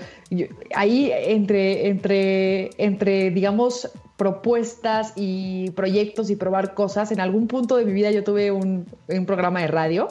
ahí 0.74 1.10
entre, 1.12 1.88
entre, 1.88 2.70
entre, 2.78 3.30
digamos, 3.30 3.90
propuestas 4.16 5.12
y 5.16 5.70
proyectos 5.70 6.30
y 6.30 6.36
probar 6.36 6.74
cosas, 6.74 7.12
en 7.12 7.20
algún 7.20 7.48
punto 7.48 7.76
de 7.76 7.84
mi 7.84 7.92
vida 7.92 8.10
yo 8.10 8.24
tuve 8.24 8.50
un, 8.50 8.86
un 9.08 9.26
programa 9.26 9.60
de 9.60 9.68
radio 9.68 10.08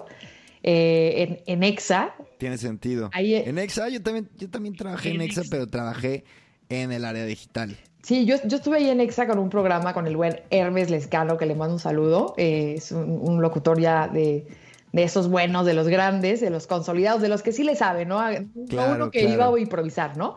eh, 0.64 1.44
en, 1.46 1.64
EXA. 1.64 2.14
Tiene 2.38 2.58
sentido. 2.58 3.10
en 3.14 3.58
EXA 3.58 3.90
yo 3.90 4.02
también, 4.02 4.30
yo 4.38 4.50
también 4.50 4.76
trabajé 4.76 5.12
en, 5.12 5.22
EXA, 5.22 5.44
pero 5.50 5.68
trabajé 5.68 6.26
en 6.68 6.92
el 6.92 7.06
área 7.06 7.26
digital. 7.26 7.78
Sí, 8.04 8.26
yo, 8.26 8.36
yo, 8.46 8.58
estuve 8.58 8.78
ahí 8.78 8.90
en 8.90 9.00
EXA 9.00 9.28
con 9.28 9.40
un 9.40 9.50
programa 9.50 9.94
con 9.94 10.08
el 10.08 10.16
buen 10.16 10.42
Hermes 10.50 10.90
Lescano, 10.90 11.38
que 11.38 11.46
le 11.46 11.56
mando 11.56 11.76
un 11.76 11.80
saludo. 11.80 12.34
Eh, 12.38 12.76
es 12.78 12.92
un, 12.92 13.42
locutor 13.42 13.80
ya 13.80 14.08
de, 14.08 14.46
de, 14.92 15.04
esos 15.04 15.30
buenos, 15.30 15.66
de 15.66 15.74
los 15.74 15.88
grandes, 15.88 16.42
de 16.42 16.50
los 16.50 16.68
consolidados, 16.68 17.22
de 17.22 17.30
los 17.30 17.44
que 17.44 17.52
sí 17.52 17.64
le 17.64 17.76
saben, 17.76 18.10
¿no? 18.10 18.22
uno 18.56 19.12
que 19.12 19.24
iba 19.24 19.48
a 19.48 19.60
improvisar, 19.60 20.18
¿no? 20.18 20.36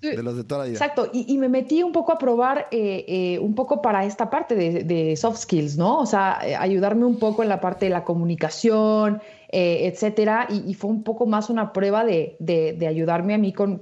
de 0.00 0.22
los 0.22 0.36
de 0.36 0.44
toda 0.44 0.60
la 0.60 0.64
vida. 0.66 0.74
Exacto, 0.74 1.10
y, 1.12 1.36
me 1.36 1.48
metí 1.48 1.82
un 1.82 1.92
poco 1.92 2.12
a 2.12 2.18
probar 2.18 2.68
eh, 2.70 3.04
eh, 3.06 3.38
un 3.38 3.54
poco 3.54 3.82
para 3.82 4.04
esta 4.06 4.30
parte 4.30 4.54
de, 4.54 5.16
soft 5.16 5.40
skills, 5.40 5.76
¿no? 5.76 5.98
O 5.98 6.06
sea, 6.06 6.40
eh, 6.42 6.56
ayudarme 6.56 7.04
un 7.04 7.18
poco 7.18 7.42
en 7.42 7.48
la 7.48 7.60
parte 7.60 7.86
de 7.86 7.90
la 7.90 8.04
comunicación, 8.04 9.20
etcétera, 9.56 10.48
y, 10.50 10.74
fue 10.74 10.90
un 10.90 11.02
poco 11.02 11.26
más 11.26 11.50
una 11.50 11.72
prueba 11.72 12.04
de, 12.04 12.86
ayudarme 12.88 13.34
a 13.34 13.38
mí 13.38 13.52
con, 13.52 13.78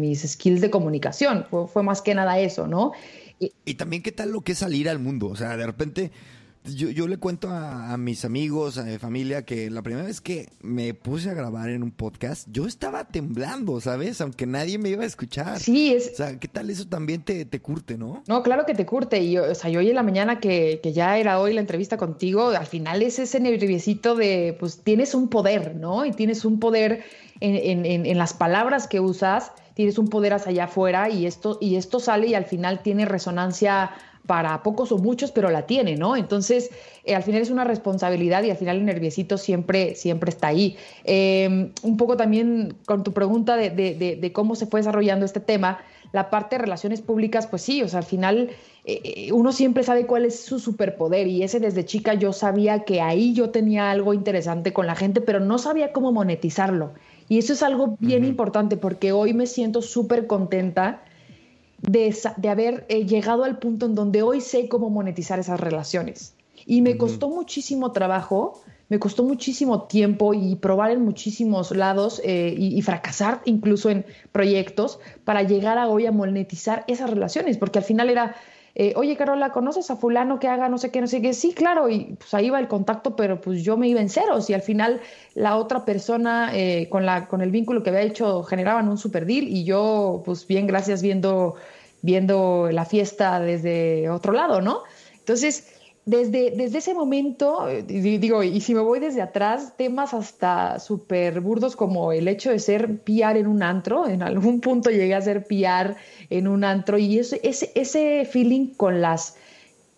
mis 0.00 0.22
skills 0.22 0.60
de 0.60 0.70
comunicación, 0.70 1.46
fue, 1.50 1.68
fue, 1.68 1.82
más 1.82 2.00
que 2.00 2.14
nada 2.14 2.38
eso, 2.38 2.66
¿no? 2.66 2.92
y 3.66 3.74
también 3.74 4.02
qué 4.02 4.10
tal 4.10 4.30
lo 4.30 4.40
que 4.40 4.52
es 4.52 4.58
salir 4.58 4.88
al 4.88 4.98
mundo, 4.98 5.26
o 5.26 5.36
sea, 5.36 5.56
de 5.58 5.66
repente 5.66 6.12
yo, 6.64 6.88
yo 6.88 7.06
le 7.08 7.18
cuento 7.18 7.48
a, 7.50 7.96
mis 7.98 8.24
amigos, 8.24 8.78
a 8.78 8.84
mi 8.84 8.98
familia, 8.98 9.44
que 9.44 9.70
la 9.70 9.82
primera 9.82 10.06
vez 10.06 10.20
que 10.20 10.48
me 10.60 10.94
puse 10.94 11.28
a 11.28 11.34
grabar 11.34 11.68
en 11.68 11.82
un 11.82 11.90
podcast, 11.90 12.48
yo 12.50 12.66
estaba 12.66 13.04
temblando, 13.04 13.80
¿sabes? 13.80 14.20
Aunque 14.20 14.46
nadie 14.46 14.78
me 14.78 14.88
iba 14.88 15.02
a 15.02 15.06
escuchar. 15.06 15.60
Sí, 15.60 15.92
es... 15.92 16.12
O 16.12 16.16
sea, 16.16 16.38
¿qué 16.38 16.48
tal 16.48 16.70
eso 16.70 16.86
también 16.86 17.22
te, 17.22 17.44
te 17.44 17.60
curte, 17.60 17.98
no? 17.98 18.22
No, 18.26 18.42
claro 18.42 18.64
que 18.64 18.74
te 18.74 18.86
curte. 18.86 19.22
Y, 19.22 19.36
o 19.36 19.54
sea, 19.54 19.68
yo 19.70 19.80
hoy 19.80 19.90
en 19.90 19.94
la 19.94 20.02
mañana 20.02 20.40
que, 20.40 20.80
que, 20.82 20.92
ya 20.92 21.18
era 21.18 21.38
hoy 21.38 21.52
la 21.52 21.60
entrevista 21.60 21.96
contigo, 21.98 22.48
al 22.48 22.66
final 22.66 23.02
es 23.02 23.18
ese 23.18 23.40
nerviosito 23.40 24.14
de, 24.14 24.56
pues 24.58 24.82
tienes 24.82 25.14
un 25.14 25.28
poder, 25.28 25.76
¿no? 25.76 26.06
Y 26.06 26.12
tienes 26.12 26.44
un 26.44 26.60
poder 26.60 27.04
en, 27.40 27.84
en, 27.84 28.06
en 28.06 28.18
las 28.18 28.32
palabras 28.32 28.86
que 28.86 29.00
usas, 29.00 29.52
tienes 29.74 29.98
un 29.98 30.08
poder 30.08 30.32
hacia 30.32 30.50
allá 30.50 30.64
afuera 30.64 31.10
y 31.10 31.26
esto, 31.26 31.58
y 31.60 31.76
esto 31.76 32.00
sale 32.00 32.28
y 32.28 32.34
al 32.34 32.46
final 32.46 32.82
tiene 32.82 33.04
resonancia 33.04 33.90
para 34.26 34.62
pocos 34.62 34.90
o 34.92 34.98
muchos, 34.98 35.32
pero 35.32 35.50
la 35.50 35.66
tiene, 35.66 35.96
¿no? 35.96 36.16
Entonces, 36.16 36.70
eh, 37.04 37.14
al 37.14 37.22
final 37.22 37.42
es 37.42 37.50
una 37.50 37.64
responsabilidad 37.64 38.42
y 38.42 38.50
al 38.50 38.56
final 38.56 38.78
el 38.78 38.84
nerviosito 38.86 39.36
siempre, 39.36 39.94
siempre 39.94 40.30
está 40.30 40.48
ahí. 40.48 40.76
Em, 41.04 41.72
un 41.82 41.96
poco 41.96 42.16
también 42.16 42.76
con 42.86 43.04
tu 43.04 43.12
pregunta 43.12 43.56
de, 43.56 44.30
cómo 44.32 44.54
se 44.54 44.66
fue 44.66 44.80
desarrollando 44.80 45.26
este 45.26 45.40
tema, 45.40 45.80
la 46.12 46.30
parte 46.30 46.56
de 46.56 46.62
relaciones 46.62 47.02
públicas, 47.02 47.46
pues 47.46 47.62
sí, 47.62 47.82
o 47.82 47.88
sea, 47.88 47.98
al 47.98 48.04
final 48.04 48.50
eh, 48.84 49.00
eh, 49.04 49.32
uno 49.32 49.52
siempre 49.52 49.82
sabe 49.82 50.06
cuál 50.06 50.24
es 50.24 50.40
su 50.40 50.58
superpoder 50.58 51.26
y 51.26 51.42
ese 51.42 51.60
desde 51.60 51.84
chica 51.84 52.14
yo 52.14 52.32
sabía 52.32 52.84
que 52.84 53.00
ahí 53.00 53.34
yo 53.34 53.50
tenía 53.50 53.90
algo 53.90 54.14
interesante 54.14 54.72
con 54.72 54.86
la 54.86 54.94
gente, 54.94 55.20
pero 55.20 55.40
no 55.40 55.58
sabía 55.58 55.92
cómo 55.92 56.12
monetizarlo. 56.12 56.92
Y 57.28 57.38
eso 57.38 57.52
es 57.52 57.62
algo 57.62 57.96
bien 58.00 58.24
importante 58.24 58.76
porque 58.76 59.12
hoy 59.12 59.34
me 59.34 59.46
siento 59.46 59.82
súper 59.82 60.26
contenta 60.26 61.02
de, 61.88 62.48
haber 62.48 62.86
eh, 62.88 63.04
llegado 63.06 63.44
al 63.44 63.58
punto 63.58 63.86
en 63.86 63.94
donde 63.94 64.22
hoy 64.22 64.40
sé 64.40 64.68
cómo 64.68 64.90
monetizar 64.90 65.38
esas 65.38 65.60
relaciones. 65.60 66.34
Y 66.66 66.82
me 66.82 66.96
costó 66.96 67.28
muchísimo 67.28 67.92
trabajo, 67.92 68.62
me 68.88 68.98
costó 68.98 69.22
muchísimo 69.22 69.82
tiempo 69.82 70.32
y 70.34 70.56
probar 70.56 70.92
en 70.92 71.02
muchísimos 71.02 71.70
lados 71.72 72.22
eh, 72.24 72.54
y, 72.56 72.80
fracasar 72.82 73.42
incluso 73.44 73.90
en 73.90 74.06
proyectos 74.32 74.98
para 75.24 75.42
llegar 75.42 75.78
a 75.78 75.88
hoy 75.88 76.06
a 76.06 76.12
monetizar 76.12 76.84
esas 76.88 77.10
relaciones, 77.10 77.58
porque 77.58 77.80
al 77.80 77.84
final 77.84 78.08
era, 78.08 78.34
eh, 78.74 78.92
oye 78.96 79.16
Carola, 79.16 79.50
¿conoces 79.50 79.90
a 79.90 79.96
fulano 79.96 80.38
que 80.38 80.48
haga 80.48 80.68
no 80.68 80.78
sé 80.78 80.90
qué, 80.90 81.00
no 81.00 81.06
sé 81.06 81.22
qué? 81.22 81.32
Sí, 81.34 81.52
claro, 81.54 81.88
y 81.88 82.16
pues 82.18 82.34
ahí 82.34 82.50
va 82.50 82.60
el 82.60 82.68
contacto, 82.68 83.16
pero 83.16 83.40
pues 83.40 83.62
yo 83.62 83.76
me 83.76 83.88
iba 83.88 84.00
en 84.00 84.08
ceros 84.08 84.50
y 84.50 84.54
al 84.54 84.62
final 84.62 85.00
la 85.34 85.56
otra 85.56 85.84
persona 85.84 86.52
con, 86.88 87.06
la, 87.06 87.28
con 87.28 87.40
el 87.40 87.50
vínculo 87.50 87.82
que 87.82 87.90
había 87.90 88.02
hecho 88.02 88.42
generaban 88.42 88.88
un 88.88 88.98
super 88.98 89.26
deal 89.26 89.44
y 89.44 89.64
yo 89.64 90.22
pues 90.24 90.46
bien, 90.46 90.66
gracias 90.66 91.02
viendo 91.02 91.56
viendo 92.04 92.68
la 92.70 92.84
fiesta 92.84 93.40
desde 93.40 94.10
otro 94.10 94.34
lado, 94.34 94.60
¿no? 94.60 94.82
Entonces, 95.24 95.73
desde, 96.06 96.50
desde 96.50 96.78
ese 96.78 96.92
momento, 96.92 97.66
digo, 97.86 98.42
y 98.42 98.60
si 98.60 98.74
me 98.74 98.80
voy 98.80 99.00
desde 99.00 99.22
atrás, 99.22 99.74
temas 99.78 100.12
hasta 100.12 100.78
súper 100.78 101.40
burdos 101.40 101.76
como 101.76 102.12
el 102.12 102.28
hecho 102.28 102.50
de 102.50 102.58
ser 102.58 102.98
PR 102.98 103.38
en 103.38 103.46
un 103.46 103.62
antro, 103.62 104.06
en 104.06 104.22
algún 104.22 104.60
punto 104.60 104.90
llegué 104.90 105.14
a 105.14 105.22
ser 105.22 105.46
PR 105.46 105.96
en 106.28 106.46
un 106.46 106.62
antro 106.62 106.98
y 106.98 107.18
ese, 107.18 107.40
ese, 107.42 107.72
ese 107.74 108.28
feeling 108.30 108.74
con 108.74 109.00
las, 109.00 109.36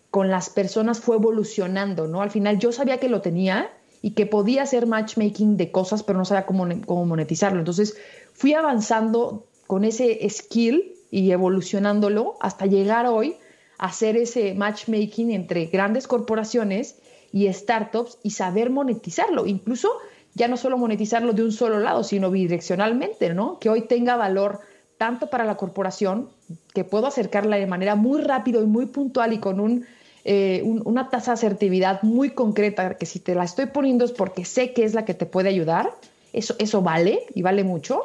con 0.09 0.29
las 0.29 0.49
personas 0.49 1.01
fue 1.01 1.17
evolucionando, 1.17 2.07
¿no? 2.07 2.21
Al 2.21 2.31
final 2.31 2.57
yo 2.57 2.71
sabía 2.71 2.99
que 2.99 3.09
lo 3.09 3.19
tenía 3.19 3.69
y 4.01 4.11
que 4.11 4.25
podía 4.25 4.63
hacer 4.63 4.85
matchmaking 4.85 5.57
de 5.57 5.71
cosas, 5.71 6.03
pero 6.03 6.17
no 6.17 6.23
sabía 6.23 6.45
cómo, 6.45 6.65
cómo 6.85 7.05
monetizarlo. 7.05 7.59
Entonces 7.59 7.97
fui 8.31 8.53
avanzando 8.53 9.45
con 9.65 9.83
ese 9.83 10.25
skill 10.29 10.93
y 11.11 11.31
evolucionándolo 11.31 12.37
hasta 12.39 12.65
llegar 12.65 13.07
hoy 13.07 13.35
hacer 13.77 14.17
ese 14.17 14.53
matchmaking 14.53 15.31
entre 15.31 15.65
grandes 15.67 16.07
corporaciones 16.07 16.95
y 17.31 17.51
startups 17.51 18.17
y 18.23 18.31
saber 18.31 18.69
monetizarlo, 18.69 19.45
incluso 19.45 19.89
ya 20.33 20.47
no 20.47 20.57
solo 20.57 20.77
monetizarlo 20.77 21.33
de 21.33 21.43
un 21.43 21.51
solo 21.51 21.79
lado, 21.79 22.03
sino 22.03 22.31
bidireccionalmente, 22.31 23.33
¿no? 23.33 23.59
Que 23.59 23.69
hoy 23.69 23.81
tenga 23.81 24.15
valor 24.15 24.59
tanto 24.97 25.29
para 25.29 25.45
la 25.45 25.57
corporación, 25.57 26.29
que 26.73 26.83
puedo 26.83 27.07
acercarla 27.07 27.57
de 27.57 27.67
manera 27.67 27.95
muy 27.95 28.21
rápida 28.21 28.59
y 28.59 28.65
muy 28.65 28.87
puntual 28.87 29.33
y 29.33 29.39
con 29.39 29.59
un, 29.59 29.85
eh, 30.25 30.61
una 30.63 31.09
tasa 31.09 31.31
de 31.31 31.35
asertividad 31.35 32.01
muy 32.03 32.31
concreta, 32.31 32.97
que 32.97 33.05
si 33.05 33.19
te 33.19 33.35
la 33.35 33.43
estoy 33.43 33.67
poniendo 33.67 34.05
es 34.05 34.11
porque 34.11 34.45
sé 34.45 34.73
que 34.73 34.83
es 34.83 34.93
la 34.93 35.05
que 35.05 35.13
te 35.13 35.25
puede 35.25 35.49
ayudar, 35.49 35.91
eso, 36.33 36.55
eso 36.59 36.81
vale 36.81 37.23
y 37.33 37.41
vale 37.41 37.63
mucho 37.63 38.03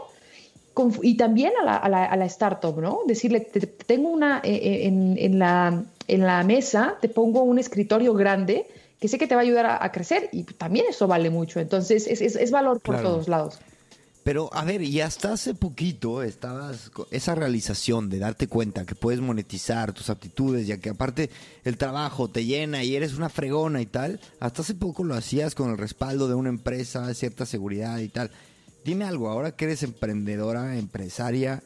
y 1.03 1.17
también 1.17 1.53
a 1.61 1.65
la, 1.65 1.77
a, 1.77 2.17
la, 2.17 2.25
startup, 2.27 2.79
¿no? 2.81 3.01
Decirle, 3.07 3.41
tengo 3.87 4.09
una, 4.09 4.39
eh, 4.39 4.55
eh, 4.55 4.87
en, 4.87 5.39
la, 5.39 5.85
en 6.09 6.21
la 6.21 6.43
mesa, 6.45 6.97
te 7.01 7.09
pongo 7.09 7.43
un 7.43 7.59
escritorio 7.59 8.15
grande 8.15 8.67
que 8.99 9.09
sé 9.09 9.19
que 9.19 9.27
te 9.27 9.35
va 9.35 9.41
a 9.41 9.45
ayudar 9.45 9.67
a, 9.67 9.93
crecer 9.93 10.29
y 10.33 10.45
también 10.45 10.87
eso 10.89 11.07
vale 11.09 11.29
mucho. 11.29 11.59
Entonces, 11.59 12.07
es, 12.07 12.21
es, 12.21 12.51
valor 12.53 12.81
por 12.81 13.03
todos 13.03 13.29
lados. 13.29 13.59
Pero, 14.23 14.49
a 14.53 14.65
ver, 14.65 14.83
y 14.83 15.01
hasta 15.01 15.33
hace 15.33 15.55
poquito 15.55 16.23
estabas 16.23 16.91
con 16.91 17.07
esa 17.11 17.35
realización 17.35 18.09
de 18.09 18.21
darte 18.21 18.47
cuenta 18.47 18.87
que 18.87 18.95
puedes 18.95 19.21
monetizar 19.21 19.93
tus 19.93 20.09
aptitudes, 20.11 20.69
ya 20.69 20.79
que 20.79 20.91
aparte 20.91 21.31
el 21.65 21.77
trabajo 21.77 22.29
te 22.29 22.45
llena 22.45 22.85
y 22.85 22.95
eres 22.95 23.15
una 23.15 23.29
fregona 23.29 23.83
y 23.83 23.87
tal. 23.87 24.21
Hasta 24.39 24.63
hace 24.63 24.75
poco 24.75 25.03
lo 25.03 25.15
hacías 25.15 25.57
con 25.57 25.71
el 25.71 25.79
respaldo 25.79 26.29
de 26.29 26.35
una 26.35 26.51
empresa, 26.51 27.13
cierta 27.15 27.45
seguridad 27.45 27.99
y 27.99 28.09
tal. 28.09 28.31
Dime 28.85 29.05
algo, 29.05 29.29
ahora 29.29 29.53
que 29.53 29.67
eres 29.67 29.85
emprendedora, 29.85 30.77
empresaria, 30.77 31.63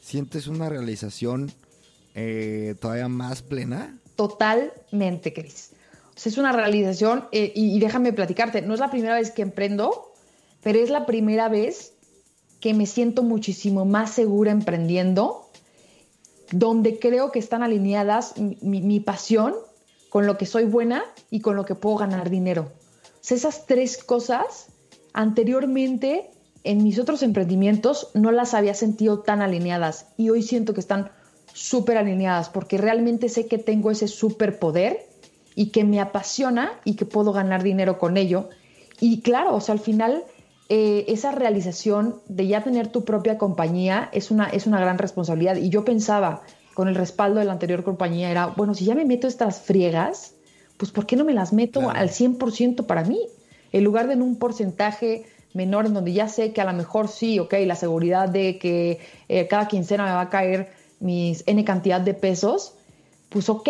¿sientes 0.00 0.46
una 0.46 0.68
realización 0.68 1.50
eh, 2.14 2.76
todavía 2.80 3.08
más 3.08 3.42
plena? 3.42 3.98
Totalmente, 4.14 5.32
Cris. 5.32 5.72
Es 6.24 6.38
una 6.38 6.52
realización, 6.52 7.26
eh, 7.32 7.52
y, 7.56 7.78
déjame 7.80 8.12
platicarte, 8.12 8.62
no 8.62 8.74
es 8.74 8.80
la 8.80 8.90
primera 8.90 9.14
vez 9.14 9.30
que 9.30 9.42
emprendo, 9.42 10.12
pero 10.62 10.78
es 10.78 10.90
la 10.90 11.06
primera 11.06 11.48
vez 11.48 11.94
que 12.60 12.74
me 12.74 12.86
siento 12.86 13.22
muchísimo 13.22 13.84
más 13.84 14.10
segura 14.10 14.52
emprendiendo, 14.52 15.48
donde 16.52 16.98
creo 16.98 17.32
que 17.32 17.38
están 17.38 17.62
alineadas 17.62 18.34
mi, 18.36 19.00
pasión 19.00 19.54
con 20.10 20.26
lo 20.26 20.36
que 20.36 20.46
soy 20.46 20.64
buena 20.64 21.04
y 21.30 21.40
con 21.40 21.56
lo 21.56 21.64
que 21.64 21.74
puedo 21.74 21.96
ganar 21.96 22.28
dinero. 22.28 22.70
Esas 23.28 23.66
tres 23.66 24.02
cosas 24.04 24.66
anteriormente 25.14 26.30
en 26.64 26.82
mis 26.82 26.98
otros 26.98 27.22
emprendimientos 27.22 28.10
no 28.14 28.32
las 28.32 28.54
había 28.54 28.74
sentido 28.74 29.20
tan 29.20 29.40
alineadas 29.42 30.06
y 30.16 30.30
hoy 30.30 30.42
siento 30.42 30.74
que 30.74 30.80
están 30.80 31.10
súper 31.52 31.96
alineadas 31.96 32.48
porque 32.48 32.78
realmente 32.78 33.28
sé 33.28 33.46
que 33.46 33.58
tengo 33.58 33.90
ese 33.90 34.08
superpoder 34.08 35.06
y 35.54 35.70
que 35.70 35.84
me 35.84 36.00
apasiona 36.00 36.72
y 36.84 36.94
que 36.94 37.06
puedo 37.06 37.32
ganar 37.32 37.62
dinero 37.62 37.98
con 37.98 38.16
ello. 38.16 38.48
Y 39.00 39.20
claro, 39.22 39.54
o 39.54 39.60
sea, 39.60 39.72
al 39.72 39.80
final 39.80 40.24
eh, 40.68 41.06
esa 41.08 41.32
realización 41.32 42.20
de 42.28 42.46
ya 42.46 42.62
tener 42.62 42.88
tu 42.88 43.04
propia 43.04 43.38
compañía 43.38 44.08
es 44.12 44.30
una, 44.30 44.48
es 44.48 44.66
una 44.66 44.80
gran 44.80 44.98
responsabilidad. 44.98 45.56
Y 45.56 45.68
yo 45.68 45.84
pensaba, 45.84 46.42
con 46.74 46.88
el 46.88 46.94
respaldo 46.94 47.40
de 47.40 47.46
la 47.46 47.52
anterior 47.52 47.82
compañía, 47.82 48.30
era, 48.30 48.46
bueno, 48.46 48.74
si 48.74 48.84
ya 48.84 48.94
me 48.94 49.04
meto 49.04 49.26
estas 49.26 49.60
friegas, 49.60 50.34
pues 50.76 50.92
¿por 50.92 51.06
qué 51.06 51.16
no 51.16 51.24
me 51.24 51.34
las 51.34 51.52
meto 51.52 51.90
al 51.90 52.10
100% 52.10 52.86
para 52.86 53.04
mí? 53.04 53.20
En 53.72 53.84
lugar 53.84 54.06
de 54.06 54.14
en 54.14 54.22
un 54.22 54.36
porcentaje 54.36 55.26
menor 55.52 55.86
en 55.86 55.94
donde 55.94 56.12
ya 56.12 56.28
sé 56.28 56.52
que 56.52 56.60
a 56.60 56.64
lo 56.64 56.72
mejor 56.72 57.08
sí, 57.08 57.38
ok, 57.38 57.54
la 57.66 57.74
seguridad 57.74 58.28
de 58.28 58.58
que 58.58 59.00
eh, 59.28 59.46
cada 59.48 59.68
quincena 59.68 60.04
me 60.04 60.12
va 60.12 60.22
a 60.22 60.30
caer 60.30 60.72
mis 61.00 61.42
N 61.46 61.64
cantidad 61.64 62.00
de 62.00 62.14
pesos, 62.14 62.74
pues 63.30 63.48
ok, 63.48 63.68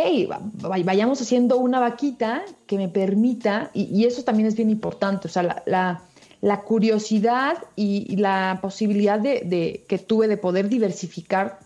vayamos 0.84 1.20
haciendo 1.20 1.58
una 1.58 1.80
vaquita 1.80 2.42
que 2.66 2.76
me 2.76 2.88
permita, 2.88 3.70
y, 3.74 4.04
eso 4.04 4.24
también 4.24 4.48
es 4.48 4.56
bien 4.56 4.70
importante, 4.70 5.28
o 5.28 5.30
sea, 5.30 5.62
la, 5.66 6.60
curiosidad 6.62 7.58
y, 7.76 8.16
la 8.16 8.58
posibilidad 8.62 9.20
de, 9.20 9.84
que 9.86 9.98
tuve 9.98 10.28
de 10.28 10.38
poder 10.38 10.68
diversificar 10.68 11.60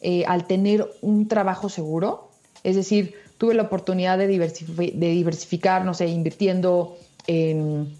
eh, 0.00 0.24
al 0.26 0.46
tener 0.46 0.88
un 1.02 1.26
trabajo 1.26 1.68
seguro, 1.68 2.30
es 2.62 2.76
decir, 2.76 3.14
tuve 3.36 3.54
la 3.54 3.62
oportunidad 3.64 4.16
de 4.16 4.28
diversificar, 4.28 5.84
no 5.84 5.92
sé, 5.94 6.06
invirtiendo 6.06 6.96
en 7.26 7.99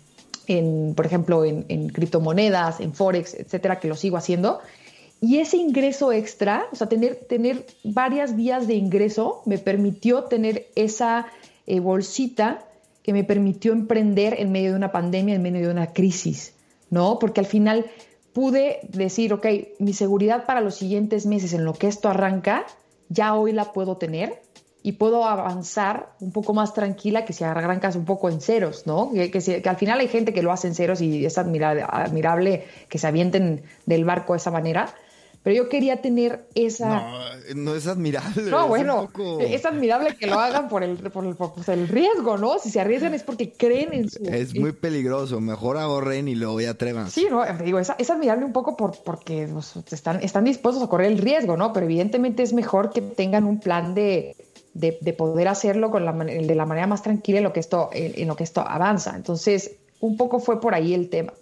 en, 0.50 0.94
por 0.96 1.06
ejemplo, 1.06 1.44
en, 1.44 1.88
criptomonedas, 1.90 2.80
en 2.80 2.92
Forex, 2.92 3.34
etcétera, 3.34 3.78
que 3.78 3.86
lo 3.86 3.94
sigo 3.94 4.16
haciendo. 4.16 4.58
Y 5.20 5.38
ese 5.38 5.58
ingreso 5.58 6.12
extra, 6.12 6.66
o 6.72 6.76
sea, 6.76 6.88
tener, 6.88 7.14
tener 7.14 7.64
varias 7.84 8.34
vías 8.34 8.66
de 8.66 8.74
ingreso, 8.74 9.42
me 9.46 9.58
permitió 9.58 10.24
tener 10.24 10.66
esa 10.74 11.26
eh, 11.68 11.78
bolsita 11.78 12.64
que 13.04 13.12
me 13.12 13.22
permitió 13.22 13.72
emprender 13.72 14.40
en 14.40 14.50
medio 14.50 14.70
de 14.70 14.76
una 14.76 14.90
pandemia, 14.90 15.36
en 15.36 15.42
medio 15.42 15.66
de 15.66 15.72
una 15.72 15.92
crisis, 15.92 16.54
¿no? 16.90 17.20
Porque 17.20 17.38
al 17.38 17.46
final 17.46 17.86
pude 18.32 18.80
decir, 18.88 19.32
ok, 19.32 19.46
mi 19.78 19.92
seguridad 19.92 20.46
para 20.46 20.60
los 20.60 20.74
siguientes 20.74 21.26
meses 21.26 21.52
en 21.52 21.64
lo 21.64 21.74
que 21.74 21.86
esto 21.86 22.08
arranca, 22.08 22.66
ya 23.08 23.34
hoy 23.34 23.52
la 23.52 23.72
puedo 23.72 23.98
tener 23.98 24.42
y 24.82 24.92
puedo 24.92 25.24
avanzar 25.24 26.14
un 26.20 26.32
poco 26.32 26.54
más 26.54 26.72
tranquila 26.72 27.24
que 27.24 27.32
si 27.32 27.44
arrancas 27.44 27.96
un 27.96 28.04
poco 28.04 28.30
en 28.30 28.40
ceros, 28.40 28.86
¿no? 28.86 29.10
Que, 29.12 29.30
que, 29.30 29.68
al 29.68 29.76
final 29.76 30.00
hay 30.00 30.08
gente 30.08 30.32
que 30.32 30.42
lo 30.42 30.52
hace 30.52 30.68
en 30.68 30.74
ceros 30.74 31.00
y 31.00 31.24
es 31.26 31.36
admirable, 31.38 31.84
admirable 31.86 32.64
que 32.88 32.98
se 32.98 33.06
avienten 33.06 33.62
del 33.86 34.04
barco 34.04 34.32
de 34.32 34.38
esa 34.38 34.50
manera 34.50 34.94
pero 35.42 35.56
yo 35.56 35.68
quería 35.70 36.02
tener 36.02 36.44
esa... 36.54 37.00
No, 37.00 37.62
no 37.62 37.74
es 37.74 37.86
admirable. 37.86 38.42
No, 38.50 38.68
bueno, 38.68 39.08
es 39.40 39.64
admirable 39.64 40.14
que 40.16 40.26
lo 40.26 40.38
hagan 40.38 40.68
por 40.68 40.82
el, 40.82 40.98
por 40.98 41.24
el, 41.24 41.34
pues, 41.34 41.68
el, 41.68 41.88
riesgo, 41.88 42.36
¿no? 42.36 42.58
Si 42.58 42.70
se 42.70 42.78
arriesgan 42.78 43.14
es 43.14 43.22
porque 43.22 43.52
creen 43.52 43.94
en 43.94 44.10
su... 44.10 44.22
Es 44.24 44.54
muy 44.54 44.72
peligroso, 44.72 45.40
mejor 45.40 45.78
ahorren 45.78 46.28
y 46.28 46.34
luego 46.34 46.60
ya 46.60 46.70
atrevan. 46.70 47.10
Sí, 47.10 47.26
no, 47.30 47.42
digo, 47.64 47.78
es, 47.78 47.90
es 47.96 48.10
admirable 48.10 48.44
un 48.44 48.52
poco 48.52 48.76
por, 48.76 49.02
porque 49.02 49.48
pues, 49.50 49.76
están, 49.90 50.22
están 50.22 50.44
dispuestos 50.44 50.82
a 50.82 50.88
correr 50.88 51.10
el 51.10 51.18
riesgo, 51.18 51.56
¿no? 51.56 51.72
Pero 51.72 51.86
evidentemente 51.86 52.42
es 52.42 52.52
mejor 52.52 52.90
que 52.90 53.00
tengan 53.00 53.44
un 53.44 53.60
plan 53.60 53.94
de, 53.94 54.36
de, 54.74 54.98
de 55.00 55.12
poder 55.12 55.48
hacerlo 55.48 55.90
con 55.90 56.04
la, 56.04 56.12
de 56.12 56.54
la 56.54 56.66
manera 56.66 56.86
más 56.86 57.02
tranquila 57.02 57.38
en 57.38 57.44
lo, 57.44 57.52
que 57.52 57.60
esto, 57.60 57.90
en 57.92 58.28
lo 58.28 58.36
que 58.36 58.44
esto 58.44 58.60
avanza. 58.66 59.16
Entonces, 59.16 59.72
un 60.00 60.16
poco 60.16 60.40
fue 60.40 60.60
por 60.60 60.74
ahí 60.74 60.94
el 60.94 61.08
tema. 61.08 61.32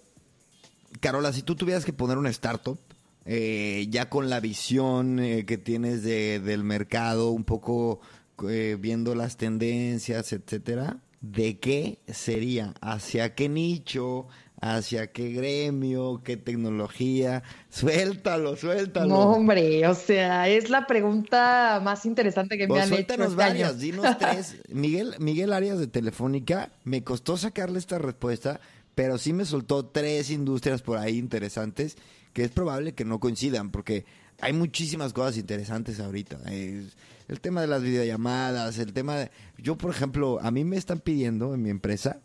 Carola, 1.00 1.32
si 1.32 1.42
tú 1.42 1.54
tuvieras 1.54 1.84
que 1.84 1.92
poner 1.92 2.18
una 2.18 2.30
startup, 2.30 2.78
eh, 3.24 3.86
ya 3.90 4.08
con 4.08 4.30
la 4.30 4.40
visión 4.40 5.18
eh, 5.18 5.44
que 5.44 5.58
tienes 5.58 6.02
de, 6.02 6.40
del 6.40 6.64
mercado, 6.64 7.30
un 7.30 7.44
poco 7.44 8.00
eh, 8.48 8.76
viendo 8.80 9.14
las 9.14 9.36
tendencias, 9.36 10.32
etcétera, 10.32 10.98
¿de 11.20 11.58
qué 11.58 11.98
sería? 12.08 12.74
¿Hacia 12.80 13.34
qué 13.34 13.48
nicho? 13.48 14.26
¿Hacia 14.60 15.12
qué 15.12 15.30
gremio? 15.30 16.22
¿Qué 16.24 16.36
tecnología? 16.36 17.42
Suéltalo, 17.70 18.56
suéltalo. 18.56 19.08
No, 19.08 19.20
hombre, 19.32 19.86
o 19.86 19.94
sea, 19.94 20.48
es 20.48 20.68
la 20.68 20.86
pregunta 20.86 21.80
más 21.82 22.04
interesante 22.06 22.58
que 22.58 22.64
me 22.64 22.68
pues 22.68 22.82
han 22.84 22.92
hecho. 22.94 23.14
Este 23.14 23.34
varias, 23.36 23.78
dinos 23.78 24.06
tres. 24.18 24.56
Miguel, 24.68 25.14
Miguel 25.18 25.52
Arias 25.52 25.78
de 25.78 25.86
Telefónica, 25.86 26.70
me 26.84 27.04
costó 27.04 27.36
sacarle 27.36 27.78
esta 27.78 27.98
respuesta, 27.98 28.60
pero 28.94 29.16
sí 29.18 29.32
me 29.32 29.44
soltó 29.44 29.86
tres 29.86 30.30
industrias 30.30 30.82
por 30.82 30.98
ahí 30.98 31.18
interesantes 31.18 31.96
que 32.32 32.44
es 32.44 32.50
probable 32.50 32.94
que 32.94 33.04
no 33.04 33.18
coincidan, 33.20 33.70
porque 33.70 34.04
hay 34.40 34.52
muchísimas 34.52 35.12
cosas 35.12 35.36
interesantes 35.36 35.98
ahorita. 35.98 36.38
el 36.46 37.40
tema 37.40 37.60
de 37.60 37.66
las 37.66 37.82
videollamadas, 37.82 38.78
el 38.78 38.92
tema 38.92 39.16
de... 39.16 39.30
Yo, 39.56 39.76
por 39.76 39.90
ejemplo, 39.90 40.38
a 40.40 40.50
mí 40.50 40.64
me 40.64 40.76
están 40.76 41.00
pidiendo 41.00 41.54
en 41.54 41.62
mi 41.62 41.70
empresa 41.70 42.20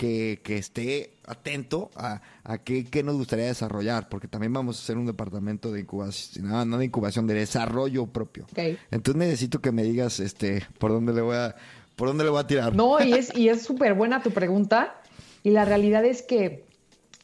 que, 0.00 0.56
esté 0.56 1.12
atento 1.26 1.90
a, 1.94 2.22
a 2.42 2.58
qué, 2.58 3.02
nos 3.04 3.16
gustaría 3.16 3.44
desarrollar, 3.44 4.08
porque 4.08 4.28
también 4.28 4.52
vamos 4.52 4.78
a 4.78 4.82
hacer 4.82 4.96
un 4.96 5.04
departamento 5.04 5.70
de 5.70 5.80
incubación, 5.80 6.48
no, 6.48 6.78
de 6.78 6.84
incubación, 6.86 7.26
de 7.26 7.34
desarrollo 7.34 8.06
propio. 8.06 8.46
Entonces 8.90 9.16
necesito 9.16 9.60
que 9.60 9.72
me 9.72 9.82
digas 9.82 10.18
este 10.18 10.66
por 10.78 10.90
dónde 10.90 11.12
le 11.12 11.20
voy 11.20 11.36
a 11.36 11.54
por 11.96 12.08
dónde 12.08 12.24
le 12.24 12.30
voy 12.30 12.40
a 12.40 12.46
tirar. 12.46 12.74
No, 12.74 13.02
y 13.04 13.12
es 13.12 13.34
y 13.36 13.50
es 13.50 13.62
súper 13.62 13.92
buena 13.92 14.22
tu 14.22 14.30
pregunta 14.30 15.02
y 15.42 15.50
la 15.50 15.66
realidad 15.66 16.04
es 16.06 16.22
que 16.22 16.64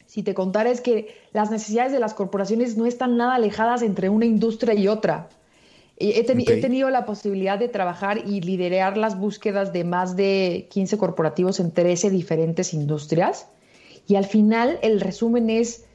si 0.04 0.22
te 0.22 0.34
contara 0.34 0.70
es 0.70 0.82
que 0.82 1.16
las 1.32 1.50
necesidades 1.50 1.92
de 1.92 1.98
las 2.00 2.12
corporaciones 2.12 2.76
no 2.76 2.84
están 2.84 3.16
nada 3.16 3.36
alejadas 3.36 3.80
entre 3.80 4.10
una 4.10 4.26
industria 4.26 4.74
y 4.74 4.86
otra. 4.86 5.30
He, 5.98 6.24
tenido 6.24 6.90
la 6.90 7.06
posibilidad 7.06 7.58
de 7.58 7.68
trabajar 7.68 8.18
y 8.26 8.42
liderar 8.42 8.98
las 8.98 9.18
búsquedas 9.18 9.72
de 9.72 9.84
más 9.84 10.14
de 10.14 10.68
15 10.70 10.98
corporativos 10.98 11.58
en 11.58 11.70
13 11.70 12.10
diferentes 12.10 12.74
industrias. 12.74 13.48
Y 14.06 14.16
al 14.16 14.26
final 14.26 14.78
el 14.82 15.00
resumen 15.00 15.48
es, 15.48 15.86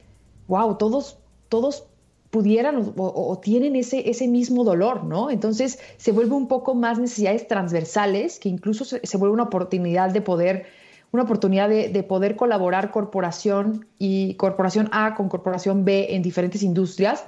wow, 0.48 0.76
todos, 0.76 1.18
todos 1.48 1.84
pudieran 2.30 2.94
o, 2.96 3.38
tienen 3.42 3.76
ese, 3.76 4.10
ese 4.10 4.26
mismo 4.26 4.64
dolor, 4.64 5.04
¿no? 5.04 5.30
Entonces 5.30 5.78
se 5.98 6.10
vuelve 6.10 6.34
un 6.34 6.48
poco 6.48 6.74
más 6.74 6.98
necesidades 6.98 7.46
transversales, 7.46 8.40
que 8.40 8.48
incluso 8.48 8.84
se 8.84 9.16
vuelve 9.18 9.34
una 9.34 9.44
oportunidad 9.44 10.10
de 10.10 10.20
poder 10.20 10.66
una 11.12 11.24
oportunidad 11.24 11.68
de, 11.68 12.02
poder 12.02 12.36
colaborar 12.36 12.90
corporación 12.90 13.86
y 13.98 14.34
corporación 14.34 14.88
A 14.92 15.14
con 15.14 15.28
corporación 15.28 15.84
B 15.84 16.14
en 16.14 16.22
diferentes 16.22 16.62
industrias 16.62 17.26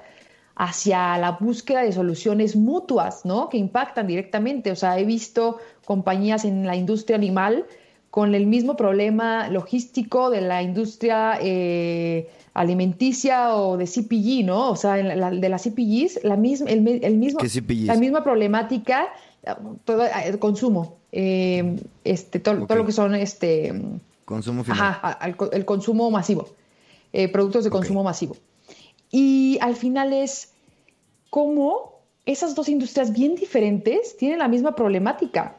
hacia 0.57 1.19
la 1.19 1.33
búsqueda 1.33 1.83
de 1.83 1.93
soluciones 1.93 2.57
mutuas, 2.57 3.25
¿no? 3.25 3.49
Que 3.49 3.59
impactan 3.59 4.07
directamente. 4.07 4.71
O 4.71 4.77
sea, 4.77 4.99
he 4.99 5.05
visto 5.05 5.59
compañías 5.85 6.45
en 6.45 6.67
la 6.67 6.77
industria 6.77 7.17
animal 7.17 7.67
con 8.11 8.35
el 8.35 8.47
mismo 8.47 8.77
problema 8.77 9.49
logístico 9.49 10.31
de 10.31 10.41
la 10.41 10.63
industria 10.63 11.37
eh, 11.43 12.29
alimenticia 12.55 13.57
o 13.57 13.77
de 13.77 13.87
CPG, 13.87 14.45
¿no? 14.45 14.71
O 14.71 14.77
sea, 14.77 14.95
de 14.95 15.49
las 15.49 15.63
CPGs, 15.65 16.21
la 16.23 16.37
misma, 16.37 16.71
el, 16.71 16.81
mismo, 16.81 17.41
la 17.67 17.97
misma 17.97 18.23
problemática, 18.23 19.09
todo, 19.85 20.05
el 20.07 20.39
consumo, 20.39 20.99
eh, 21.11 21.77
este, 22.05 22.39
todo, 22.39 22.55
lo 22.55 22.87
que 22.87 22.93
son 22.93 23.17
este 23.17 23.73
consumo 24.25 24.63
final. 24.63 24.97
el, 25.53 25.65
consumo 25.65 26.09
masivo, 26.13 26.49
eh, 27.13 27.27
productos 27.29 27.65
de 27.65 27.71
consumo 27.71 28.05
masivo. 28.05 28.37
Y 29.17 29.59
al 29.61 29.77
final 29.77 30.13
es 30.13 30.55
cómo 31.31 32.01
esas 32.27 32.57
dos 32.57 32.69
industrias 32.69 33.13
bien 33.13 33.37
diferentes 33.37 34.17
tienen 34.17 34.41
la 34.41 34.49
misma 34.49 34.75
problemática. 34.75 35.55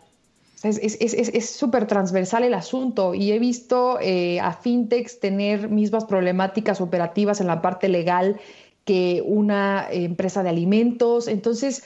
es 0.61 1.49
súper 1.49 1.87
transversal 1.87 2.43
el 2.43 2.53
asunto 2.53 3.13
y 3.13 3.31
he 3.31 3.39
visto 3.39 3.97
eh, 4.01 4.41
a 4.41 4.51
fintechs 4.51 5.21
tener 5.21 5.69
mismas 5.69 6.03
problemáticas 6.03 6.81
operativas 6.81 7.39
en 7.39 7.47
la 7.47 7.61
parte 7.61 7.87
legal 7.87 8.41
que 8.83 9.23
una 9.25 9.87
empresa 9.89 10.43
de 10.43 10.49
alimentos. 10.49 11.29
Entonces, 11.29 11.85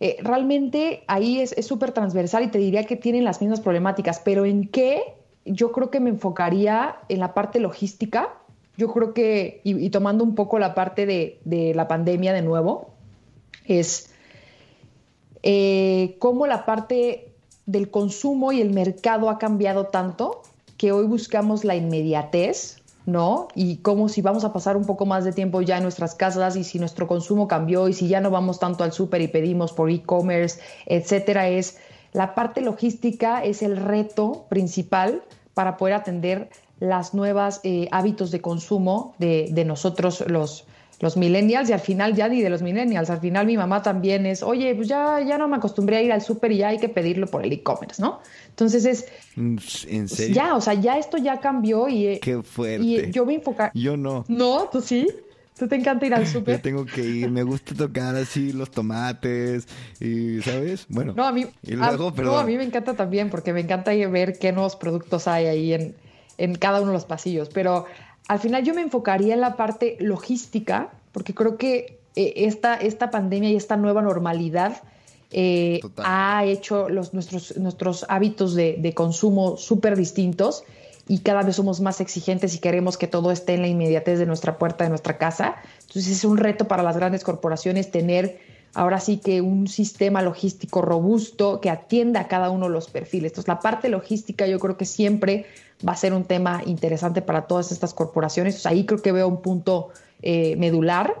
eh, 0.00 0.16
realmente 0.22 1.02
ahí 1.06 1.40
es 1.42 1.54
súper 1.66 1.92
transversal 1.92 2.44
y 2.44 2.48
te 2.48 2.56
diría 2.56 2.84
que 2.84 2.96
tienen 2.96 3.24
las 3.24 3.42
mismas 3.42 3.60
problemáticas, 3.60 4.22
pero 4.24 4.46
¿en 4.46 4.68
qué? 4.68 5.02
Yo 5.44 5.70
creo 5.70 5.90
que 5.90 6.00
me 6.00 6.08
enfocaría 6.08 6.96
en 7.10 7.20
la 7.20 7.34
parte 7.34 7.60
logística. 7.60 8.39
Yo 8.80 8.90
creo 8.94 9.12
que, 9.12 9.60
y, 9.62 9.90
tomando 9.90 10.24
un 10.24 10.34
poco 10.34 10.58
la 10.58 10.74
parte 10.74 11.04
de, 11.04 11.72
la 11.74 11.86
pandemia 11.86 12.32
de 12.32 12.40
nuevo, 12.40 12.88
es 13.66 14.08
eh, 15.42 16.16
cómo 16.18 16.46
la 16.46 16.64
parte 16.64 17.34
del 17.66 17.90
consumo 17.90 18.52
y 18.52 18.62
el 18.62 18.70
mercado 18.70 19.28
ha 19.28 19.36
cambiado 19.36 19.88
tanto 19.88 20.40
que 20.78 20.92
hoy 20.92 21.04
buscamos 21.04 21.62
la 21.62 21.76
inmediatez, 21.76 22.78
¿no? 23.04 23.48
Y 23.54 23.76
como 23.82 24.08
si 24.08 24.22
vamos 24.22 24.46
a 24.46 24.54
pasar 24.54 24.78
un 24.78 24.86
poco 24.86 25.04
más 25.04 25.26
de 25.26 25.32
tiempo 25.32 25.60
ya 25.60 25.76
en 25.76 25.82
nuestras 25.82 26.14
casas 26.14 26.56
y 26.56 26.64
si 26.64 26.78
nuestro 26.78 27.06
consumo 27.06 27.48
cambió 27.48 27.86
y 27.86 27.92
si 27.92 28.08
ya 28.08 28.22
no 28.22 28.30
vamos 28.30 28.60
tanto 28.60 28.82
al 28.82 28.92
súper 28.92 29.20
y 29.20 29.28
pedimos 29.28 29.74
por 29.74 29.90
e-commerce, 29.90 30.58
etcétera, 30.86 31.48
es 31.48 31.76
la 32.14 32.34
parte 32.34 32.62
logística 32.62 33.44
es 33.44 33.60
el 33.60 33.76
reto 33.76 34.46
principal 34.48 35.22
para 35.52 35.76
poder 35.76 35.96
atender 35.96 36.48
las 36.80 37.14
nuevas 37.14 37.60
eh, 37.62 37.88
hábitos 37.92 38.30
de 38.30 38.40
consumo 38.40 39.14
de, 39.18 39.48
de 39.52 39.64
nosotros 39.64 40.24
los, 40.26 40.66
los 41.00 41.16
millennials 41.16 41.68
y 41.70 41.72
al 41.72 41.80
final 41.80 42.14
ya 42.14 42.28
ni 42.28 42.42
de 42.42 42.50
los 42.50 42.62
millennials, 42.62 43.10
al 43.10 43.20
final 43.20 43.46
mi 43.46 43.56
mamá 43.56 43.82
también 43.82 44.26
es, 44.26 44.42
oye, 44.42 44.74
pues 44.74 44.88
ya, 44.88 45.20
ya 45.20 45.38
no 45.38 45.48
me 45.48 45.56
acostumbré 45.56 45.96
a 45.96 46.02
ir 46.02 46.12
al 46.12 46.22
súper 46.22 46.52
y 46.52 46.58
ya 46.58 46.68
hay 46.68 46.78
que 46.78 46.88
pedirlo 46.88 47.26
por 47.26 47.44
el 47.44 47.52
e-commerce, 47.52 48.00
¿no? 48.00 48.20
Entonces 48.48 48.84
es... 48.84 49.06
Mm, 49.36 49.56
¿En 49.88 50.08
serio? 50.08 50.34
Ya, 50.34 50.54
o 50.54 50.60
sea, 50.60 50.74
ya 50.74 50.98
esto 50.98 51.16
ya 51.16 51.40
cambió 51.40 51.88
y... 51.88 52.06
Eh, 52.06 52.20
Qué 52.20 52.42
fuerte. 52.42 52.84
Y 52.84 53.10
yo 53.10 53.24
me 53.24 53.34
enfocar... 53.34 53.70
Yo 53.74 53.96
no. 53.96 54.24
No, 54.28 54.68
tú 54.70 54.80
sí. 54.82 55.08
¿Tú 55.58 55.68
te 55.68 55.76
encanta 55.76 56.06
ir 56.06 56.14
al 56.14 56.26
súper? 56.26 56.56
Yo 56.56 56.62
tengo 56.62 56.86
que 56.86 57.02
ir, 57.02 57.30
me 57.30 57.42
gusta 57.42 57.74
tocar 57.74 58.14
así 58.16 58.52
los 58.52 58.70
tomates 58.70 59.68
y, 60.00 60.40
¿sabes? 60.42 60.86
Bueno. 60.88 61.14
No, 61.14 61.26
a 61.26 61.32
mí, 61.32 61.46
y 61.62 61.72
luego, 61.72 62.12
a, 62.16 62.22
no, 62.22 62.38
a 62.38 62.44
mí 62.44 62.56
me 62.56 62.64
encanta 62.64 62.94
también 62.94 63.30
porque 63.30 63.52
me 63.52 63.60
encanta 63.60 63.92
ver 63.92 64.38
qué 64.38 64.52
nuevos 64.52 64.76
productos 64.76 65.28
hay 65.28 65.46
ahí 65.46 65.72
en, 65.72 65.94
en 66.40 66.54
cada 66.54 66.80
uno 66.80 66.88
de 66.88 66.94
los 66.94 67.04
pasillos, 67.04 67.50
pero 67.52 67.84
al 68.26 68.38
final 68.38 68.64
yo 68.64 68.74
me 68.74 68.80
enfocaría 68.80 69.34
en 69.34 69.40
la 69.40 69.56
parte 69.56 69.96
logística, 70.00 70.90
porque 71.12 71.34
creo 71.34 71.58
que 71.58 72.00
eh, 72.16 72.32
esta, 72.36 72.74
esta 72.74 73.10
pandemia 73.10 73.50
y 73.50 73.56
esta 73.56 73.76
nueva 73.76 74.02
normalidad 74.02 74.82
eh, 75.32 75.80
ha 75.98 76.44
hecho 76.44 76.88
los, 76.88 77.14
nuestros, 77.14 77.56
nuestros 77.56 78.06
hábitos 78.08 78.54
de, 78.54 78.92
consumo 78.96 79.56
súper 79.56 79.96
distintos 79.96 80.64
y 81.06 81.18
cada 81.18 81.42
vez 81.42 81.56
somos 81.56 81.80
más 81.80 82.00
exigentes 82.00 82.54
y 82.54 82.58
queremos 82.58 82.96
que 82.96 83.06
todo 83.06 83.30
esté 83.30 83.54
en 83.54 83.62
la 83.62 83.68
inmediatez 83.68 84.18
de 84.18 84.26
nuestra 84.26 84.58
puerta, 84.58 84.84
de 84.84 84.90
nuestra 84.90 85.18
casa. 85.18 85.56
Entonces 85.80 86.08
es 86.08 86.24
un 86.24 86.36
reto 86.36 86.66
para 86.68 86.82
las 86.82 86.96
grandes 86.96 87.22
corporaciones 87.22 87.90
tener 87.90 88.40
ahora 88.74 89.00
sí 89.00 89.18
que 89.18 89.40
un 89.40 89.68
sistema 89.68 90.22
logístico 90.22 90.82
robusto 90.82 91.60
que 91.60 91.70
atienda 91.70 92.20
a 92.20 92.28
cada 92.28 92.50
uno 92.50 92.66
de 92.66 92.72
los 92.72 92.88
perfiles. 92.88 93.32
Entonces 93.32 93.48
la 93.48 93.60
parte 93.60 93.88
logística 93.88 94.46
yo 94.46 94.58
creo 94.58 94.76
que 94.76 94.84
siempre 94.84 95.46
va 95.86 95.92
a 95.92 95.96
ser 95.96 96.12
un 96.12 96.24
tema 96.24 96.62
interesante 96.66 97.22
para 97.22 97.46
todas 97.46 97.72
estas 97.72 97.94
corporaciones. 97.94 98.64
ahí 98.66 98.84
creo 98.84 99.02
que 99.02 99.12
veo 99.12 99.28
un 99.28 99.42
punto 99.42 99.88
eh, 100.22 100.56
medular. 100.56 101.14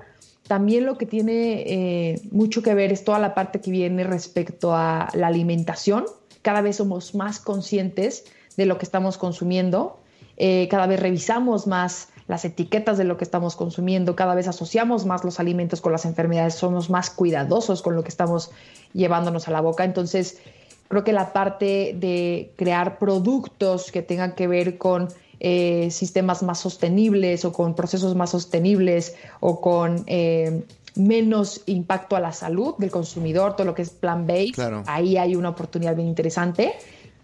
También 0.46 0.84
lo 0.84 0.98
que 0.98 1.06
tiene 1.06 1.62
eh, 1.66 2.22
mucho 2.32 2.62
que 2.62 2.74
ver 2.74 2.92
es 2.92 3.04
toda 3.04 3.18
la 3.18 3.34
parte 3.34 3.60
que 3.60 3.70
viene 3.70 4.04
respecto 4.04 4.74
a 4.74 5.08
la 5.14 5.28
alimentación. 5.28 6.04
Cada 6.42 6.60
vez 6.60 6.76
somos 6.76 7.14
más 7.14 7.38
conscientes 7.38 8.24
de 8.56 8.66
lo 8.66 8.78
que 8.78 8.84
estamos 8.84 9.16
consumiendo. 9.16 9.98
Eh, 10.36 10.68
cada 10.70 10.86
vez 10.86 10.98
revisamos 11.00 11.66
más 11.66 12.08
las 12.30 12.44
etiquetas 12.44 12.96
de 12.96 13.02
lo 13.02 13.16
que 13.16 13.24
estamos 13.24 13.56
consumiendo, 13.56 14.14
cada 14.14 14.36
vez 14.36 14.46
asociamos 14.46 15.04
más 15.04 15.24
los 15.24 15.40
alimentos 15.40 15.80
con 15.80 15.90
las 15.90 16.04
enfermedades, 16.04 16.54
somos 16.54 16.88
más 16.88 17.10
cuidadosos 17.10 17.82
con 17.82 17.96
lo 17.96 18.04
que 18.04 18.08
estamos 18.08 18.52
llevándonos 18.92 19.48
a 19.48 19.50
la 19.50 19.60
boca. 19.60 19.82
Entonces, 19.82 20.38
creo 20.86 21.02
que 21.02 21.12
la 21.12 21.32
parte 21.32 21.92
de 21.98 22.52
crear 22.54 23.00
productos 23.00 23.90
que 23.90 24.02
tengan 24.02 24.36
que 24.36 24.46
ver 24.46 24.78
con 24.78 25.08
eh, 25.40 25.88
sistemas 25.90 26.44
más 26.44 26.60
sostenibles 26.60 27.44
o 27.44 27.52
con 27.52 27.74
procesos 27.74 28.14
más 28.14 28.30
sostenibles 28.30 29.16
o 29.40 29.60
con 29.60 30.04
eh, 30.06 30.62
menos 30.94 31.62
impacto 31.66 32.14
a 32.14 32.20
la 32.20 32.32
salud 32.32 32.76
del 32.78 32.92
consumidor, 32.92 33.56
todo 33.56 33.66
lo 33.66 33.74
que 33.74 33.82
es 33.82 33.90
plan-based, 33.90 34.84
ahí 34.86 35.16
hay 35.16 35.34
una 35.34 35.48
oportunidad 35.48 35.96
bien 35.96 36.06
interesante. 36.06 36.74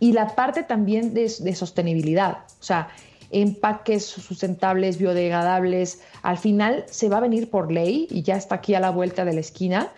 Y 0.00 0.12
la 0.12 0.34
parte 0.34 0.64
también 0.64 1.14
de, 1.14 1.28
sostenibilidad, 1.54 2.38
o 2.60 2.64
sea, 2.64 2.88
empaques 3.30 4.04
sustentables, 4.04 4.98
biodegradables, 4.98 6.00
al 6.22 6.38
final 6.38 6.84
se 6.90 7.08
va 7.08 7.18
a 7.18 7.20
venir 7.20 7.50
por 7.50 7.72
ley 7.72 8.06
y 8.10 8.22
ya 8.22 8.36
está 8.36 8.56
aquí 8.56 8.74
a 8.74 8.80
la 8.80 8.90
vuelta 8.90 9.24
de 9.24 9.32
la 9.32 9.40
esquina, 9.40 9.92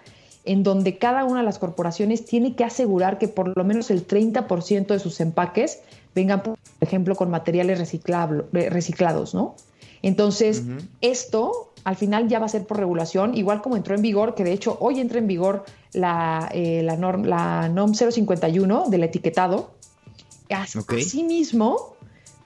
en 0.45 0.63
donde 0.63 0.99
cada 0.99 1.25
una 1.25 1.41
de 1.41 1.45
las 1.45 1.59
corporaciones 1.59 2.25
tiene 2.25 2.55
que 2.55 2.65
asegurar 2.65 3.19
que 3.19 3.29
por 3.29 3.57
lo 3.57 3.65
menos 3.65 3.91
el 3.91 4.07
30% 4.07 4.87
de 4.87 4.99
sus 4.99 5.21
empaques 5.21 5.81
vengan, 6.15 6.43
por 6.43 6.59
ejemplo, 6.81 7.15
con 7.17 7.31
materiales 7.31 7.79
reciclados, 7.79 9.35
¿no? 9.35 9.55
Entonces, 10.03 10.63
esto 11.01 11.73
al 11.85 11.97
final 11.97 12.29
ya 12.29 12.39
va 12.39 12.47
a 12.47 12.49
ser 12.49 12.67
por 12.67 12.77
regulación, 12.77 13.37
igual 13.37 13.63
como 13.63 13.77
entró 13.77 13.95
en 13.95 14.03
vigor, 14.03 14.35
que 14.35 14.45
de 14.45 14.53
hecho 14.53 14.77
hoy 14.81 15.01
entra 15.01 15.19
en 15.19 15.27
vigor 15.27 15.65
la, 15.93 16.49
eh, 16.53 16.83
la, 16.83 16.97
norm, 16.97 17.25
la 17.25 17.69
NOM 17.69 17.95
051 17.95 18.91
del 18.91 19.05
etiquetado. 19.05 19.71
Asimismo, 20.51 21.97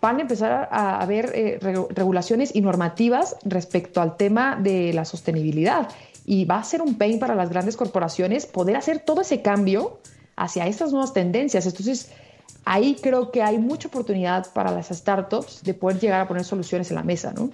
van 0.02 0.18
a 0.18 0.22
empezar 0.22 0.68
a 0.72 1.00
haber 1.00 1.30
eh, 1.34 1.58
regulaciones 1.90 2.54
y 2.54 2.60
normativas 2.60 3.36
respecto 3.44 4.00
al 4.00 4.16
tema 4.16 4.56
de 4.56 4.92
la 4.92 5.04
sostenibilidad. 5.04 5.88
Y 6.26 6.44
va 6.44 6.58
a 6.58 6.64
ser 6.64 6.82
un 6.82 6.98
pain 6.98 7.20
para 7.20 7.36
las 7.36 7.48
grandes 7.48 7.76
corporaciones 7.76 8.46
poder 8.46 8.76
hacer 8.76 8.98
todo 8.98 9.20
ese 9.20 9.42
cambio 9.42 10.00
hacia 10.34 10.66
estas 10.66 10.90
nuevas 10.90 11.12
tendencias. 11.12 11.66
Entonces, 11.66 12.10
ahí 12.64 12.96
creo 13.00 13.30
que 13.30 13.42
hay 13.42 13.58
mucha 13.58 13.88
oportunidad 13.88 14.52
para 14.52 14.72
las 14.72 14.88
startups 14.88 15.62
de 15.62 15.72
poder 15.72 16.00
llegar 16.00 16.20
a 16.20 16.28
poner 16.28 16.44
soluciones 16.44 16.90
en 16.90 16.96
la 16.96 17.04
mesa, 17.04 17.32
¿no? 17.32 17.50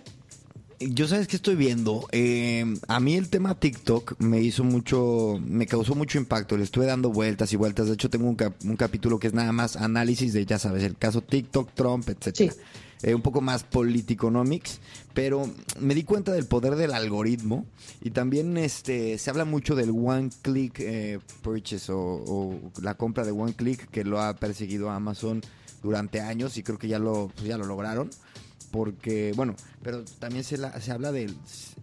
Yo 0.81 1.09
sabes 1.09 1.27
que 1.27 1.37
estoy 1.37 1.57
viendo. 1.57 2.07
Eh, 2.13 2.65
a 2.87 3.01
mí 3.01 3.17
el 3.17 3.29
tema 3.29 3.59
TikTok 3.59 4.21
me 4.21 4.41
hizo 4.41 4.63
mucho, 4.63 5.41
me 5.45 5.67
causó 5.67 5.95
mucho 5.95 6.19
impacto. 6.19 6.57
Le 6.57 6.65
estuve 6.65 6.87
dando 6.87 7.11
vueltas 7.11 7.53
y 7.53 7.57
vueltas. 7.57 7.89
De 7.89 7.95
hecho, 7.95 8.11
tengo 8.11 8.29
un, 8.29 8.37
un 8.65 8.77
capítulo 8.77 9.19
que 9.19 9.27
es 9.27 9.35
nada 9.35 9.53
más 9.53 9.77
análisis 9.77 10.33
de, 10.33 10.47
ya 10.47 10.59
sabes, 10.59 10.85
el 10.85 10.97
caso 10.97 11.21
TikTok, 11.21 11.73
Trump, 11.75 12.09
etcétera. 12.09 12.55
Eh, 13.03 13.15
un 13.15 13.23
poco 13.23 13.41
más 13.41 13.63
politiconomics, 13.63 14.81
pero 15.15 15.49
me 15.79 15.95
di 15.95 16.03
cuenta 16.03 16.33
del 16.33 16.47
poder 16.47 16.75
del 16.75 16.93
algoritmo 16.93 17.65
y 18.01 18.11
también 18.11 18.57
este 18.59 19.19
se 19.19 19.31
habla 19.31 19.45
mucho 19.45 19.77
del 19.77 19.91
one 19.91 20.31
click 20.43 20.81
eh, 20.81 21.21
purchase 21.43 21.93
o, 21.95 22.59
la 22.83 22.95
compra 22.95 23.25
de 23.25 23.31
one 23.31 23.53
click 23.53 23.89
que 23.91 24.03
lo 24.03 24.21
ha 24.21 24.35
perseguido 24.35 24.91
Amazon 24.91 25.43
durante 25.81 26.21
años 26.21 26.57
y 26.57 26.65
creo 26.65 26.77
que 26.77 26.89
ya 26.89 26.99
lo 26.99 27.31
pues 27.37 27.47
ya 27.47 27.57
lo 27.57 27.67
lograron 27.67 28.11
porque, 28.71 29.33
bueno, 29.37 29.55
pero 29.83 30.05
también 30.19 30.45
se, 30.45 30.59
se 30.81 30.93
habla 30.93 31.13
del 31.13 31.37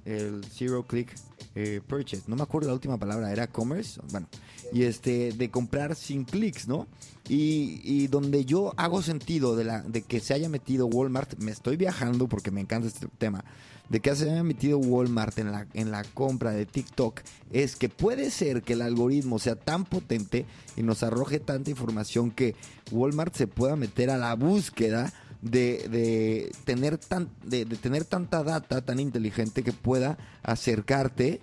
el 0.06 0.46
zero 0.46 0.84
click 0.84 1.14
eh, 1.56 1.82
purchase. 1.86 2.24
No 2.28 2.36
me 2.36 2.44
acuerdo 2.44 2.68
la 2.68 2.74
última 2.74 2.98
palabra, 2.98 3.32
era 3.32 3.48
commerce. 3.48 4.00
Bueno, 4.12 4.28
y 4.72 4.84
este, 4.84 5.32
de 5.32 5.50
comprar 5.50 5.96
sin 5.96 6.26
clics, 6.26 6.68
¿no? 6.68 6.88
Y, 7.28 7.82
y, 7.84 8.08
donde 8.08 8.46
yo 8.46 8.74
hago 8.78 9.02
sentido 9.02 9.56
de, 9.56 9.64
la, 9.64 9.82
de 9.82 10.04
que 10.04 10.20
se 10.20 10.34
haya 10.34 10.48
metido 10.48 10.86
Walmart, 10.86 11.40
me 11.40 11.52
estoy 11.52 11.76
viajando 11.76 12.28
porque 12.28 12.52
me 12.52 12.62
encanta 12.62 12.88
este 12.88 13.08
tema, 13.18 13.44
de 13.90 14.00
que 14.00 14.16
se 14.16 14.30
haya 14.30 14.44
metido 14.44 14.78
Walmart 14.78 15.40
en 15.40 15.52
la, 15.52 15.66
en 15.74 15.90
la 15.90 16.04
compra 16.04 16.52
de 16.52 16.68
TikTok, 16.68 17.22
es 17.52 17.76
que 17.76 17.90
puede 17.90 18.30
ser 18.30 18.62
que 18.62 18.74
el 18.74 18.84
algoritmo 18.84 19.40
sea 19.40 19.56
tan 19.56 19.86
potente 19.86 20.46
y 20.76 20.84
nos 20.84 21.02
arroje 21.02 21.40
tanta 21.40 21.72
información 21.72 22.30
que 22.30 22.54
Walmart 22.92 23.34
se 23.34 23.48
pueda 23.48 23.76
meter 23.76 24.12
a 24.12 24.18
la 24.18 24.36
búsqueda 24.36 25.12
de, 25.46 26.52
tener 26.66 26.98
tan, 26.98 27.30
de, 27.44 27.66
tener 27.66 28.04
tanta 28.06 28.44
data 28.44 28.82
tan 28.82 29.00
inteligente 29.00 29.64
que 29.64 29.72
pueda 29.72 30.18
acercarte 30.44 31.42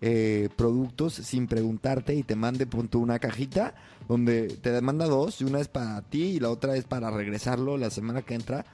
eh, 0.00 0.48
productos 0.56 1.14
sin 1.14 1.46
preguntarte 1.46 2.14
y 2.14 2.22
te 2.22 2.34
mande 2.34 2.66
punto 2.66 2.98
una 2.98 3.18
cajita 3.18 3.74
donde 4.08 4.48
te 4.48 4.80
manda 4.80 5.06
dos 5.06 5.40
y 5.40 5.44
una 5.44 5.60
es 5.60 5.68
para 5.68 6.02
ti 6.02 6.22
y 6.22 6.40
la 6.40 6.50
otra 6.50 6.76
es 6.76 6.84
para 6.84 7.10
regresarlo 7.10 7.76
la 7.76 7.90
semana 7.90 8.22
que 8.22 8.34
entra. 8.34 8.64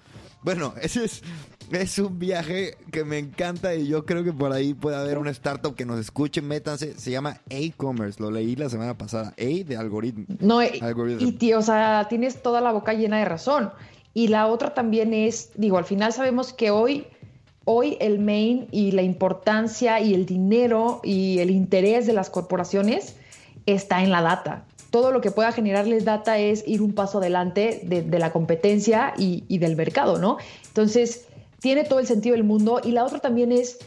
Bueno, 0.42 0.74
ese 0.80 1.04
es, 1.04 1.22
es 1.70 1.98
un 1.98 2.18
viaje 2.18 2.76
que 2.90 3.04
me 3.04 3.18
encanta 3.18 3.74
y 3.74 3.88
yo 3.88 4.04
creo 4.06 4.24
que 4.24 4.32
por 4.32 4.52
ahí 4.52 4.72
puede 4.74 4.96
haber 4.96 5.18
una 5.18 5.30
startup 5.30 5.74
que 5.74 5.84
nos 5.84 5.98
escuche, 5.98 6.40
métanse, 6.40 6.98
se 6.98 7.10
llama 7.10 7.40
A-Commerce, 7.50 8.22
lo 8.22 8.30
leí 8.30 8.56
la 8.56 8.68
semana 8.68 8.96
pasada, 8.96 9.34
A 9.38 9.64
de 9.64 9.76
algoritmo. 9.76 10.24
No, 10.40 10.62
y 10.62 11.32
tío, 11.32 11.58
o 11.58 11.62
sea, 11.62 12.06
tienes 12.08 12.42
toda 12.42 12.60
la 12.60 12.72
boca 12.72 12.94
llena 12.94 13.18
de 13.18 13.24
razón. 13.26 13.70
Y 14.18 14.26
la 14.26 14.48
otra 14.48 14.74
también 14.74 15.14
es, 15.14 15.50
digo, 15.54 15.78
al 15.78 15.84
final 15.84 16.12
sabemos 16.12 16.52
que 16.52 16.72
hoy, 16.72 17.06
hoy 17.64 17.96
el 18.00 18.18
main 18.18 18.66
y 18.72 18.90
la 18.90 19.02
importancia 19.02 20.00
y 20.00 20.12
el 20.12 20.26
dinero 20.26 21.00
y 21.04 21.38
el 21.38 21.50
interés 21.50 22.04
de 22.04 22.14
las 22.14 22.28
corporaciones 22.28 23.14
está 23.64 24.02
en 24.02 24.10
la 24.10 24.20
data. 24.20 24.64
Todo 24.90 25.12
lo 25.12 25.20
que 25.20 25.30
pueda 25.30 25.52
generarles 25.52 26.04
data 26.04 26.36
es 26.36 26.66
ir 26.66 26.82
un 26.82 26.96
paso 26.96 27.18
adelante 27.18 27.82
de, 27.84 28.18
la 28.18 28.32
competencia 28.32 29.14
y, 29.16 29.44
y 29.46 29.58
del 29.58 29.76
mercado, 29.76 30.18
¿no? 30.18 30.38
Entonces, 30.66 31.28
tiene 31.60 31.84
todo 31.84 32.00
el 32.00 32.08
sentido 32.08 32.34
del 32.34 32.42
mundo. 32.42 32.80
Y 32.82 32.90
la 32.90 33.04
otra 33.04 33.20
también 33.20 33.52
es 33.52 33.78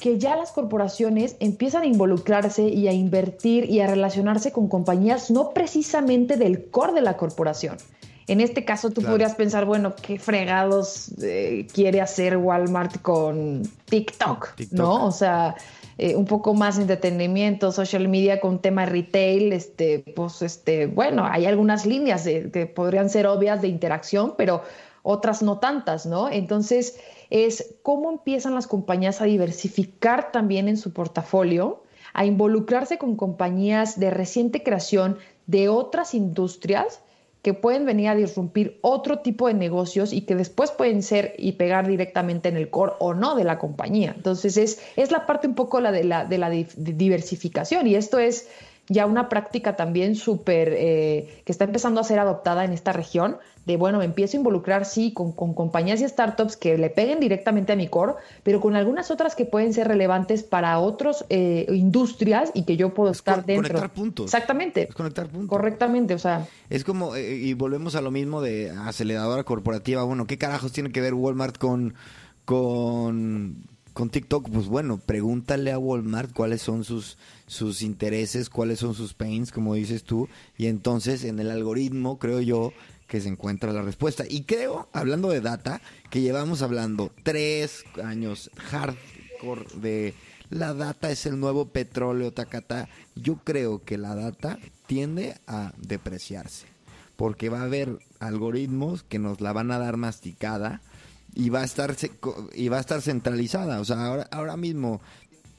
que 0.00 0.18
ya 0.18 0.34
las 0.34 0.50
corporaciones 0.50 1.36
empiezan 1.38 1.82
a 1.82 1.86
involucrarse 1.86 2.66
y 2.66 2.88
a 2.88 2.92
invertir 2.92 3.70
y 3.70 3.78
a 3.78 3.86
relacionarse 3.86 4.50
con 4.50 4.66
compañías 4.66 5.30
no 5.30 5.50
precisamente 5.50 6.36
del 6.36 6.68
core 6.68 6.94
de 6.94 7.02
la 7.02 7.16
corporación, 7.16 7.76
en 8.32 8.40
este 8.40 8.64
caso 8.64 8.90
tú 8.90 9.02
podrías 9.02 9.34
pensar, 9.34 9.64
bueno, 9.64 9.94
¿qué 10.00 10.18
fregados 10.18 11.12
eh, 11.22 11.66
quiere 11.72 12.00
hacer 12.00 12.36
Walmart 12.36 13.00
con 13.02 13.62
TikTok, 13.86 14.54
¿no? 14.70 15.06
O 15.06 15.12
sea, 15.12 15.54
eh, 15.98 16.16
un 16.16 16.24
poco 16.24 16.54
más 16.54 16.78
entretenimiento, 16.78 17.72
social 17.72 18.08
media 18.08 18.40
con 18.40 18.60
tema 18.60 18.86
retail, 18.86 19.52
este, 19.52 20.00
pues, 20.16 20.42
este, 20.42 20.86
bueno, 20.86 21.26
hay 21.26 21.46
algunas 21.46 21.84
líneas 21.84 22.24
que 22.24 22.66
podrían 22.74 23.10
ser 23.10 23.26
obvias 23.26 23.60
de 23.60 23.68
interacción, 23.68 24.34
pero 24.36 24.62
otras 25.02 25.42
no 25.42 25.58
tantas, 25.58 26.06
¿no? 26.06 26.30
Entonces, 26.30 26.98
es 27.28 27.74
cómo 27.82 28.10
empiezan 28.10 28.54
las 28.54 28.66
compañías 28.66 29.20
a 29.20 29.24
diversificar 29.24 30.32
también 30.32 30.68
en 30.68 30.76
su 30.76 30.92
portafolio, 30.92 31.82
a 32.14 32.24
involucrarse 32.24 32.98
con 32.98 33.16
compañías 33.16 33.98
de 33.98 34.10
reciente 34.10 34.62
creación 34.62 35.18
de 35.46 35.68
otras 35.68 36.14
industrias 36.14 37.00
que 37.42 37.54
pueden 37.54 37.84
venir 37.84 38.08
a 38.08 38.14
disrumpir 38.14 38.78
otro 38.82 39.18
tipo 39.18 39.48
de 39.48 39.54
negocios 39.54 40.12
y 40.12 40.22
que 40.22 40.36
después 40.36 40.70
pueden 40.70 41.02
ser 41.02 41.34
y 41.38 41.52
pegar 41.52 41.88
directamente 41.88 42.48
en 42.48 42.56
el 42.56 42.70
core 42.70 42.92
o 43.00 43.14
no 43.14 43.34
de 43.34 43.44
la 43.44 43.58
compañía. 43.58 44.12
Entonces 44.16 44.56
es, 44.56 44.80
es 44.96 45.10
la 45.10 45.26
parte 45.26 45.48
un 45.48 45.54
poco 45.54 45.80
la 45.80 45.90
de 45.90 46.04
la, 46.04 46.24
de 46.24 46.38
la 46.38 46.50
diversificación 46.50 47.88
y 47.88 47.96
esto 47.96 48.20
es 48.20 48.48
ya 48.88 49.06
una 49.06 49.28
práctica 49.28 49.76
también 49.76 50.14
súper 50.16 50.72
eh, 50.76 51.42
que 51.44 51.52
está 51.52 51.64
empezando 51.64 52.00
a 52.00 52.04
ser 52.04 52.18
adoptada 52.18 52.64
en 52.64 52.72
esta 52.72 52.92
región, 52.92 53.38
de 53.66 53.76
bueno, 53.76 53.98
me 53.98 54.04
empiezo 54.04 54.36
a 54.36 54.38
involucrar, 54.38 54.84
sí, 54.84 55.12
con, 55.12 55.32
compañías 55.32 56.00
y 56.00 56.08
startups 56.08 56.56
que 56.56 56.76
le 56.78 56.90
peguen 56.90 57.20
directamente 57.20 57.72
a 57.72 57.76
mi 57.76 57.88
core, 57.88 58.14
pero 58.42 58.60
con 58.60 58.74
algunas 58.74 59.10
otras 59.10 59.36
que 59.36 59.44
pueden 59.44 59.72
ser 59.72 59.88
relevantes 59.88 60.42
para 60.42 60.78
otras 60.78 61.24
eh, 61.28 61.66
industrias 61.68 62.50
y 62.54 62.64
que 62.64 62.76
yo 62.76 62.94
puedo 62.94 63.12
estar 63.12 63.44
dentro. 63.44 63.68
Conectar 63.68 63.92
puntos. 63.92 64.26
Exactamente. 64.26 64.88
Es 64.88 64.94
conectar 64.94 65.28
puntos. 65.28 65.48
Correctamente, 65.48 66.14
o 66.14 66.18
sea. 66.18 66.46
Es 66.70 66.84
como, 66.84 67.14
eh, 67.14 67.36
y 67.36 67.54
volvemos 67.54 67.94
a 67.94 68.00
lo 68.00 68.10
mismo 68.10 68.40
de 68.40 68.70
aceleradora 68.70 69.44
corporativa. 69.44 70.02
Bueno, 70.02 70.26
¿qué 70.26 70.38
carajos 70.38 70.72
tiene 70.72 70.90
que 70.90 71.00
ver 71.00 71.14
Walmart 71.14 71.58
con, 71.58 71.94
con 72.44 73.64
con 73.92 74.08
TikTok, 74.08 74.48
pues 74.48 74.66
bueno, 74.66 74.98
pregúntale 74.98 75.70
a 75.70 75.78
Walmart 75.78 76.32
cuáles 76.32 76.62
son 76.62 76.84
sus, 76.84 77.18
sus 77.46 77.82
intereses, 77.82 78.48
cuáles 78.48 78.78
son 78.78 78.94
sus 78.94 79.14
pains, 79.14 79.52
como 79.52 79.74
dices 79.74 80.04
tú, 80.04 80.28
y 80.56 80.66
entonces 80.66 81.24
en 81.24 81.38
el 81.38 81.50
algoritmo 81.50 82.18
creo 82.18 82.40
yo 82.40 82.72
que 83.12 83.20
se 83.20 83.28
encuentra 83.28 83.74
la 83.74 83.82
respuesta. 83.82 84.24
Y 84.26 84.44
creo, 84.44 84.88
hablando 84.94 85.28
de 85.28 85.42
data, 85.42 85.82
que 86.08 86.22
llevamos 86.22 86.62
hablando 86.62 87.12
tres 87.22 87.84
años 88.02 88.50
hardcore 88.56 89.66
de 89.74 90.14
la 90.48 90.72
data 90.72 91.10
es 91.10 91.26
el 91.26 91.38
nuevo 91.38 91.68
petróleo, 91.68 92.32
tacata. 92.32 92.88
Yo 93.14 93.36
creo 93.44 93.84
que 93.84 93.98
la 93.98 94.14
data 94.14 94.58
tiende 94.86 95.36
a 95.46 95.74
depreciarse, 95.76 96.68
porque 97.16 97.50
va 97.50 97.60
a 97.60 97.64
haber 97.64 97.98
algoritmos 98.18 99.02
que 99.02 99.18
nos 99.18 99.42
la 99.42 99.52
van 99.52 99.72
a 99.72 99.78
dar 99.78 99.98
masticada 99.98 100.80
y 101.34 101.50
va 101.50 101.60
a 101.60 101.64
estar 101.64 101.94
y 102.54 102.68
va 102.70 102.78
a 102.78 102.80
estar 102.80 103.02
centralizada. 103.02 103.78
O 103.80 103.84
sea, 103.84 104.06
ahora, 104.06 104.26
ahora 104.30 104.56
mismo 104.56 105.02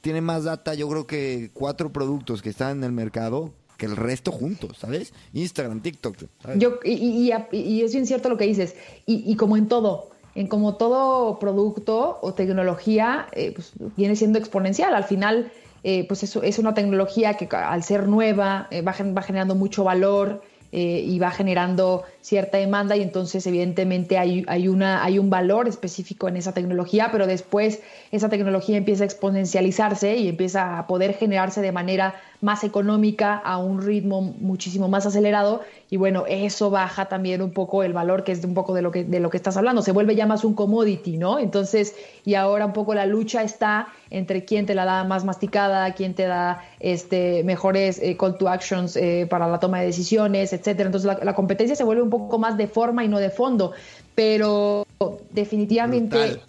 tiene 0.02 0.22
más 0.22 0.46
data, 0.46 0.74
yo 0.74 0.90
creo 0.90 1.06
que 1.06 1.52
cuatro 1.54 1.94
productos 1.94 2.42
que 2.42 2.50
están 2.50 2.78
en 2.78 2.84
el 2.84 2.94
mercado 2.94 3.54
que 3.78 3.86
el 3.86 3.96
resto 3.96 4.32
juntos, 4.32 4.78
¿sabes? 4.80 5.14
Instagram, 5.34 5.82
TikTok. 5.82 6.18
Yo, 6.56 6.80
y, 6.84 7.32
y, 7.52 7.82
es 7.82 7.94
bien 7.94 8.06
cierto 8.06 8.30
lo 8.30 8.38
que 8.38 8.46
dices. 8.46 8.76
Y, 9.06 9.36
como 9.36 9.58
en 9.58 9.68
todo, 9.68 10.10
en 10.36 10.48
como 10.48 10.76
todo 10.76 11.40
producto 11.40 12.20
o 12.22 12.34
tecnología 12.34 13.28
eh, 13.34 13.52
pues, 13.54 13.74
viene 13.98 14.16
siendo 14.16 14.40
exponencial. 14.40 14.94
Al 14.96 15.04
final, 15.04 15.52
eh, 15.84 16.06
pues 16.08 16.24
eso 16.24 16.44
es 16.44 16.60
una 16.60 16.74
tecnología 16.74 17.36
que 17.36 17.48
al 17.56 17.84
ser 17.84 18.08
nueva 18.08 18.70
va, 18.72 18.96
va 19.14 19.22
generando 19.22 19.56
mucho 19.56 19.84
valor 19.84 20.42
eh, 20.72 21.04
y 21.06 21.20
va 21.20 21.30
generando 21.30 22.04
cierta 22.24 22.58
demanda 22.58 22.96
y 22.96 23.02
entonces 23.02 23.46
evidentemente 23.46 24.18
hay, 24.18 24.46
hay, 24.48 24.70
una, 24.70 25.04
hay 25.04 25.20
un 25.20 25.30
valor 25.30 25.68
específico 25.68 26.30
en 26.30 26.38
esa 26.38 26.54
tecnología, 26.54 27.10
pero 27.12 27.28
después 27.28 27.82
esa 28.12 28.30
tecnología 28.30 28.78
empieza 28.78 29.04
a 29.04 29.06
exponencializarse 29.06 30.16
y 30.16 30.30
empieza 30.30 30.80
a 30.80 30.88
poder 30.88 31.16
generarse 31.16 31.62
de 31.62 31.74
manera 31.74 32.16
más 32.40 32.64
económica 32.64 33.36
a 33.36 33.58
un 33.58 33.82
ritmo 33.82 34.22
muchísimo 34.22 34.88
más 34.88 35.06
acelerado 35.06 35.62
y 35.90 35.98
bueno, 35.98 36.24
eso 36.28 36.70
baja 36.70 37.06
también 37.06 37.42
un 37.42 37.52
poco 37.52 37.84
el 37.84 37.94
valor 37.94 38.24
que 38.24 38.32
es 38.32 38.44
un 38.44 38.54
poco 38.54 38.74
de 38.74 38.82
lo 38.82 38.92
que, 38.92 39.04
de 39.04 39.20
lo 39.20 39.30
que 39.30 39.38
estás 39.38 39.58
hablando, 39.58 39.82
se 39.82 39.92
vuelve 39.92 40.16
ya 40.16 40.26
más 40.26 40.44
un 40.44 40.56
commodity, 40.56 41.18
¿no? 41.18 41.40
Entonces, 41.40 41.96
y 42.26 42.34
ahora 42.34 42.66
un 42.66 42.74
poco 42.74 42.94
la 42.96 43.06
lucha 43.06 43.44
está 43.44 43.90
entre 44.10 44.44
quién 44.44 44.66
te 44.66 44.76
la 44.76 44.86
da 44.86 45.04
más 45.04 45.24
masticada, 45.24 45.94
quién 45.94 46.14
te 46.16 46.24
da 46.24 46.64
este, 46.80 47.44
mejores 47.44 48.00
eh, 48.02 48.18
call 48.18 48.38
to 48.38 48.48
actions 48.50 48.96
eh, 48.96 49.28
para 49.30 49.48
la 49.48 49.60
toma 49.60 49.80
de 49.80 49.88
decisiones, 49.88 50.52
etcétera. 50.54 50.88
Entonces 50.88 51.18
la, 51.24 51.36
competencia 51.36 51.76
se 51.76 51.84
vuelve 51.84 52.02
un 52.02 52.10
poco 52.14 52.38
más 52.38 52.58
de 52.58 52.68
forma 52.68 53.04
y 53.04 53.08
no 53.08 53.20
de 53.20 53.30
fondo, 53.30 53.72
pero 54.16 54.86
definitivamente... 55.32 56.40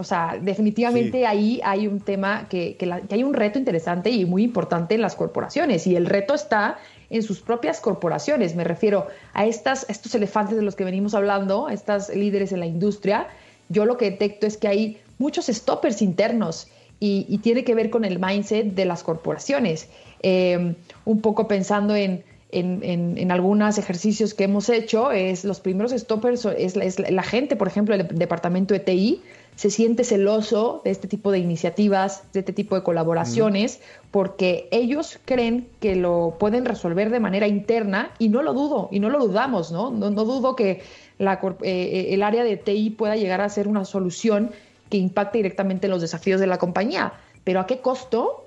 O 0.00 0.04
sea, 0.04 0.38
definitivamente 0.40 1.26
ahí 1.26 1.60
hay 1.64 1.88
un 1.88 1.98
tema 1.98 2.46
que, 2.48 2.76
que, 2.76 2.88
hay 3.10 3.24
un 3.24 3.34
reto 3.34 3.58
interesante 3.58 4.10
y 4.10 4.24
muy 4.26 4.44
importante 4.44 4.94
en 4.94 5.02
las 5.02 5.16
corporaciones. 5.16 5.88
Y 5.88 5.96
el 5.96 6.06
reto 6.06 6.34
está 6.34 6.78
en 7.10 7.24
sus 7.24 7.40
propias 7.40 7.80
corporaciones. 7.80 8.54
Me 8.54 8.62
refiero 8.62 9.08
a 9.34 9.44
estas, 9.44 9.86
estos 9.88 10.14
elefantes 10.14 10.56
de 10.56 10.62
los 10.62 10.76
que 10.76 10.84
venimos 10.84 11.14
hablando, 11.14 11.68
estas 11.68 12.14
líderes 12.14 12.52
en 12.52 12.60
la 12.60 12.66
industria. 12.66 13.26
Yo 13.68 13.86
lo 13.86 13.96
que 13.96 14.12
detecto 14.12 14.46
es 14.46 14.56
que 14.56 14.68
hay 14.68 14.98
muchos 15.18 15.46
stoppers 15.46 16.00
internos 16.00 16.68
y, 17.00 17.38
tiene 17.38 17.64
que 17.64 17.74
ver 17.74 17.90
con 17.90 18.04
el 18.04 18.18
mindset 18.18 18.74
de 18.74 18.84
las 18.84 19.02
corporaciones. 19.02 19.88
Em, 20.22 20.74
un 21.04 21.20
poco 21.20 21.46
pensando 21.46 21.94
en, 21.94 22.24
en, 22.50 23.30
algunos 23.30 23.78
ejercicios 23.78 24.34
que 24.34 24.44
hemos 24.44 24.68
hecho, 24.68 25.12
es 25.12 25.44
los 25.44 25.60
primeros 25.60 25.92
stoppers, 25.92 26.46
es, 26.46 26.76
la 26.76 27.22
gente, 27.22 27.56
por 27.56 27.68
ejemplo, 27.68 27.94
el 27.94 28.06
departamento 28.08 28.74
de 28.74 28.80
TI, 28.80 29.22
se 29.58 29.70
siente 29.70 30.04
celoso 30.04 30.82
de 30.84 30.92
este 30.92 31.08
tipo 31.08 31.32
de 31.32 31.40
iniciativas, 31.40 32.22
de 32.32 32.40
este 32.40 32.52
tipo 32.52 32.76
de 32.76 32.84
colaboraciones, 32.84 33.80
porque 34.12 34.68
ellos 34.70 35.18
creen 35.24 35.66
que 35.80 35.96
lo 35.96 36.36
pueden 36.38 36.64
resolver 36.64 37.10
de 37.10 37.18
manera 37.18 37.48
interna 37.48 38.12
y 38.20 38.28
no 38.28 38.42
lo 38.42 38.54
dudo, 38.54 38.88
y 38.92 39.00
no 39.00 39.10
lo 39.10 39.18
dudamos, 39.18 39.72
¿no? 39.72 39.90
No, 39.90 40.10
dudo 40.12 40.54
que 40.54 40.82
la, 41.18 41.34
eh, 41.34 41.58
eh, 41.62 42.06
el 42.14 42.22
área 42.22 42.44
de 42.44 42.56
TI 42.56 42.90
pueda 42.90 43.16
llegar 43.16 43.40
a 43.40 43.48
ser 43.48 43.66
una 43.66 43.84
solución 43.84 44.52
que 44.90 44.96
impacte 44.96 45.38
directamente 45.38 45.88
en 45.88 45.90
los 45.90 46.02
desafíos 46.02 46.40
de 46.40 46.46
la 46.46 46.58
compañía, 46.58 47.14
pero 47.42 47.58
¿a 47.58 47.66
qué 47.66 47.80
costo 47.80 48.44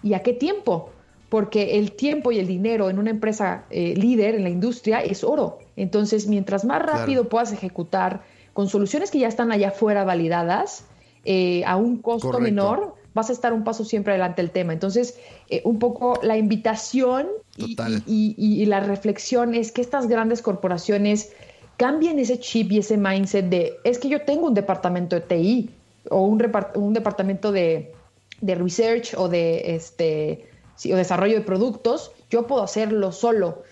y 0.00 0.14
a 0.14 0.20
qué 0.20 0.32
tiempo? 0.32 0.91
Porque 1.32 1.78
el 1.78 1.92
tiempo 1.92 2.30
y 2.30 2.38
el 2.38 2.46
dinero 2.46 2.90
en 2.90 2.98
una 2.98 3.08
empresa 3.08 3.64
eh, 3.70 3.94
líder 3.96 4.34
en 4.34 4.42
la 4.42 4.50
industria 4.50 5.00
es 5.00 5.24
oro. 5.24 5.60
Entonces, 5.76 6.26
mientras 6.26 6.66
más 6.66 6.82
rápido 6.82 7.30
puedas 7.30 7.54
ejecutar 7.54 8.22
con 8.52 8.68
soluciones 8.68 9.10
que 9.10 9.18
ya 9.18 9.28
están 9.28 9.50
allá 9.50 9.68
afuera 9.68 10.04
validadas, 10.04 10.84
eh, 11.24 11.64
a 11.64 11.76
un 11.76 12.02
costo 12.02 12.38
menor, 12.38 12.96
vas 13.14 13.30
a 13.30 13.32
estar 13.32 13.54
un 13.54 13.64
paso 13.64 13.82
siempre 13.86 14.12
adelante 14.12 14.42
del 14.42 14.50
tema. 14.50 14.74
Entonces, 14.74 15.18
eh, 15.48 15.62
un 15.64 15.78
poco 15.78 16.20
la 16.22 16.36
invitación 16.36 17.28
y, 17.56 18.66
la 18.66 18.80
reflexión 18.80 19.54
es 19.54 19.72
que 19.72 19.80
estas 19.80 20.08
grandes 20.08 20.42
corporaciones 20.42 21.32
cambien 21.78 22.18
ese 22.18 22.40
chip 22.40 22.72
y 22.72 22.80
ese 22.80 22.98
mindset 22.98 23.48
de, 23.48 23.72
es 23.84 23.98
que 23.98 24.10
yo 24.10 24.20
tengo 24.26 24.48
un 24.48 24.54
departamento 24.54 25.16
de 25.16 25.22
TI 25.22 25.70
o 26.10 26.26
un, 26.26 26.46
un 26.74 26.92
departamento 26.92 27.52
de, 27.52 27.94
research 28.42 29.14
o 29.16 29.30
de 29.30 29.74
este, 29.74 30.51
o 30.76 30.96
desarrollo 30.96 31.34
de 31.34 31.42
productos, 31.42 32.12
yo 32.30 32.46
puedo 32.46 32.62
hacerlo 32.62 33.12
solo. 33.12 33.62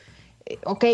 Eh, 0.46 0.58
ok. 0.64 0.84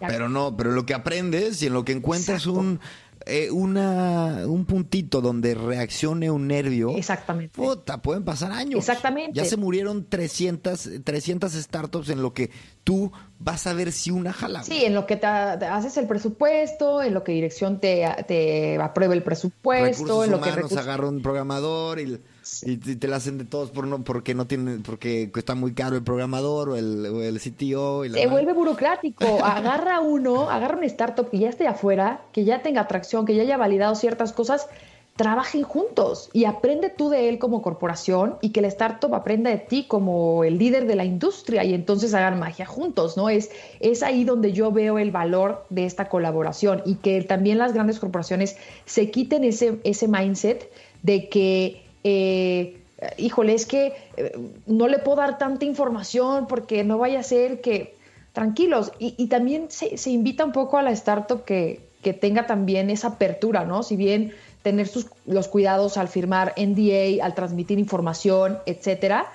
Pero 0.00 0.28
no, 0.28 0.56
pero 0.56 0.72
lo 0.72 0.84
que 0.84 0.94
aprendes 0.94 1.62
y 1.62 1.68
en 1.68 1.72
lo 1.72 1.84
que 1.84 1.92
encuentras 1.92 2.46
un 2.46 2.80
eh, 3.26 3.50
una, 3.50 4.42
un 4.46 4.66
puntito 4.66 5.22
donde 5.22 5.54
reaccione 5.54 6.30
un 6.30 6.46
nervio. 6.46 6.94
Exactamente. 6.94 7.54
Puta, 7.54 8.02
pueden 8.02 8.22
pasar 8.22 8.52
años. 8.52 8.78
Exactamente. 8.78 9.32
Ya 9.32 9.46
se 9.46 9.56
murieron 9.56 10.06
300, 10.06 10.90
300 11.02 11.52
startups 11.52 12.10
en 12.10 12.20
lo 12.20 12.34
que 12.34 12.50
tú 12.82 13.12
vas 13.38 13.66
a 13.66 13.72
ver 13.72 13.92
si 13.92 14.10
una 14.10 14.32
jala. 14.34 14.62
Sí, 14.62 14.84
en 14.84 14.94
lo 14.94 15.06
que 15.06 15.16
te, 15.16 15.26
haces 15.26 15.96
el 15.96 16.06
presupuesto, 16.06 17.02
en 17.02 17.14
lo 17.14 17.24
que 17.24 17.32
dirección 17.32 17.80
te, 17.80 18.06
te 18.28 18.76
aprueba 18.76 19.14
el 19.14 19.22
presupuesto, 19.22 20.24
en 20.24 20.30
lo 20.30 20.40
que 20.42 20.50
recursos... 20.50 20.78
agarra 20.78 21.08
un 21.08 21.22
programador 21.22 22.00
y 22.00 22.20
y 22.62 22.76
te 22.76 23.08
la 23.08 23.16
hacen 23.16 23.38
de 23.38 23.44
todos 23.44 23.70
por 23.70 23.86
no, 23.86 24.02
porque 24.04 24.34
no 24.34 24.46
tienen, 24.46 24.82
porque 24.82 25.30
está 25.34 25.54
muy 25.54 25.72
caro 25.72 25.96
el 25.96 26.02
programador 26.02 26.70
o 26.70 26.76
el, 26.76 27.06
o 27.06 27.22
el 27.22 27.40
CTO. 27.40 28.04
Se 28.04 28.26
vuelve 28.26 28.52
burocrático. 28.52 29.24
agarra 29.44 30.00
uno, 30.00 30.50
agarra 30.50 30.76
una 30.76 30.86
startup 30.86 31.30
que 31.30 31.38
ya 31.38 31.48
esté 31.48 31.66
afuera, 31.66 32.22
que 32.32 32.44
ya 32.44 32.62
tenga 32.62 32.82
atracción, 32.82 33.26
que 33.26 33.34
ya 33.34 33.42
haya 33.42 33.56
validado 33.56 33.94
ciertas 33.94 34.32
cosas, 34.32 34.68
trabajen 35.16 35.62
juntos 35.62 36.28
y 36.32 36.44
aprende 36.44 36.90
tú 36.90 37.08
de 37.08 37.28
él 37.28 37.38
como 37.38 37.62
corporación 37.62 38.36
y 38.40 38.50
que 38.50 38.60
la 38.60 38.68
startup 38.68 39.14
aprenda 39.14 39.50
de 39.50 39.58
ti 39.58 39.84
como 39.86 40.42
el 40.42 40.58
líder 40.58 40.86
de 40.86 40.96
la 40.96 41.04
industria 41.04 41.62
y 41.62 41.72
entonces 41.72 42.14
hagan 42.14 42.40
magia 42.40 42.66
juntos, 42.66 43.16
¿no? 43.16 43.28
Es, 43.28 43.50
es 43.78 44.02
ahí 44.02 44.24
donde 44.24 44.52
yo 44.52 44.72
veo 44.72 44.98
el 44.98 45.12
valor 45.12 45.64
de 45.70 45.86
esta 45.86 46.08
colaboración 46.08 46.82
y 46.84 46.96
que 46.96 47.22
también 47.22 47.58
las 47.58 47.72
grandes 47.72 48.00
corporaciones 48.00 48.56
se 48.86 49.10
quiten 49.10 49.44
ese, 49.44 49.78
ese 49.84 50.08
mindset 50.08 50.68
de 51.02 51.28
que 51.28 51.83
eh, 52.04 52.80
híjole, 53.16 53.54
es 53.54 53.66
que 53.66 53.94
eh, 54.16 54.32
no 54.66 54.88
le 54.88 54.98
puedo 54.98 55.16
dar 55.16 55.38
tanta 55.38 55.64
información 55.64 56.46
porque 56.46 56.84
no 56.84 56.98
vaya 56.98 57.20
a 57.20 57.22
ser 57.22 57.60
que, 57.60 57.96
tranquilos, 58.32 58.92
y, 58.98 59.26
también 59.28 59.66
se, 59.70 60.10
invita 60.10 60.44
un 60.44 60.52
poco 60.52 60.78
a 60.78 60.82
la 60.82 60.92
startup 60.92 61.44
que, 61.44 61.80
que 62.02 62.12
tenga 62.12 62.46
también 62.46 62.90
esa 62.90 63.08
apertura, 63.08 63.64
¿no? 63.64 63.82
Si 63.82 63.96
bien 63.96 64.32
tener 64.62 64.88
sus, 64.88 65.06
los 65.26 65.48
cuidados 65.48 65.96
al 65.96 66.08
firmar 66.08 66.54
NDA, 66.56 67.24
al 67.24 67.34
transmitir 67.34 67.78
información, 67.78 68.58
etcétera, 68.66 69.32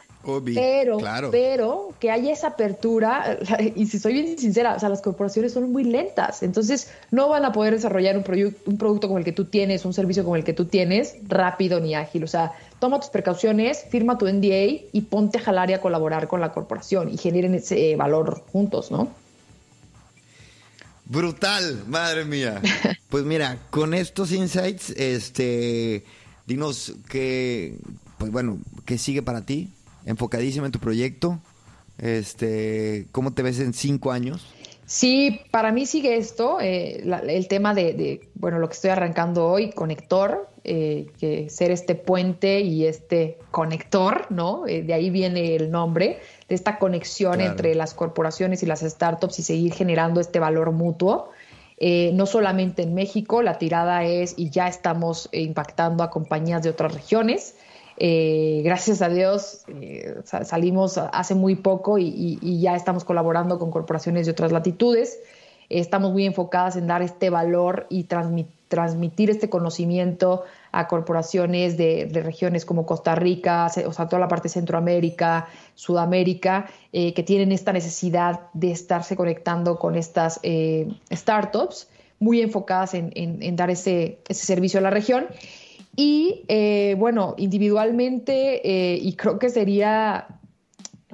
pero, 0.53 0.97
pero 1.31 1.93
que 1.99 2.11
haya 2.11 2.31
esa 2.31 2.47
apertura, 2.47 3.39
y 3.75 3.85
si 3.87 3.99
soy 3.99 4.13
bien 4.13 4.37
sincera, 4.37 4.75
o 4.75 4.79
sea, 4.79 4.89
las 4.89 5.01
corporaciones 5.01 5.53
son 5.53 5.71
muy 5.71 5.83
lentas, 5.83 6.43
entonces 6.43 6.91
no 7.11 7.29
van 7.29 7.45
a 7.45 7.51
poder 7.51 7.73
desarrollar 7.73 8.17
un, 8.17 8.55
un 8.65 8.77
producto 8.77 9.07
como 9.07 9.17
el 9.17 9.23
que 9.23 9.31
tú 9.31 9.45
tienes, 9.45 9.85
un 9.85 9.93
servicio 9.93 10.23
como 10.23 10.35
el 10.35 10.43
que 10.43 10.53
tú 10.53 10.65
tienes, 10.65 11.15
rápido 11.27 11.79
ni 11.79 11.95
ágil. 11.95 12.23
O 12.23 12.27
sea, 12.27 12.51
toma 12.79 12.99
tus 12.99 13.09
precauciones, 13.09 13.85
firma 13.89 14.17
tu 14.17 14.27
NDA 14.27 14.87
y 14.91 15.01
ponte 15.09 15.37
a 15.37 15.41
jalar 15.41 15.69
y 15.69 15.73
a 15.73 15.81
colaborar 15.81 16.27
con 16.27 16.41
la 16.41 16.51
corporación 16.51 17.09
y 17.09 17.17
generen 17.17 17.55
ese 17.55 17.95
valor 17.95 18.43
juntos, 18.51 18.91
¿no? 18.91 19.09
Brutal, 21.05 21.83
madre 21.87 22.25
mía. 22.25 22.61
Pues 23.09 23.23
mira, 23.23 23.57
con 23.71 23.95
estos 23.95 24.31
insights, 24.31 24.91
este, 24.91 26.05
dinos 26.45 26.93
que, 27.09 27.79
pues 28.19 28.31
bueno, 28.31 28.59
¿qué 28.85 28.99
sigue 28.99 29.23
para 29.23 29.47
ti? 29.47 29.71
Enfocadísima 30.09 30.65
en 30.65 30.71
tu 30.71 30.79
proyecto. 30.79 31.39
Este, 31.97 33.07
¿Cómo 33.11 33.33
te 33.33 33.43
ves 33.43 33.59
en 33.59 33.73
cinco 33.73 34.11
años? 34.11 34.47
Sí, 34.89 35.41
para 35.51 35.71
mí 35.71 35.85
sigue 35.85 36.17
esto, 36.17 36.59
eh, 36.59 37.03
el 37.27 37.47
tema 37.47 37.75
de, 37.75 38.27
bueno, 38.33 38.57
lo 38.57 38.67
que 38.67 38.73
estoy 38.73 38.89
arrancando 38.89 39.45
hoy, 39.45 39.69
conector, 39.69 40.49
eh, 40.63 41.11
que 41.19 41.47
ser 41.51 41.69
este 41.69 41.93
puente 41.93 42.61
y 42.61 42.87
este 42.87 43.37
conector, 43.51 44.25
¿no? 44.31 44.65
Eh, 44.65 44.81
de 44.81 44.95
ahí 44.95 45.11
viene 45.11 45.55
el 45.55 45.69
nombre, 45.69 46.19
de 46.47 46.55
esta 46.55 46.79
conexión 46.79 47.39
entre 47.39 47.75
las 47.75 47.93
corporaciones 47.93 48.63
y 48.63 48.65
las 48.65 48.79
startups 48.79 49.37
y 49.37 49.43
seguir 49.43 49.73
generando 49.73 50.21
este 50.21 50.39
valor 50.39 50.71
mutuo. 50.71 51.29
no 51.79 52.25
solamente 52.25 52.81
en 52.81 52.95
México, 52.95 53.43
la 53.43 53.59
tirada 53.59 54.03
es, 54.05 54.33
y 54.37 54.49
ya 54.49 54.67
estamos 54.67 55.29
impactando 55.31 56.03
a 56.03 56.09
compañías 56.09 56.63
de 56.63 56.71
otras 56.71 56.95
regiones, 56.95 57.53
eh, 58.01 58.61
gracias 58.63 59.01
a 59.01 59.09
Dios 59.09 59.65
eh, 59.67 60.15
salimos 60.23 60.97
hace 60.97 61.35
muy 61.35 61.55
poco 61.55 61.97
y, 61.97 62.59
ya 62.61 62.75
estamos 62.75 63.03
colaborando 63.03 63.59
con 63.59 63.71
corporaciones 63.71 64.25
de 64.25 64.31
otras 64.31 64.53
latitudes. 64.53 65.19
estamos 65.67 66.13
muy 66.13 66.25
enfocadas 66.25 66.77
en 66.77 66.87
dar 66.87 67.01
este 67.01 67.29
valor 67.29 67.87
y 67.89 68.05
transmitir 68.05 69.29
este 69.29 69.49
conocimiento 69.49 70.43
a 70.71 70.87
corporaciones 70.87 71.75
de, 71.77 72.09
regiones 72.23 72.65
como 72.65 72.85
Costa 72.85 73.15
Rica, 73.15 73.67
o 73.85 73.91
sea, 73.91 74.07
toda 74.07 74.19
la 74.21 74.29
parte 74.29 74.43
de 74.43 74.53
Centroamérica, 74.53 75.49
Sudamérica, 75.75 76.69
eh, 76.93 77.13
que 77.13 77.23
tienen 77.23 77.51
esta 77.51 77.73
necesidad 77.73 78.39
de 78.53 78.71
estarse 78.71 79.17
conectando 79.17 79.77
con 79.77 79.95
estas 79.97 80.39
startups 81.11 81.89
muy 82.19 82.41
enfocadas 82.41 82.93
en, 82.93 83.55
dar 83.55 83.69
ese, 83.69 84.19
ese 84.27 84.45
servicio 84.45 84.79
a 84.79 84.83
la 84.83 84.89
región. 84.89 85.27
Y 86.01 86.45
eh, 86.47 86.95
bueno, 86.97 87.35
individualmente, 87.37 88.61
eh, 88.63 88.97
y 89.01 89.17
creo 89.17 89.37
que 89.37 89.49
sería 89.49 90.27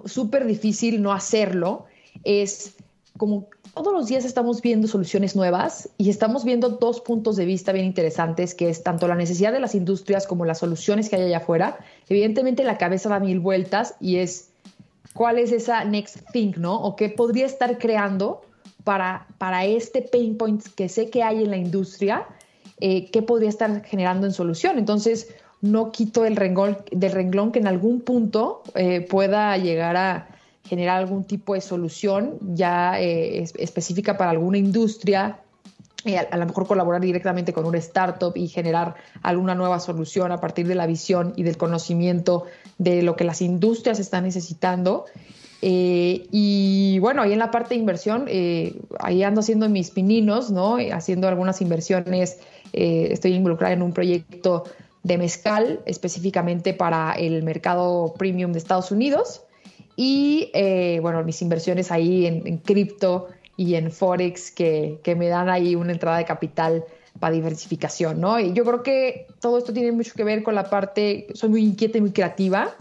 súper 0.05 0.45
difícil 0.45 1.01
no 1.01 1.11
hacerlo, 1.11 1.85
es 2.23 2.75
como 3.17 3.47
todos 3.73 3.91
los 3.93 4.05
días 4.05 4.25
estamos 4.25 4.61
viendo 4.61 4.87
soluciones 4.87 5.35
nuevas 5.35 5.89
y 5.97 6.11
estamos 6.11 6.45
viendo 6.45 6.69
dos 6.69 7.01
puntos 7.01 7.35
de 7.35 7.45
vista 7.45 7.71
bien 7.71 7.87
interesantes, 7.87 8.53
que 8.53 8.69
es 8.69 8.83
tanto 8.83 9.07
la 9.07 9.15
necesidad 9.15 9.51
de 9.51 9.59
las 9.59 9.73
industrias 9.73 10.27
como 10.27 10.45
las 10.45 10.59
soluciones 10.59 11.09
que 11.09 11.15
hay 11.15 11.23
allá 11.23 11.37
afuera. 11.37 11.79
Evidentemente 12.07 12.63
la 12.63 12.77
cabeza 12.77 13.09
da 13.09 13.19
mil 13.19 13.39
vueltas 13.39 13.95
y 13.99 14.17
es 14.17 14.49
cuál 15.15 15.39
es 15.39 15.51
esa 15.51 15.83
next 15.83 16.19
thing, 16.31 16.51
¿no? 16.57 16.79
O 16.79 16.95
qué 16.95 17.09
podría 17.09 17.47
estar 17.47 17.79
creando 17.79 18.43
para, 18.83 19.25
para 19.39 19.65
este 19.65 20.03
pain 20.03 20.37
point 20.37 20.63
que 20.75 20.89
sé 20.89 21.09
que 21.09 21.23
hay 21.23 21.43
en 21.43 21.49
la 21.49 21.57
industria, 21.57 22.27
eh, 22.79 23.09
qué 23.11 23.21
podría 23.21 23.49
estar 23.49 23.83
generando 23.83 24.27
en 24.27 24.33
solución. 24.33 24.77
Entonces, 24.77 25.35
no 25.61 25.91
quito 25.91 26.25
el 26.25 26.35
renglón, 26.35 26.77
del 26.91 27.11
renglón 27.11 27.51
que 27.51 27.59
en 27.59 27.67
algún 27.67 28.01
punto 28.01 28.63
eh, 28.75 29.01
pueda 29.01 29.57
llegar 29.57 29.97
a 29.97 30.27
generar 30.67 30.97
algún 30.97 31.23
tipo 31.23 31.53
de 31.53 31.61
solución 31.61 32.37
ya 32.41 32.99
eh, 32.99 33.43
específica 33.57 34.17
para 34.17 34.31
alguna 34.31 34.57
industria, 34.57 35.39
eh, 36.03 36.17
a, 36.17 36.37
lo 36.37 36.45
mejor 36.45 36.67
colaborar 36.67 37.01
directamente 37.01 37.53
con 37.53 37.65
una 37.65 37.77
startup 37.77 38.33
y 38.35 38.47
generar 38.47 38.95
alguna 39.21 39.55
nueva 39.55 39.79
solución 39.79 40.31
a 40.31 40.39
partir 40.39 40.67
de 40.67 40.75
la 40.75 40.87
visión 40.87 41.33
y 41.35 41.43
del 41.43 41.57
conocimiento 41.57 42.45
de 42.77 43.01
lo 43.01 43.15
que 43.15 43.23
las 43.23 43.41
industrias 43.41 43.99
están 43.99 44.23
necesitando. 44.23 45.05
Eh, 45.61 46.27
y 46.31 46.99
bueno, 46.99 47.21
ahí 47.21 47.33
en 47.33 47.39
la 47.39 47.49
parte 47.49 47.69
de 47.69 47.79
inversión, 47.79 48.27
ahí 48.99 49.23
ando 49.23 49.41
haciendo 49.41 49.67
mis 49.69 49.89
pininos, 49.89 50.51
¿no? 50.51 50.77
Haciendo 50.91 51.27
algunas 51.27 51.61
inversiones, 51.61 52.39
estoy 52.75 53.33
involucrada 53.33 53.73
en 53.73 53.81
un 53.81 53.93
proyecto 53.93 54.63
de 55.03 55.17
mezcal 55.17 55.81
específicamente 55.85 56.73
para 56.73 57.13
el 57.13 57.43
mercado 57.43 58.15
premium 58.17 58.51
de 58.51 58.57
Estados 58.57 58.91
Unidos. 58.91 59.43
Y 59.95 60.49
eh, 60.53 60.99
bueno, 61.01 61.23
mis 61.23 61.41
inversiones 61.41 61.91
ahí 61.91 62.25
en, 62.25 62.57
cripto 62.57 63.27
y 63.55 63.75
en 63.75 63.91
Forex 63.91 64.51
que, 64.51 64.99
que, 65.03 65.15
me 65.15 65.27
dan 65.27 65.47
ahí 65.47 65.75
una 65.75 65.93
entrada 65.93 66.17
de 66.17 66.25
capital 66.25 66.83
para 67.19 67.33
diversificación, 67.33 68.19
¿no? 68.19 68.39
Y 68.39 68.51
yo 68.53 68.65
creo 68.65 68.83
que 68.83 69.27
todo 69.39 69.57
esto 69.57 69.71
tiene 69.71 69.91
mucho 69.91 70.13
que 70.15 70.23
ver 70.23 70.43
con 70.43 70.55
la 70.55 70.69
parte, 70.69 71.27
soy 71.33 71.49
muy 71.49 71.63
inquieta 71.63 71.97
y 71.97 72.01
muy 72.01 72.11
creativa, 72.11 72.75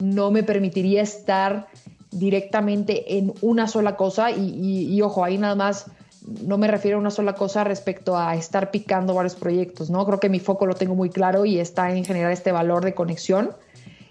no 0.00 0.30
me 0.30 0.42
permitiría 0.42 1.02
estar 1.02 1.68
directamente 2.10 3.18
en 3.18 3.34
una 3.42 3.68
sola 3.68 3.96
cosa 3.96 4.30
y, 4.30 4.88
y, 4.90 5.02
ojo, 5.02 5.24
ahí 5.24 5.38
nada 5.38 5.54
más 5.54 5.86
no 6.26 6.58
me 6.58 6.66
refiero 6.66 6.96
a 6.96 7.00
una 7.00 7.10
sola 7.10 7.34
cosa 7.34 7.64
respecto 7.64 8.16
a 8.16 8.34
estar 8.34 8.70
picando 8.70 9.14
varios 9.14 9.34
proyectos, 9.34 9.90
¿no? 9.90 10.04
Creo 10.04 10.20
que 10.20 10.28
mi 10.28 10.40
foco 10.40 10.66
lo 10.66 10.74
tengo 10.74 10.94
muy 10.94 11.10
claro 11.10 11.44
y 11.44 11.58
está 11.58 11.92
en 11.94 12.04
generar 12.04 12.32
este 12.32 12.52
valor 12.52 12.84
de 12.84 12.94
conexión 12.94 13.50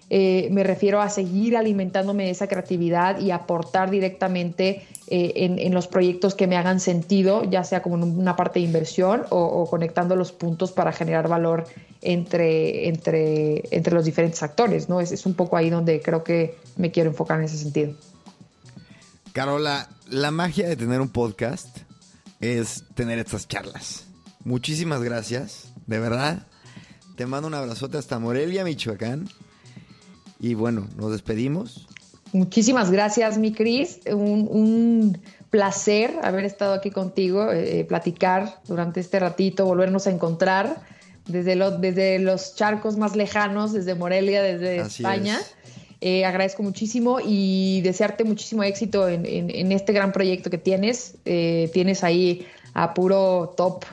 eh, 0.08 0.48
me 0.52 0.62
refiero 0.62 1.00
a 1.00 1.10
seguir 1.10 1.56
alimentándome 1.56 2.26
de 2.26 2.30
esa 2.30 2.46
creatividad 2.46 3.18
y 3.18 3.32
aportar 3.32 3.90
directamente 3.90 4.86
eh, 5.08 5.56
en, 5.58 5.74
los 5.74 5.88
proyectos 5.88 6.36
que 6.36 6.46
me 6.46 6.56
hagan 6.56 6.78
sentido, 6.78 7.42
ya 7.42 7.64
sea 7.64 7.82
como 7.82 7.96
una 7.96 8.36
parte 8.36 8.60
de 8.60 8.66
inversión 8.66 9.24
o, 9.30 9.68
conectando 9.68 10.14
los 10.14 10.30
puntos 10.30 10.70
para 10.70 10.92
generar 10.92 11.28
valor 11.28 11.64
entre, 12.02 12.88
entre, 12.88 13.64
entre 13.74 13.94
los 13.94 14.04
diferentes 14.04 14.42
actores. 14.44 14.88
¿no? 14.88 15.00
Es, 15.00 15.10
es 15.10 15.26
un 15.26 15.34
poco 15.34 15.56
ahí 15.56 15.70
donde 15.70 16.00
creo 16.00 16.22
que 16.22 16.56
me 16.76 16.92
quiero 16.92 17.10
enfocar 17.10 17.40
en 17.40 17.46
ese 17.46 17.58
sentido. 17.58 17.94
Carola, 19.32 19.88
la 20.08 20.30
magia 20.30 20.68
de 20.68 20.76
tener 20.76 21.00
un 21.00 21.08
podcast 21.08 21.78
es 22.40 22.84
tener 22.94 23.18
estas 23.18 23.48
charlas. 23.48 24.06
Muchísimas 24.44 25.02
gracias, 25.02 25.72
de 25.86 25.98
verdad. 25.98 26.46
Te 27.16 27.26
mando 27.26 27.48
un 27.48 27.54
abrazote 27.54 27.98
hasta 27.98 28.18
Morelia, 28.18 28.64
Michoacán. 28.64 29.28
Y 30.38 30.54
bueno, 30.54 30.86
nos 30.96 31.12
despedimos. 31.12 31.86
Muchísimas 32.32 32.90
gracias, 32.90 33.38
mi 33.38 33.52
Cris. 33.52 34.00
Un, 34.12 35.18
placer 35.50 36.18
haber 36.22 36.44
estado 36.44 36.74
aquí 36.74 36.90
contigo, 36.90 37.50
eh, 37.50 37.84
platicar 37.88 38.60
durante 38.66 39.00
este 39.00 39.18
ratito, 39.20 39.64
volvernos 39.64 40.06
a 40.06 40.10
encontrar 40.10 40.82
desde, 41.26 41.56
desde 41.78 42.18
los 42.18 42.54
charcos 42.56 42.96
más 42.96 43.16
lejanos, 43.16 43.72
desde 43.72 43.94
Morelia, 43.94 44.42
desde 44.42 44.78
España. 44.78 45.40
Eh, 46.00 46.24
agradezco 46.24 46.62
muchísimo 46.62 47.18
y 47.24 47.80
desearte 47.82 48.24
muchísimo 48.24 48.62
éxito 48.62 49.08
en, 49.08 49.72
este 49.72 49.92
gran 49.92 50.12
proyecto 50.12 50.50
que 50.50 50.58
tienes. 50.58 51.16
Eh, 51.24 51.70
tienes 51.72 52.04
ahí 52.04 52.46
a 52.74 52.94
puro 52.94 53.54
top, 53.56 53.84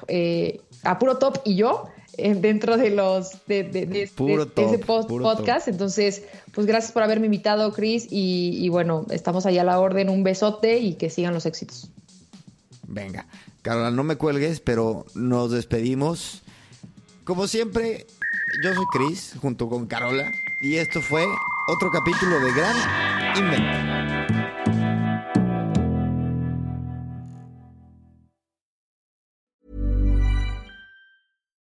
a 0.83 0.99
puro 0.99 1.17
top 1.17 1.39
y 1.45 1.55
yo 1.55 1.85
dentro 2.17 2.77
de 2.77 2.91
los 2.91 3.45
de, 3.47 3.63
de, 3.63 4.03
ese 4.03 4.79
podcast. 4.79 5.67
Entonces, 5.67 6.23
pues 6.53 6.67
gracias 6.67 6.91
por 6.91 7.03
haberme 7.03 7.25
invitado, 7.25 7.73
Chris. 7.73 8.07
Y, 8.09 8.69
bueno, 8.69 9.05
estamos 9.09 9.45
ahí 9.45 9.57
a 9.57 9.63
la 9.63 9.79
orden. 9.79 10.09
Un 10.09 10.23
besote 10.23 10.79
y 10.79 10.95
que 10.95 11.09
sigan 11.09 11.33
los 11.33 11.45
éxitos. 11.45 11.89
Venga, 12.87 13.25
Carola, 13.61 13.91
no 13.91 14.03
me 14.03 14.17
cuelgues, 14.17 14.59
pero 14.59 15.05
nos 15.15 15.51
despedimos. 15.51 16.43
Como 17.23 17.47
siempre, 17.47 18.05
yo 18.63 18.73
soy 18.73 18.85
Chris, 18.91 19.35
junto 19.41 19.69
con 19.69 19.87
Carola. 19.87 20.31
Y 20.63 20.77
esto 20.77 21.01
fue 21.01 21.25
otro 21.67 21.91
capítulo 21.91 22.39
de 22.39 22.53
Gran 22.53 22.77
Invento. 23.35 24.02